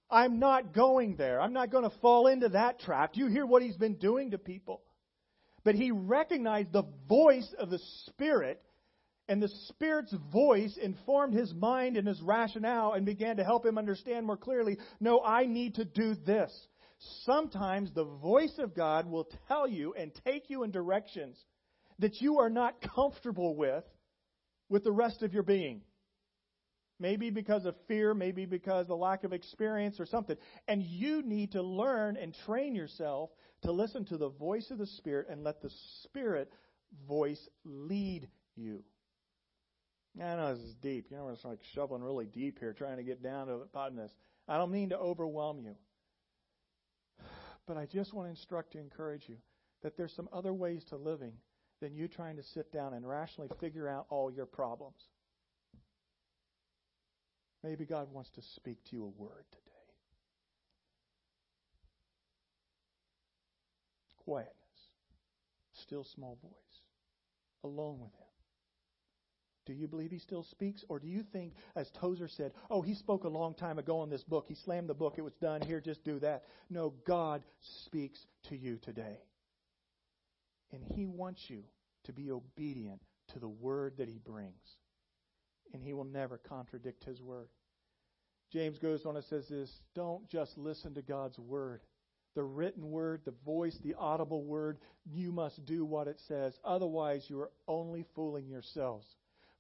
I'm 0.10 0.39
not 0.39 0.74
going 0.74 1.16
there. 1.16 1.41
I'm 1.41 1.53
not 1.53 1.72
going 1.72 1.89
to 1.89 1.97
fall 2.01 2.28
into 2.28 2.49
that 2.49 2.80
trap. 2.80 3.14
Do 3.14 3.22
you 3.22 3.28
hear 3.28 3.45
what 3.45 3.62
he's 3.62 3.78
been 3.78 3.95
doing 3.95 4.32
to 4.32 4.38
people? 4.38 4.82
But 5.64 5.76
he 5.76 5.91
recognized 5.91 6.72
the 6.72 6.86
voice 7.10 7.51
of 7.58 7.72
the 7.72 7.80
Spirit, 8.06 8.62
and 9.28 9.41
the 9.41 9.49
Spirit's 9.68 10.14
voice 10.32 10.78
informed 10.78 11.34
his 11.34 11.53
mind 11.56 11.97
and 11.97 12.08
his 12.08 12.22
rationale 12.22 12.93
and 12.93 13.06
began 13.06 13.38
to 13.38 13.43
help 13.43 13.66
him 13.66 13.78
understand 13.78 14.28
more 14.28 14.38
clearly 14.38 14.78
no, 14.99 15.24
I 15.24 15.47
need 15.47 15.76
to 15.76 15.86
do 15.86 16.14
this. 16.14 16.51
Sometimes 17.24 17.91
the 17.91 18.06
voice 18.06 18.58
of 18.60 18.76
God 18.76 19.10
will 19.10 19.28
tell 19.47 19.68
you 19.68 19.93
and 19.95 20.12
take 20.24 20.49
you 20.49 20.64
in 20.64 20.72
directions 20.72 21.38
that 21.99 22.22
you 22.22 22.39
are 22.39 22.49
not 22.49 22.82
comfortable 22.95 23.56
with 23.56 23.84
with 24.70 24.84
the 24.84 24.91
rest 24.91 25.24
of 25.24 25.34
your 25.34 25.43
being. 25.43 25.82
Maybe 27.00 27.30
because 27.30 27.66
of 27.66 27.76
fear, 27.88 28.14
maybe 28.14 28.46
because 28.46 28.89
of 28.89 29.00
lack 29.00 29.24
of 29.26 29.34
experience 29.34 30.00
or 30.00 30.06
something. 30.06 30.38
And 30.68 30.82
you 30.82 31.22
need 31.22 31.52
to 31.52 31.62
learn 31.62 32.16
and 32.16 32.34
train 32.46 32.74
yourself 32.74 33.32
to 33.64 33.72
listen 33.72 34.06
to 34.06 34.18
the 34.18 34.30
voice 34.30 34.72
of 34.72 34.78
the 34.78 34.88
Spirit 34.88 35.28
and 35.30 35.43
let 35.43 35.62
the 35.62 35.72
Spirit 36.04 36.52
voice 37.08 37.50
lead 37.66 38.30
you. 38.56 38.84
I 40.18 40.36
know 40.36 40.56
this 40.56 40.64
is 40.64 40.76
deep. 40.76 41.08
You 41.12 41.18
know, 41.18 41.30
it's 41.30 41.43
like 41.43 41.60
shoveling 41.74 42.02
really 42.02 42.26
deep 42.26 42.60
here, 42.60 42.72
trying 42.72 42.98
to 42.98 43.04
get 43.04 43.22
down 43.22 43.48
to 43.48 43.54
the 43.54 43.68
bottom 43.74 43.98
of 43.98 44.06
this. 44.06 44.16
I 44.48 44.58
don't 44.58 44.72
mean 44.72 44.89
to 44.89 44.98
overwhelm 44.98 45.60
you. 45.60 45.76
But 47.68 47.78
I 47.78 47.86
just 47.86 48.14
want 48.14 48.28
to 48.28 48.30
instruct 48.30 48.74
to 48.74 48.80
encourage 48.80 49.28
you 49.28 49.38
that 49.84 49.98
there's 49.98 50.14
some 50.14 50.30
other 50.32 50.54
ways 50.54 50.84
to 50.86 50.96
living 50.96 51.34
than 51.82 51.96
you 51.96 52.08
trying 52.08 52.38
to 52.38 52.43
sit 52.43 52.72
down 52.72 52.93
and 52.93 53.08
rationally 53.08 53.50
figure 53.60 53.89
out 53.89 54.06
all 54.10 54.32
your 54.32 54.46
problems. 54.46 55.02
Maybe 57.66 57.86
God 57.86 58.13
wants 58.13 58.30
to 58.32 58.43
speak 58.43 58.78
to 58.86 58.95
you 58.95 59.03
a 59.05 59.22
word 59.22 59.45
today. 59.49 59.72
Quietness, 64.24 64.53
still 65.74 66.03
small 66.03 66.38
voice, 66.43 66.53
alone 67.63 67.99
with 67.99 68.13
Him. 68.13 68.26
Do 69.66 69.74
you 69.74 69.88
believe 69.88 70.11
he 70.11 70.20
still 70.20 70.43
speaks? 70.43 70.86
Or 70.89 70.99
do 70.99 71.07
you 71.07 71.24
think, 71.24 71.53
as 71.76 71.89
Tozer 71.89 72.28
said, 72.28 72.53
oh, 72.70 72.84
he 72.84 72.93
spoke 72.93 73.24
a 73.24 73.30
long 73.30 73.55
time 73.55 73.80
ago 73.80 74.03
in 74.03 74.11
this 74.11 74.24
book. 74.24 74.45
He 74.47 74.53
slammed 74.53 74.88
the 74.88 74.93
book. 74.93 75.16
It 75.18 75.24
was 75.24 75.34
done. 75.41 75.61
Here, 75.61 75.82
just 75.82 76.03
do 76.03 76.20
that. 76.20 76.43
No, 76.70 76.93
God 77.07 77.41
speaks 77.61 78.20
to 78.49 78.55
you 78.55 78.78
today. 78.78 79.18
And 80.72 80.84
he 80.93 81.07
wants 81.07 81.49
you 81.49 81.63
to 82.03 82.13
be 82.13 82.30
obedient 82.30 83.01
to 83.34 83.39
the 83.39 83.49
word 83.49 83.93
that 83.97 84.07
he 84.07 84.20
brings 84.20 84.78
he 85.86 85.94
will 85.94 86.06
never 86.06 86.38
contradict 86.38 87.04
his 87.04 87.22
word. 87.22 87.48
James 88.52 88.78
goes 88.80 89.06
on 89.06 89.16
and 89.16 89.26
says 89.26 89.48
this 89.50 89.72
don't 89.96 90.28
just 90.30 90.58
listen 90.58 90.94
to 90.96 91.02
God's 91.02 91.38
word. 91.40 91.82
The 92.36 92.44
written 92.44 92.92
word, 92.92 93.22
the 93.24 93.34
voice, 93.46 93.78
the 93.82 93.96
audible 93.98 94.44
word, 94.44 94.78
you 95.06 95.32
must 95.32 95.66
do 95.66 95.86
what 95.86 96.08
it 96.08 96.20
says. 96.28 96.54
Otherwise, 96.66 97.26
you 97.30 97.40
are 97.40 97.52
only 97.68 98.06
fooling 98.14 98.50
yourselves. 98.50 99.08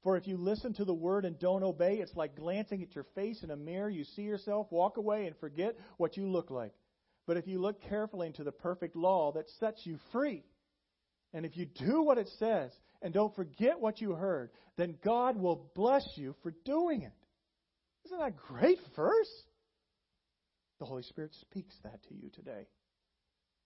For 0.03 0.17
if 0.17 0.27
you 0.27 0.37
listen 0.37 0.73
to 0.73 0.85
the 0.85 0.93
word 0.93 1.25
and 1.25 1.39
don't 1.39 1.63
obey, 1.63 1.95
it's 1.95 2.15
like 2.15 2.35
glancing 2.35 2.83
at 2.83 2.93
your 2.93 3.05
face 3.15 3.43
in 3.43 3.49
a 3.49 3.55
mirror. 3.55 3.89
You 3.89 4.03
see 4.03 4.23
yourself, 4.23 4.67
walk 4.71 4.97
away, 4.97 5.25
and 5.25 5.35
forget 5.37 5.77
what 5.97 6.17
you 6.17 6.27
look 6.27 6.51
like. 6.51 6.73
But 7.25 7.37
if 7.37 7.47
you 7.47 7.59
look 7.59 7.81
carefully 7.81 8.27
into 8.27 8.43
the 8.43 8.51
perfect 8.51 8.95
law 8.95 9.31
that 9.31 9.49
sets 9.59 9.85
you 9.85 9.97
free, 10.11 10.43
and 11.33 11.45
if 11.45 11.57
you 11.57 11.65
do 11.65 12.03
what 12.03 12.17
it 12.17 12.29
says 12.37 12.71
and 13.01 13.13
don't 13.13 13.35
forget 13.35 13.79
what 13.79 14.01
you 14.01 14.13
heard, 14.13 14.49
then 14.77 14.97
God 15.03 15.37
will 15.37 15.71
bless 15.75 16.05
you 16.15 16.35
for 16.43 16.53
doing 16.65 17.01
it. 17.01 17.13
Isn't 18.05 18.19
that 18.19 18.27
a 18.27 18.53
great 18.53 18.79
verse? 18.95 19.31
The 20.79 20.85
Holy 20.85 21.03
Spirit 21.03 21.33
speaks 21.41 21.75
that 21.83 22.03
to 22.09 22.13
you 22.13 22.29
today. 22.29 22.67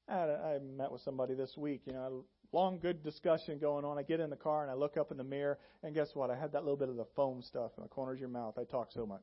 I, 0.08 0.14
I 0.14 0.60
met 0.60 0.92
with 0.92 1.02
somebody 1.02 1.34
this 1.34 1.56
week, 1.58 1.82
you 1.86 1.94
know, 1.94 2.24
a 2.54 2.56
long 2.56 2.80
good 2.80 3.04
discussion 3.04 3.60
going 3.60 3.86
on. 3.86 3.98
I 3.98 4.04
get 4.04 4.20
in 4.20 4.30
the 4.30 4.36
car 4.36 4.64
and 4.64 4.72
I 4.72 4.76
look 4.76 4.98
up 4.98 5.12
in 5.12 5.18
the 5.18 5.24
mirror, 5.24 5.60
and 5.84 5.94
guess 5.94 6.10
what? 6.14 6.30
I 6.30 6.36
had 6.36 6.52
that 6.54 6.64
little 6.64 6.78
bit 6.78 6.90
of 6.90 6.96
the 6.96 7.06
foam 7.16 7.42
stuff 7.42 7.72
in 7.78 7.84
the 7.84 7.90
corners 7.90 8.18
of 8.18 8.22
your 8.22 8.30
mouth. 8.30 8.58
I 8.58 8.64
talk 8.64 8.90
so 8.92 9.06
much. 9.06 9.22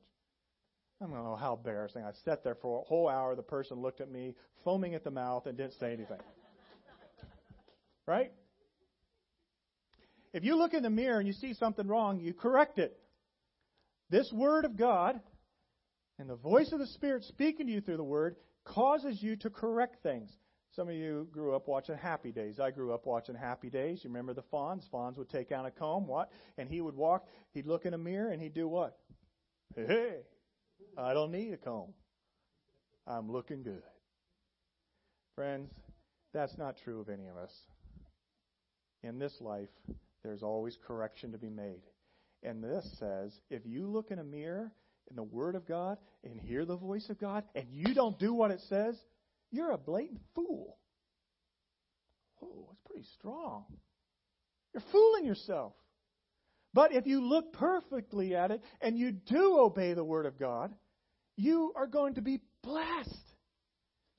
I 1.00 1.04
don't 1.04 1.14
know 1.14 1.32
oh, 1.32 1.36
how 1.36 1.54
embarrassing. 1.54 2.02
I 2.02 2.12
sat 2.24 2.42
there 2.42 2.54
for 2.54 2.80
a 2.80 2.82
whole 2.82 3.08
hour. 3.08 3.34
The 3.34 3.42
person 3.42 3.78
looked 3.78 4.00
at 4.00 4.10
me, 4.10 4.34
foaming 4.64 4.94
at 4.94 5.04
the 5.04 5.10
mouth, 5.10 5.46
and 5.46 5.56
didn't 5.56 5.74
say 5.78 5.92
anything. 5.92 6.20
right? 8.06 8.32
If 10.32 10.44
you 10.44 10.56
look 10.56 10.74
in 10.74 10.82
the 10.82 10.90
mirror 10.90 11.18
and 11.18 11.26
you 11.26 11.32
see 11.32 11.54
something 11.54 11.86
wrong, 11.86 12.20
you 12.20 12.34
correct 12.34 12.78
it. 12.78 12.98
This 14.10 14.30
Word 14.32 14.64
of 14.64 14.76
God 14.76 15.20
and 16.18 16.28
the 16.28 16.36
voice 16.36 16.72
of 16.72 16.78
the 16.78 16.86
Spirit 16.86 17.24
speaking 17.24 17.66
to 17.66 17.72
you 17.72 17.80
through 17.80 17.96
the 17.96 18.04
Word 18.04 18.36
causes 18.64 19.22
you 19.22 19.36
to 19.36 19.50
correct 19.50 20.02
things. 20.02 20.30
Some 20.74 20.88
of 20.88 20.94
you 20.94 21.26
grew 21.32 21.56
up 21.56 21.68
watching 21.68 21.96
Happy 21.96 22.32
Days. 22.32 22.60
I 22.60 22.70
grew 22.70 22.92
up 22.92 23.06
watching 23.06 23.34
Happy 23.34 23.70
Days. 23.70 24.00
You 24.04 24.10
remember 24.10 24.34
the 24.34 24.42
Fonz? 24.52 24.82
Fonz 24.92 25.16
would 25.16 25.30
take 25.30 25.50
out 25.50 25.64
a 25.64 25.70
comb, 25.70 26.06
what? 26.06 26.30
And 26.58 26.68
he 26.68 26.80
would 26.82 26.94
walk, 26.94 27.26
he'd 27.54 27.66
look 27.66 27.86
in 27.86 27.94
a 27.94 27.98
mirror, 27.98 28.30
and 28.30 28.42
he'd 28.42 28.54
do 28.54 28.68
what? 28.68 28.98
Hey, 29.74 30.18
I 30.98 31.14
don't 31.14 31.32
need 31.32 31.52
a 31.52 31.56
comb. 31.56 31.94
I'm 33.06 33.30
looking 33.30 33.62
good. 33.62 33.82
Friends, 35.34 35.70
that's 36.34 36.56
not 36.58 36.76
true 36.84 37.00
of 37.00 37.08
any 37.08 37.26
of 37.26 37.36
us. 37.36 37.52
In 39.02 39.18
this 39.18 39.34
life, 39.40 39.68
there's 40.26 40.42
always 40.42 40.76
correction 40.86 41.32
to 41.32 41.38
be 41.38 41.50
made. 41.50 41.82
And 42.42 42.62
this 42.62 42.86
says 42.98 43.32
if 43.50 43.62
you 43.64 43.86
look 43.86 44.10
in 44.10 44.18
a 44.18 44.24
mirror 44.24 44.72
in 45.08 45.16
the 45.16 45.22
Word 45.22 45.54
of 45.54 45.66
God 45.66 45.98
and 46.24 46.40
hear 46.40 46.64
the 46.64 46.76
voice 46.76 47.08
of 47.08 47.18
God 47.18 47.44
and 47.54 47.66
you 47.70 47.94
don't 47.94 48.18
do 48.18 48.34
what 48.34 48.50
it 48.50 48.60
says, 48.68 48.96
you're 49.50 49.70
a 49.70 49.78
blatant 49.78 50.20
fool. 50.34 50.76
Oh, 52.42 52.68
it's 52.72 52.80
pretty 52.86 53.06
strong. 53.18 53.64
You're 54.74 54.82
fooling 54.92 55.24
yourself. 55.24 55.72
But 56.74 56.92
if 56.92 57.06
you 57.06 57.22
look 57.22 57.54
perfectly 57.54 58.34
at 58.34 58.50
it 58.50 58.60
and 58.82 58.98
you 58.98 59.12
do 59.12 59.58
obey 59.58 59.94
the 59.94 60.04
Word 60.04 60.26
of 60.26 60.38
God, 60.38 60.74
you 61.36 61.72
are 61.74 61.86
going 61.86 62.14
to 62.14 62.20
be 62.20 62.42
blessed. 62.62 63.14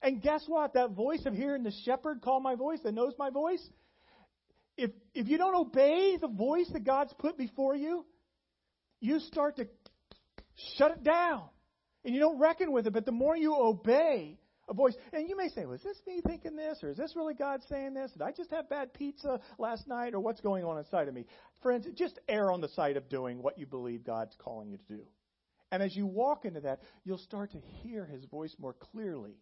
And 0.01 0.22
guess 0.22 0.43
what? 0.47 0.74
That 0.74 0.91
voice 0.91 1.26
of 1.26 1.34
hearing 1.34 1.64
the 1.64 1.74
shepherd 1.86 2.22
call 2.22 2.39
my 2.39 2.55
voice 2.55 2.80
that 2.84 2.93
knows 2.93 3.14
my 3.20 3.30
voice, 3.30 3.64
if, 4.78 4.91
if 5.13 5.28
you 5.28 5.38
don't 5.38 5.55
obey 5.55 6.17
the 6.19 6.28
voice 6.28 6.69
that 6.71 6.84
God's 6.84 7.13
put 7.17 7.38
before 7.38 7.75
you, 7.75 8.05
you 8.99 9.19
start 9.19 9.57
to 9.57 9.67
shut 10.78 10.91
it 10.91 11.03
down. 11.03 11.43
And 12.05 12.13
you 12.13 12.21
don't 12.21 12.39
reckon 12.39 12.71
with 12.71 12.88
it. 12.88 12.93
But 12.93 13.05
the 13.05 13.11
more 13.11 13.36
you 13.36 13.55
obey, 13.55 14.38
a 14.69 14.73
voice. 14.73 14.93
And 15.13 15.28
you 15.30 15.36
may 15.36 15.49
say, 15.49 15.65
was 15.65 15.82
this 15.82 15.97
me 16.05 16.21
thinking 16.25 16.55
this? 16.55 16.80
Or 16.84 16.89
is 16.89 16.97
this 16.97 17.15
really 17.15 17.34
God 17.34 17.61
saying 17.69 17.93
this? 17.93 18.11
Did 18.11 18.21
I 18.21 18.32
just 18.32 18.51
have 18.51 18.69
bad 18.69 18.93
pizza 18.93 19.39
last 19.57 19.88
night? 19.88 20.13
Or 20.13 20.19
what's 20.19 20.41
going 20.41 20.63
on 20.63 20.78
inside 20.78 21.07
of 21.07 21.13
me? 21.13 21.25
Friends, 21.61 21.88
just 21.95 22.19
err 22.28 22.51
on 22.51 22.61
the 22.61 22.69
side 22.69 22.97
of 22.97 23.09
doing 23.09 23.41
what 23.41 23.57
you 23.57 23.65
believe 23.65 24.05
God's 24.05 24.36
calling 24.39 24.69
you 24.69 24.78
to 24.78 24.97
do. 24.97 25.01
And 25.71 25.84
as 25.84 25.95
you 25.95 26.05
walk 26.05 26.45
into 26.45 26.61
that, 26.61 26.82
you'll 27.03 27.17
start 27.17 27.51
to 27.51 27.59
hear 27.82 28.05
His 28.05 28.23
voice 28.25 28.55
more 28.59 28.73
clearly. 28.73 29.36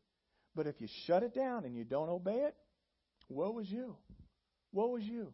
But 0.56 0.68
if 0.68 0.80
you 0.80 0.88
shut 1.06 1.24
it 1.24 1.36
down 1.36 1.66
and 1.66 1.76
you 1.76 1.84
don't 1.84 2.10
obey 2.10 2.46
it, 2.46 2.56
woe 3.30 3.60
is 3.60 3.70
you. 3.70 3.96
Woe 4.76 4.98
is 4.98 5.06
you. 5.06 5.34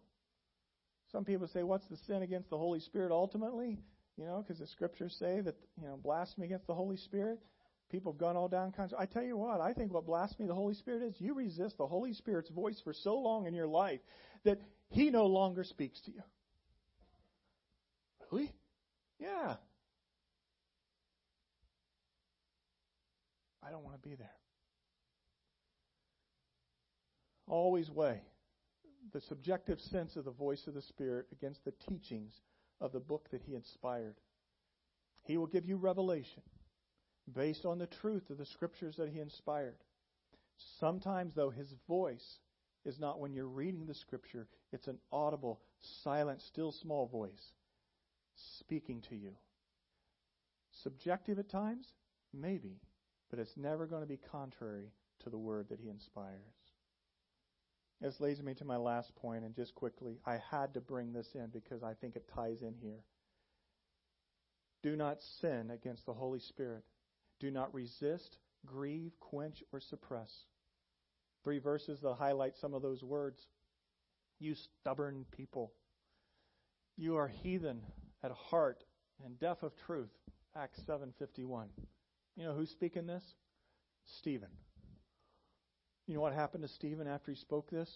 Some 1.12 1.26
people 1.26 1.48
say, 1.48 1.64
what's 1.64 1.88
the 1.88 1.98
sin 2.08 2.22
against 2.22 2.52
the 2.52 2.58
Holy 2.58 2.80
Spirit 2.80 3.12
ultimately? 3.12 3.80
You 4.16 4.26
know, 4.26 4.44
because 4.46 4.60
the 4.60 4.68
scriptures 4.68 5.16
say 5.18 5.42
that, 5.42 5.56
you 5.82 5.88
know, 5.88 5.98
blasphemy 5.98 6.46
against 6.46 6.68
the 6.68 6.76
Holy 6.76 6.96
Spirit. 6.96 7.40
People 7.90 8.14
have 8.14 8.20
gone 8.20 8.38
all 8.38 8.48
down 8.48 8.72
kinds. 8.72 8.94
I 8.98 9.08
tell 9.08 9.24
you 9.24 9.36
what, 9.36 9.60
I 9.60 9.74
think 9.74 9.92
what 9.92 10.06
blasphemy 10.06 10.48
the 10.48 10.54
Holy 10.54 10.76
Spirit 10.76 11.02
is, 11.02 11.16
you 11.18 11.34
resist 11.34 11.78
the 11.78 11.88
Holy 11.88 12.14
Spirit's 12.14 12.50
voice 12.52 12.80
for 12.84 12.94
so 12.94 13.18
long 13.18 13.48
in 13.48 13.54
your 13.54 13.68
life 13.68 14.00
that 14.46 14.62
He 14.90 15.10
no 15.10 15.26
longer 15.26 15.64
speaks 15.64 16.00
to 16.02 16.12
you. 16.12 16.22
Really? 18.32 18.54
Yeah. 19.20 19.56
I 23.66 23.72
don't 23.72 23.84
want 23.84 24.02
to 24.02 24.08
be 24.08 24.16
there. 24.16 24.32
Always 27.48 27.90
weigh 27.90 28.22
the 29.12 29.22
subjective 29.22 29.80
sense 29.80 30.16
of 30.16 30.26
the 30.26 30.32
voice 30.32 30.68
of 30.68 30.74
the 30.74 30.82
Spirit 30.82 31.28
against 31.32 31.64
the 31.66 31.74
teachings 31.90 32.42
of 32.80 32.92
the 32.92 33.00
book 33.00 33.30
that 33.32 33.42
He 33.44 33.56
inspired. 33.56 34.16
He 35.24 35.38
will 35.38 35.48
give 35.48 35.66
you 35.66 35.78
revelation 35.78 36.44
based 37.34 37.66
on 37.66 37.78
the 37.78 37.88
truth 37.88 38.30
of 38.30 38.38
the 38.38 38.46
scriptures 38.46 38.96
that 38.98 39.10
he 39.10 39.20
inspired. 39.20 39.78
Sometimes, 40.80 41.34
though, 41.34 41.50
his 41.50 41.74
voice 41.88 42.40
is 42.86 43.00
not 43.00 43.20
when 43.20 43.34
you're 43.34 43.48
reading 43.48 43.86
the 43.86 43.94
scripture, 43.94 44.48
it's 44.72 44.88
an 44.88 44.98
audible, 45.12 45.62
silent, 46.04 46.42
still 46.42 46.72
small 46.72 47.08
voice 47.08 47.54
speaking 48.36 49.02
to 49.10 49.16
you. 49.16 49.32
Subjective 50.84 51.38
at 51.38 51.50
times? 51.50 51.88
Maybe, 52.34 52.80
but 53.30 53.40
it's 53.40 53.58
never 53.58 53.86
going 53.86 54.02
to 54.02 54.08
be 54.08 54.18
contrary 54.32 54.92
to 55.24 55.30
the 55.30 55.38
word 55.38 55.68
that 55.70 55.80
he 55.80 55.90
inspires. 55.90 56.56
This 58.02 58.20
leads 58.20 58.42
me 58.42 58.56
to 58.56 58.66
my 58.66 58.78
last 58.78 59.16
point, 59.16 59.44
and 59.44 59.56
just 59.56 59.76
quickly, 59.76 60.20
I 60.26 60.40
had 60.50 60.74
to 60.74 60.82
bring 60.82 61.14
this 61.14 61.36
in 61.36 61.48
because 61.54 61.84
I 61.84 61.94
think 61.94 62.16
it 62.16 62.28
ties 62.34 62.64
in 62.64 62.74
here. 62.82 63.04
Do 64.82 64.96
not 64.96 65.22
sin 65.40 65.70
against 65.70 66.08
the 66.08 66.14
Holy 66.14 66.40
Spirit. 66.40 66.84
Do 67.40 67.52
not 67.52 67.74
resist, 67.74 68.40
grieve, 68.66 69.12
quench, 69.20 69.64
or 69.72 69.80
suppress. 69.80 70.32
Three 71.44 71.60
verses 71.60 72.00
that 72.02 72.16
highlight 72.16 72.58
some 72.58 72.74
of 72.74 72.82
those 72.82 73.04
words. 73.04 73.40
You 74.40 74.56
stubborn 74.56 75.26
people. 75.32 75.72
You 76.98 77.18
are 77.18 77.28
heathen 77.28 77.82
at 78.24 78.32
heart 78.32 78.84
and 79.24 79.40
deaf 79.40 79.62
of 79.62 79.76
truth. 79.86 80.12
Acts 80.56 80.82
7:51. 80.88 81.70
You 82.36 82.46
know 82.46 82.56
who's 82.56 82.72
speaking 82.72 83.06
this? 83.06 83.36
Stephen. 84.06 84.50
You 86.08 86.16
know 86.16 86.22
what 86.22 86.34
happened 86.34 86.64
to 86.64 86.70
Stephen 86.70 87.08
after 87.08 87.32
he 87.32 87.38
spoke 87.38 87.70
this? 87.70 87.90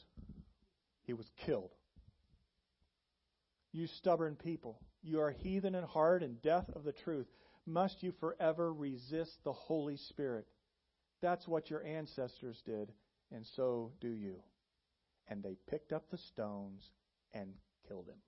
He 1.04 1.14
was 1.14 1.30
killed. 1.46 1.72
You 3.72 3.88
stubborn 3.88 4.36
people, 4.36 4.80
you 5.04 5.20
are 5.20 5.32
heathen 5.32 5.76
in 5.76 5.84
heart 5.84 6.24
and 6.24 6.42
deaf 6.42 6.66
of 6.76 6.84
the 6.84 6.94
truth 6.94 7.28
must 7.66 8.04
you 8.04 8.12
forever 8.20 8.72
resist 8.72 9.44
the 9.44 9.54
Holy 9.54 9.98
Spirit. 9.98 10.46
That's 11.22 11.48
what 11.48 11.70
your 11.70 11.84
ancestors 11.84 12.62
did, 12.66 12.92
and 13.32 13.46
so 13.46 13.92
do 14.00 14.10
you. 14.10 14.36
And 15.28 15.42
they 15.42 15.58
picked 15.68 15.92
up 15.92 16.10
the 16.10 16.18
stones 16.18 16.92
and 17.34 17.54
killed 17.88 18.08
him. 18.08 18.22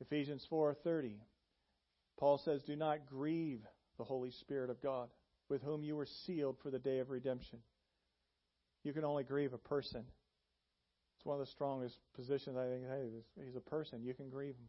Ephesians 0.00 0.46
4:30 0.50 1.20
Paul 2.16 2.38
says, 2.38 2.64
"Do 2.64 2.74
not 2.74 3.06
grieve 3.06 3.64
the 3.96 4.04
Holy 4.04 4.32
Spirit 4.32 4.70
of 4.70 4.80
God, 4.80 5.08
with 5.48 5.62
whom 5.62 5.84
you 5.84 5.96
were 5.96 6.06
sealed 6.06 6.58
for 6.58 6.70
the 6.70 6.78
day 6.78 6.98
of 6.98 7.10
redemption." 7.10 7.62
You 8.82 8.92
can 8.92 9.04
only 9.04 9.24
grieve 9.24 9.52
a 9.52 9.58
person. 9.58 10.06
It's 11.16 11.24
one 11.24 11.40
of 11.40 11.46
the 11.46 11.52
strongest 11.52 11.98
positions 12.14 12.56
I 12.56 12.68
think. 12.68 12.86
Hey, 12.86 13.24
he's 13.44 13.56
a 13.56 13.60
person. 13.60 14.02
You 14.02 14.14
can 14.14 14.30
grieve 14.30 14.54
him. 14.54 14.68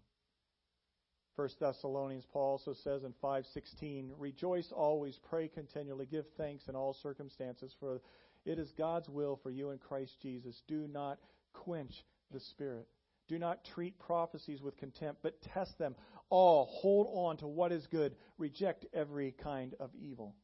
1 1.35 1.59
Thessalonians, 1.59 2.25
Paul 2.25 2.51
also 2.51 2.73
says 2.73 3.03
in 3.03 3.13
5:16, 3.13 4.11
"Rejoice 4.17 4.71
always, 4.71 5.17
pray 5.19 5.47
continually, 5.47 6.05
give 6.05 6.27
thanks 6.31 6.67
in 6.67 6.75
all 6.75 6.93
circumstances, 6.93 7.73
for 7.79 8.01
it 8.45 8.59
is 8.59 8.71
God's 8.73 9.07
will 9.07 9.37
for 9.37 9.49
you 9.49 9.69
in 9.69 9.77
Christ 9.77 10.19
Jesus. 10.19 10.61
Do 10.67 10.87
not 10.87 11.19
quench 11.53 12.03
the 12.31 12.39
Spirit. 12.39 12.89
Do 13.27 13.37
not 13.37 13.63
treat 13.63 13.97
prophecies 13.99 14.61
with 14.61 14.75
contempt, 14.77 15.21
but 15.21 15.39
test 15.41 15.77
them 15.77 15.95
all. 16.29 16.65
Hold 16.65 17.07
on 17.11 17.37
to 17.37 17.47
what 17.47 17.71
is 17.71 17.85
good. 17.87 18.17
Reject 18.37 18.85
every 18.91 19.31
kind 19.31 19.75
of 19.75 19.95
evil." 19.95 20.35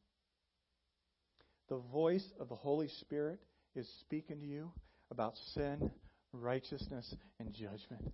The 1.68 1.78
voice 1.92 2.26
of 2.38 2.48
the 2.48 2.54
Holy 2.54 2.88
Spirit 3.00 3.40
is 3.74 3.88
speaking 4.00 4.40
to 4.40 4.46
you 4.46 4.70
about 5.10 5.34
sin, 5.54 5.90
righteousness, 6.32 7.14
and 7.40 7.52
judgment. 7.52 8.12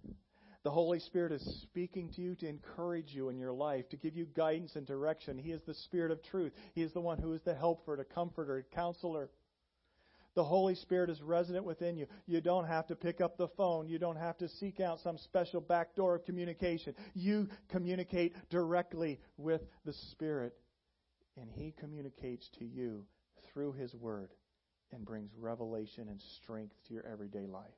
The 0.65 0.71
Holy 0.71 1.01
Spirit 1.01 1.33
is 1.33 1.61
speaking 1.63 2.11
to 2.13 2.23
you 2.23 2.35
to 2.37 2.49
encourage 2.49 3.13
you 3.13 3.29
in 3.29 3.39
your 3.39 3.53
life, 3.53 3.89
to 3.91 3.97
give 3.97 4.17
you 4.17 4.27
guidance 4.27 4.77
and 4.77 4.87
direction. 4.87 5.37
He 5.37 5.51
is 5.51 5.61
the 5.67 5.75
Spirit 5.75 6.13
of 6.13 6.23
truth. 6.23 6.53
He 6.75 6.83
is 6.83 6.93
the 6.93 7.01
one 7.01 7.19
who 7.19 7.33
is 7.35 7.43
the 7.43 7.55
helper, 7.55 7.97
the 7.97 8.05
comforter, 8.05 8.65
the 8.69 8.75
counselor. 8.75 9.29
The 10.35 10.45
Holy 10.45 10.77
Spirit 10.77 11.11
is 11.11 11.21
resident 11.21 11.65
within 11.65 11.99
you. 11.99 12.07
You 12.27 12.41
don't 12.41 12.67
have 12.67 12.87
to 12.87 12.97
pick 12.97 13.21
up 13.21 13.37
the 13.37 13.49
phone. 13.49 13.89
You 13.89 13.99
don't 13.99 14.17
have 14.17 14.39
to 14.39 14.49
seek 14.49 14.81
out 14.81 15.01
some 15.01 15.19
special 15.19 15.61
back 15.61 15.95
door 15.95 16.15
of 16.15 16.25
communication. 16.25 16.95
You 17.13 17.49
communicate 17.69 18.35
directly 18.49 19.21
with 19.37 19.61
the 19.85 19.93
Spirit. 20.13 20.55
And 21.37 21.51
He 21.51 21.75
communicates 21.79 22.49
to 22.59 22.65
you 22.65 23.05
through 23.53 23.73
His 23.73 23.95
Word 23.95 24.31
and 24.93 25.05
brings 25.05 25.31
revelation 25.39 26.09
and 26.09 26.21
strength 26.21 26.75
to 26.87 26.95
your 26.95 27.07
everyday 27.07 27.47
life. 27.47 27.71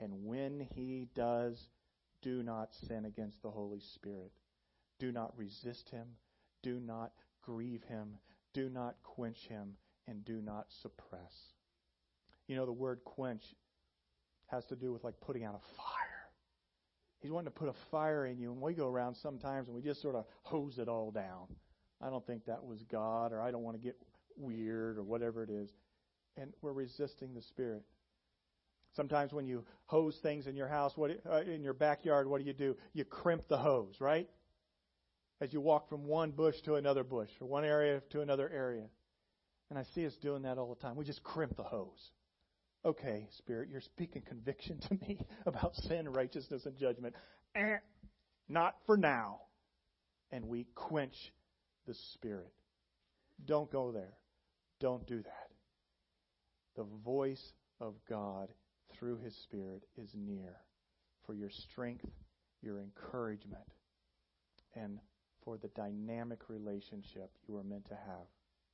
And 0.00 0.24
when 0.24 0.66
He 0.74 1.08
does 1.14 1.68
do 2.22 2.42
not 2.42 2.72
sin 2.86 3.04
against 3.04 3.42
the 3.42 3.50
Holy 3.50 3.80
Spirit. 3.80 4.32
Do 4.98 5.12
not 5.12 5.36
resist 5.36 5.90
him. 5.90 6.06
Do 6.62 6.80
not 6.80 7.12
grieve 7.42 7.82
him. 7.82 8.16
Do 8.54 8.70
not 8.70 8.94
quench 9.02 9.48
him. 9.48 9.74
And 10.06 10.24
do 10.24 10.40
not 10.40 10.66
suppress. 10.80 11.32
You 12.46 12.56
know, 12.56 12.66
the 12.66 12.72
word 12.72 13.00
quench 13.04 13.42
has 14.46 14.64
to 14.66 14.76
do 14.76 14.92
with 14.92 15.04
like 15.04 15.20
putting 15.20 15.44
out 15.44 15.54
a 15.54 15.76
fire. 15.76 15.98
He's 17.20 17.30
wanting 17.30 17.52
to 17.52 17.58
put 17.58 17.68
a 17.68 17.74
fire 17.90 18.26
in 18.26 18.38
you. 18.38 18.52
And 18.52 18.60
we 18.60 18.74
go 18.74 18.88
around 18.88 19.16
sometimes 19.16 19.68
and 19.68 19.76
we 19.76 19.82
just 19.82 20.02
sort 20.02 20.14
of 20.14 20.24
hose 20.42 20.78
it 20.78 20.88
all 20.88 21.10
down. 21.10 21.46
I 22.00 22.10
don't 22.10 22.26
think 22.26 22.46
that 22.46 22.64
was 22.64 22.82
God, 22.90 23.32
or 23.32 23.40
I 23.40 23.52
don't 23.52 23.62
want 23.62 23.76
to 23.76 23.82
get 23.82 23.96
weird, 24.36 24.98
or 24.98 25.02
whatever 25.02 25.42
it 25.42 25.50
is. 25.50 25.70
And 26.36 26.52
we're 26.62 26.72
resisting 26.72 27.34
the 27.34 27.42
Spirit. 27.42 27.82
Sometimes 28.94 29.32
when 29.32 29.46
you 29.46 29.64
hose 29.86 30.18
things 30.22 30.46
in 30.46 30.54
your 30.56 30.68
house, 30.68 30.92
what 30.96 31.10
uh, 31.30 31.40
in 31.40 31.62
your 31.62 31.72
backyard, 31.72 32.26
what 32.28 32.40
do 32.40 32.46
you 32.46 32.52
do? 32.52 32.76
You 32.92 33.04
crimp 33.04 33.48
the 33.48 33.56
hose, 33.56 33.94
right? 34.00 34.28
As 35.40 35.52
you 35.52 35.60
walk 35.60 35.88
from 35.88 36.06
one 36.06 36.30
bush 36.30 36.54
to 36.64 36.74
another 36.74 37.02
bush, 37.02 37.30
or 37.40 37.48
one 37.48 37.64
area 37.64 38.02
to 38.10 38.20
another 38.20 38.50
area. 38.52 38.84
And 39.70 39.78
I 39.78 39.84
see 39.94 40.06
us 40.06 40.14
doing 40.20 40.42
that 40.42 40.58
all 40.58 40.74
the 40.74 40.80
time. 40.80 40.96
We 40.96 41.04
just 41.04 41.22
crimp 41.22 41.56
the 41.56 41.62
hose. 41.62 42.10
Okay, 42.84 43.28
Spirit, 43.38 43.68
you're 43.70 43.80
speaking 43.80 44.22
conviction 44.22 44.78
to 44.88 44.94
me 44.94 45.18
about 45.46 45.74
sin, 45.76 46.08
righteousness, 46.08 46.66
and 46.66 46.76
judgment. 46.76 47.14
Eh, 47.54 47.76
not 48.48 48.74
for 48.86 48.96
now. 48.96 49.40
And 50.30 50.46
we 50.46 50.66
quench 50.74 51.14
the 51.86 51.94
Spirit. 52.14 52.52
Don't 53.46 53.70
go 53.70 53.92
there. 53.92 54.12
Don't 54.82 55.06
do 55.06 55.22
that. 55.22 55.48
The 56.74 56.84
voice 57.04 57.52
of 57.80 57.94
God 58.08 58.48
through 58.92 59.18
His 59.18 59.36
Spirit 59.36 59.84
is 59.96 60.10
near 60.12 60.56
for 61.24 61.34
your 61.34 61.50
strength, 61.50 62.10
your 62.62 62.80
encouragement, 62.80 63.62
and 64.74 64.98
for 65.44 65.56
the 65.56 65.68
dynamic 65.68 66.40
relationship 66.48 67.30
you 67.46 67.56
are 67.56 67.62
meant 67.62 67.84
to 67.90 67.94
have. 67.94 68.26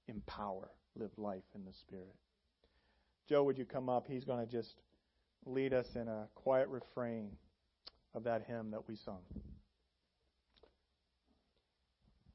Empower, 0.07 0.71
live 0.97 1.11
life 1.19 1.45
in 1.55 1.67
the 1.67 1.75
Spirit. 1.75 2.17
Joe, 3.29 3.45
would 3.45 3.59
you 3.59 3.67
come 3.67 3.91
up? 3.91 4.07
He's 4.09 4.25
going 4.25 4.43
to 4.45 4.51
just 4.51 4.77
lead 5.45 5.75
us 5.75 5.95
in 5.95 6.09
a 6.09 6.27
quiet 6.35 6.69
refrain 6.69 7.33
of 8.15 8.25
that 8.25 8.47
hymn 8.49 8.71
that 8.71 8.89
we 8.89 8.97
sung. 8.97 9.21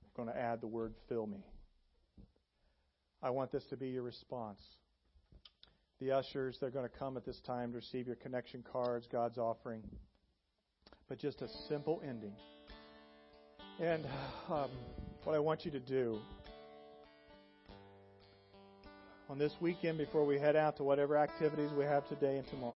I'm 0.04 0.12
going 0.16 0.30
to 0.30 0.40
add 0.40 0.62
the 0.62 0.68
word 0.68 0.94
fill 1.10 1.26
me. 1.26 1.44
I 3.24 3.30
want 3.30 3.54
this 3.54 3.64
to 3.70 3.78
be 3.78 3.88
your 3.88 4.04
response. 4.04 4.60
The 6.02 6.12
ushers, 6.12 6.58
they're 6.60 6.70
going 6.70 6.90
to 6.90 6.98
come 6.98 7.16
at 7.16 7.26
this 7.26 7.40
time 7.40 7.72
to 7.72 7.78
receive 7.78 8.06
your 8.06 8.18
connection 8.18 8.66
cards, 8.70 9.08
God's 9.10 9.38
offering. 9.38 9.82
But 11.08 11.20
just 11.20 11.42
a 11.42 11.48
simple 11.70 12.02
ending. 12.06 12.34
And 13.80 14.06
um, 14.50 14.70
what 15.24 15.36
I 15.36 15.40
want 15.40 15.64
you 15.64 15.72
to 15.72 15.80
do 15.80 16.20
on 19.30 19.40
this 19.40 19.54
weekend 19.62 19.98
before 19.98 20.26
we 20.26 20.38
head 20.38 20.58
out 20.58 20.76
to 20.78 20.84
whatever 20.84 21.16
activities 21.16 21.72
we 21.72 21.86
have 21.86 22.06
today 22.10 22.38
and 22.38 22.48
tomorrow. 22.48 22.76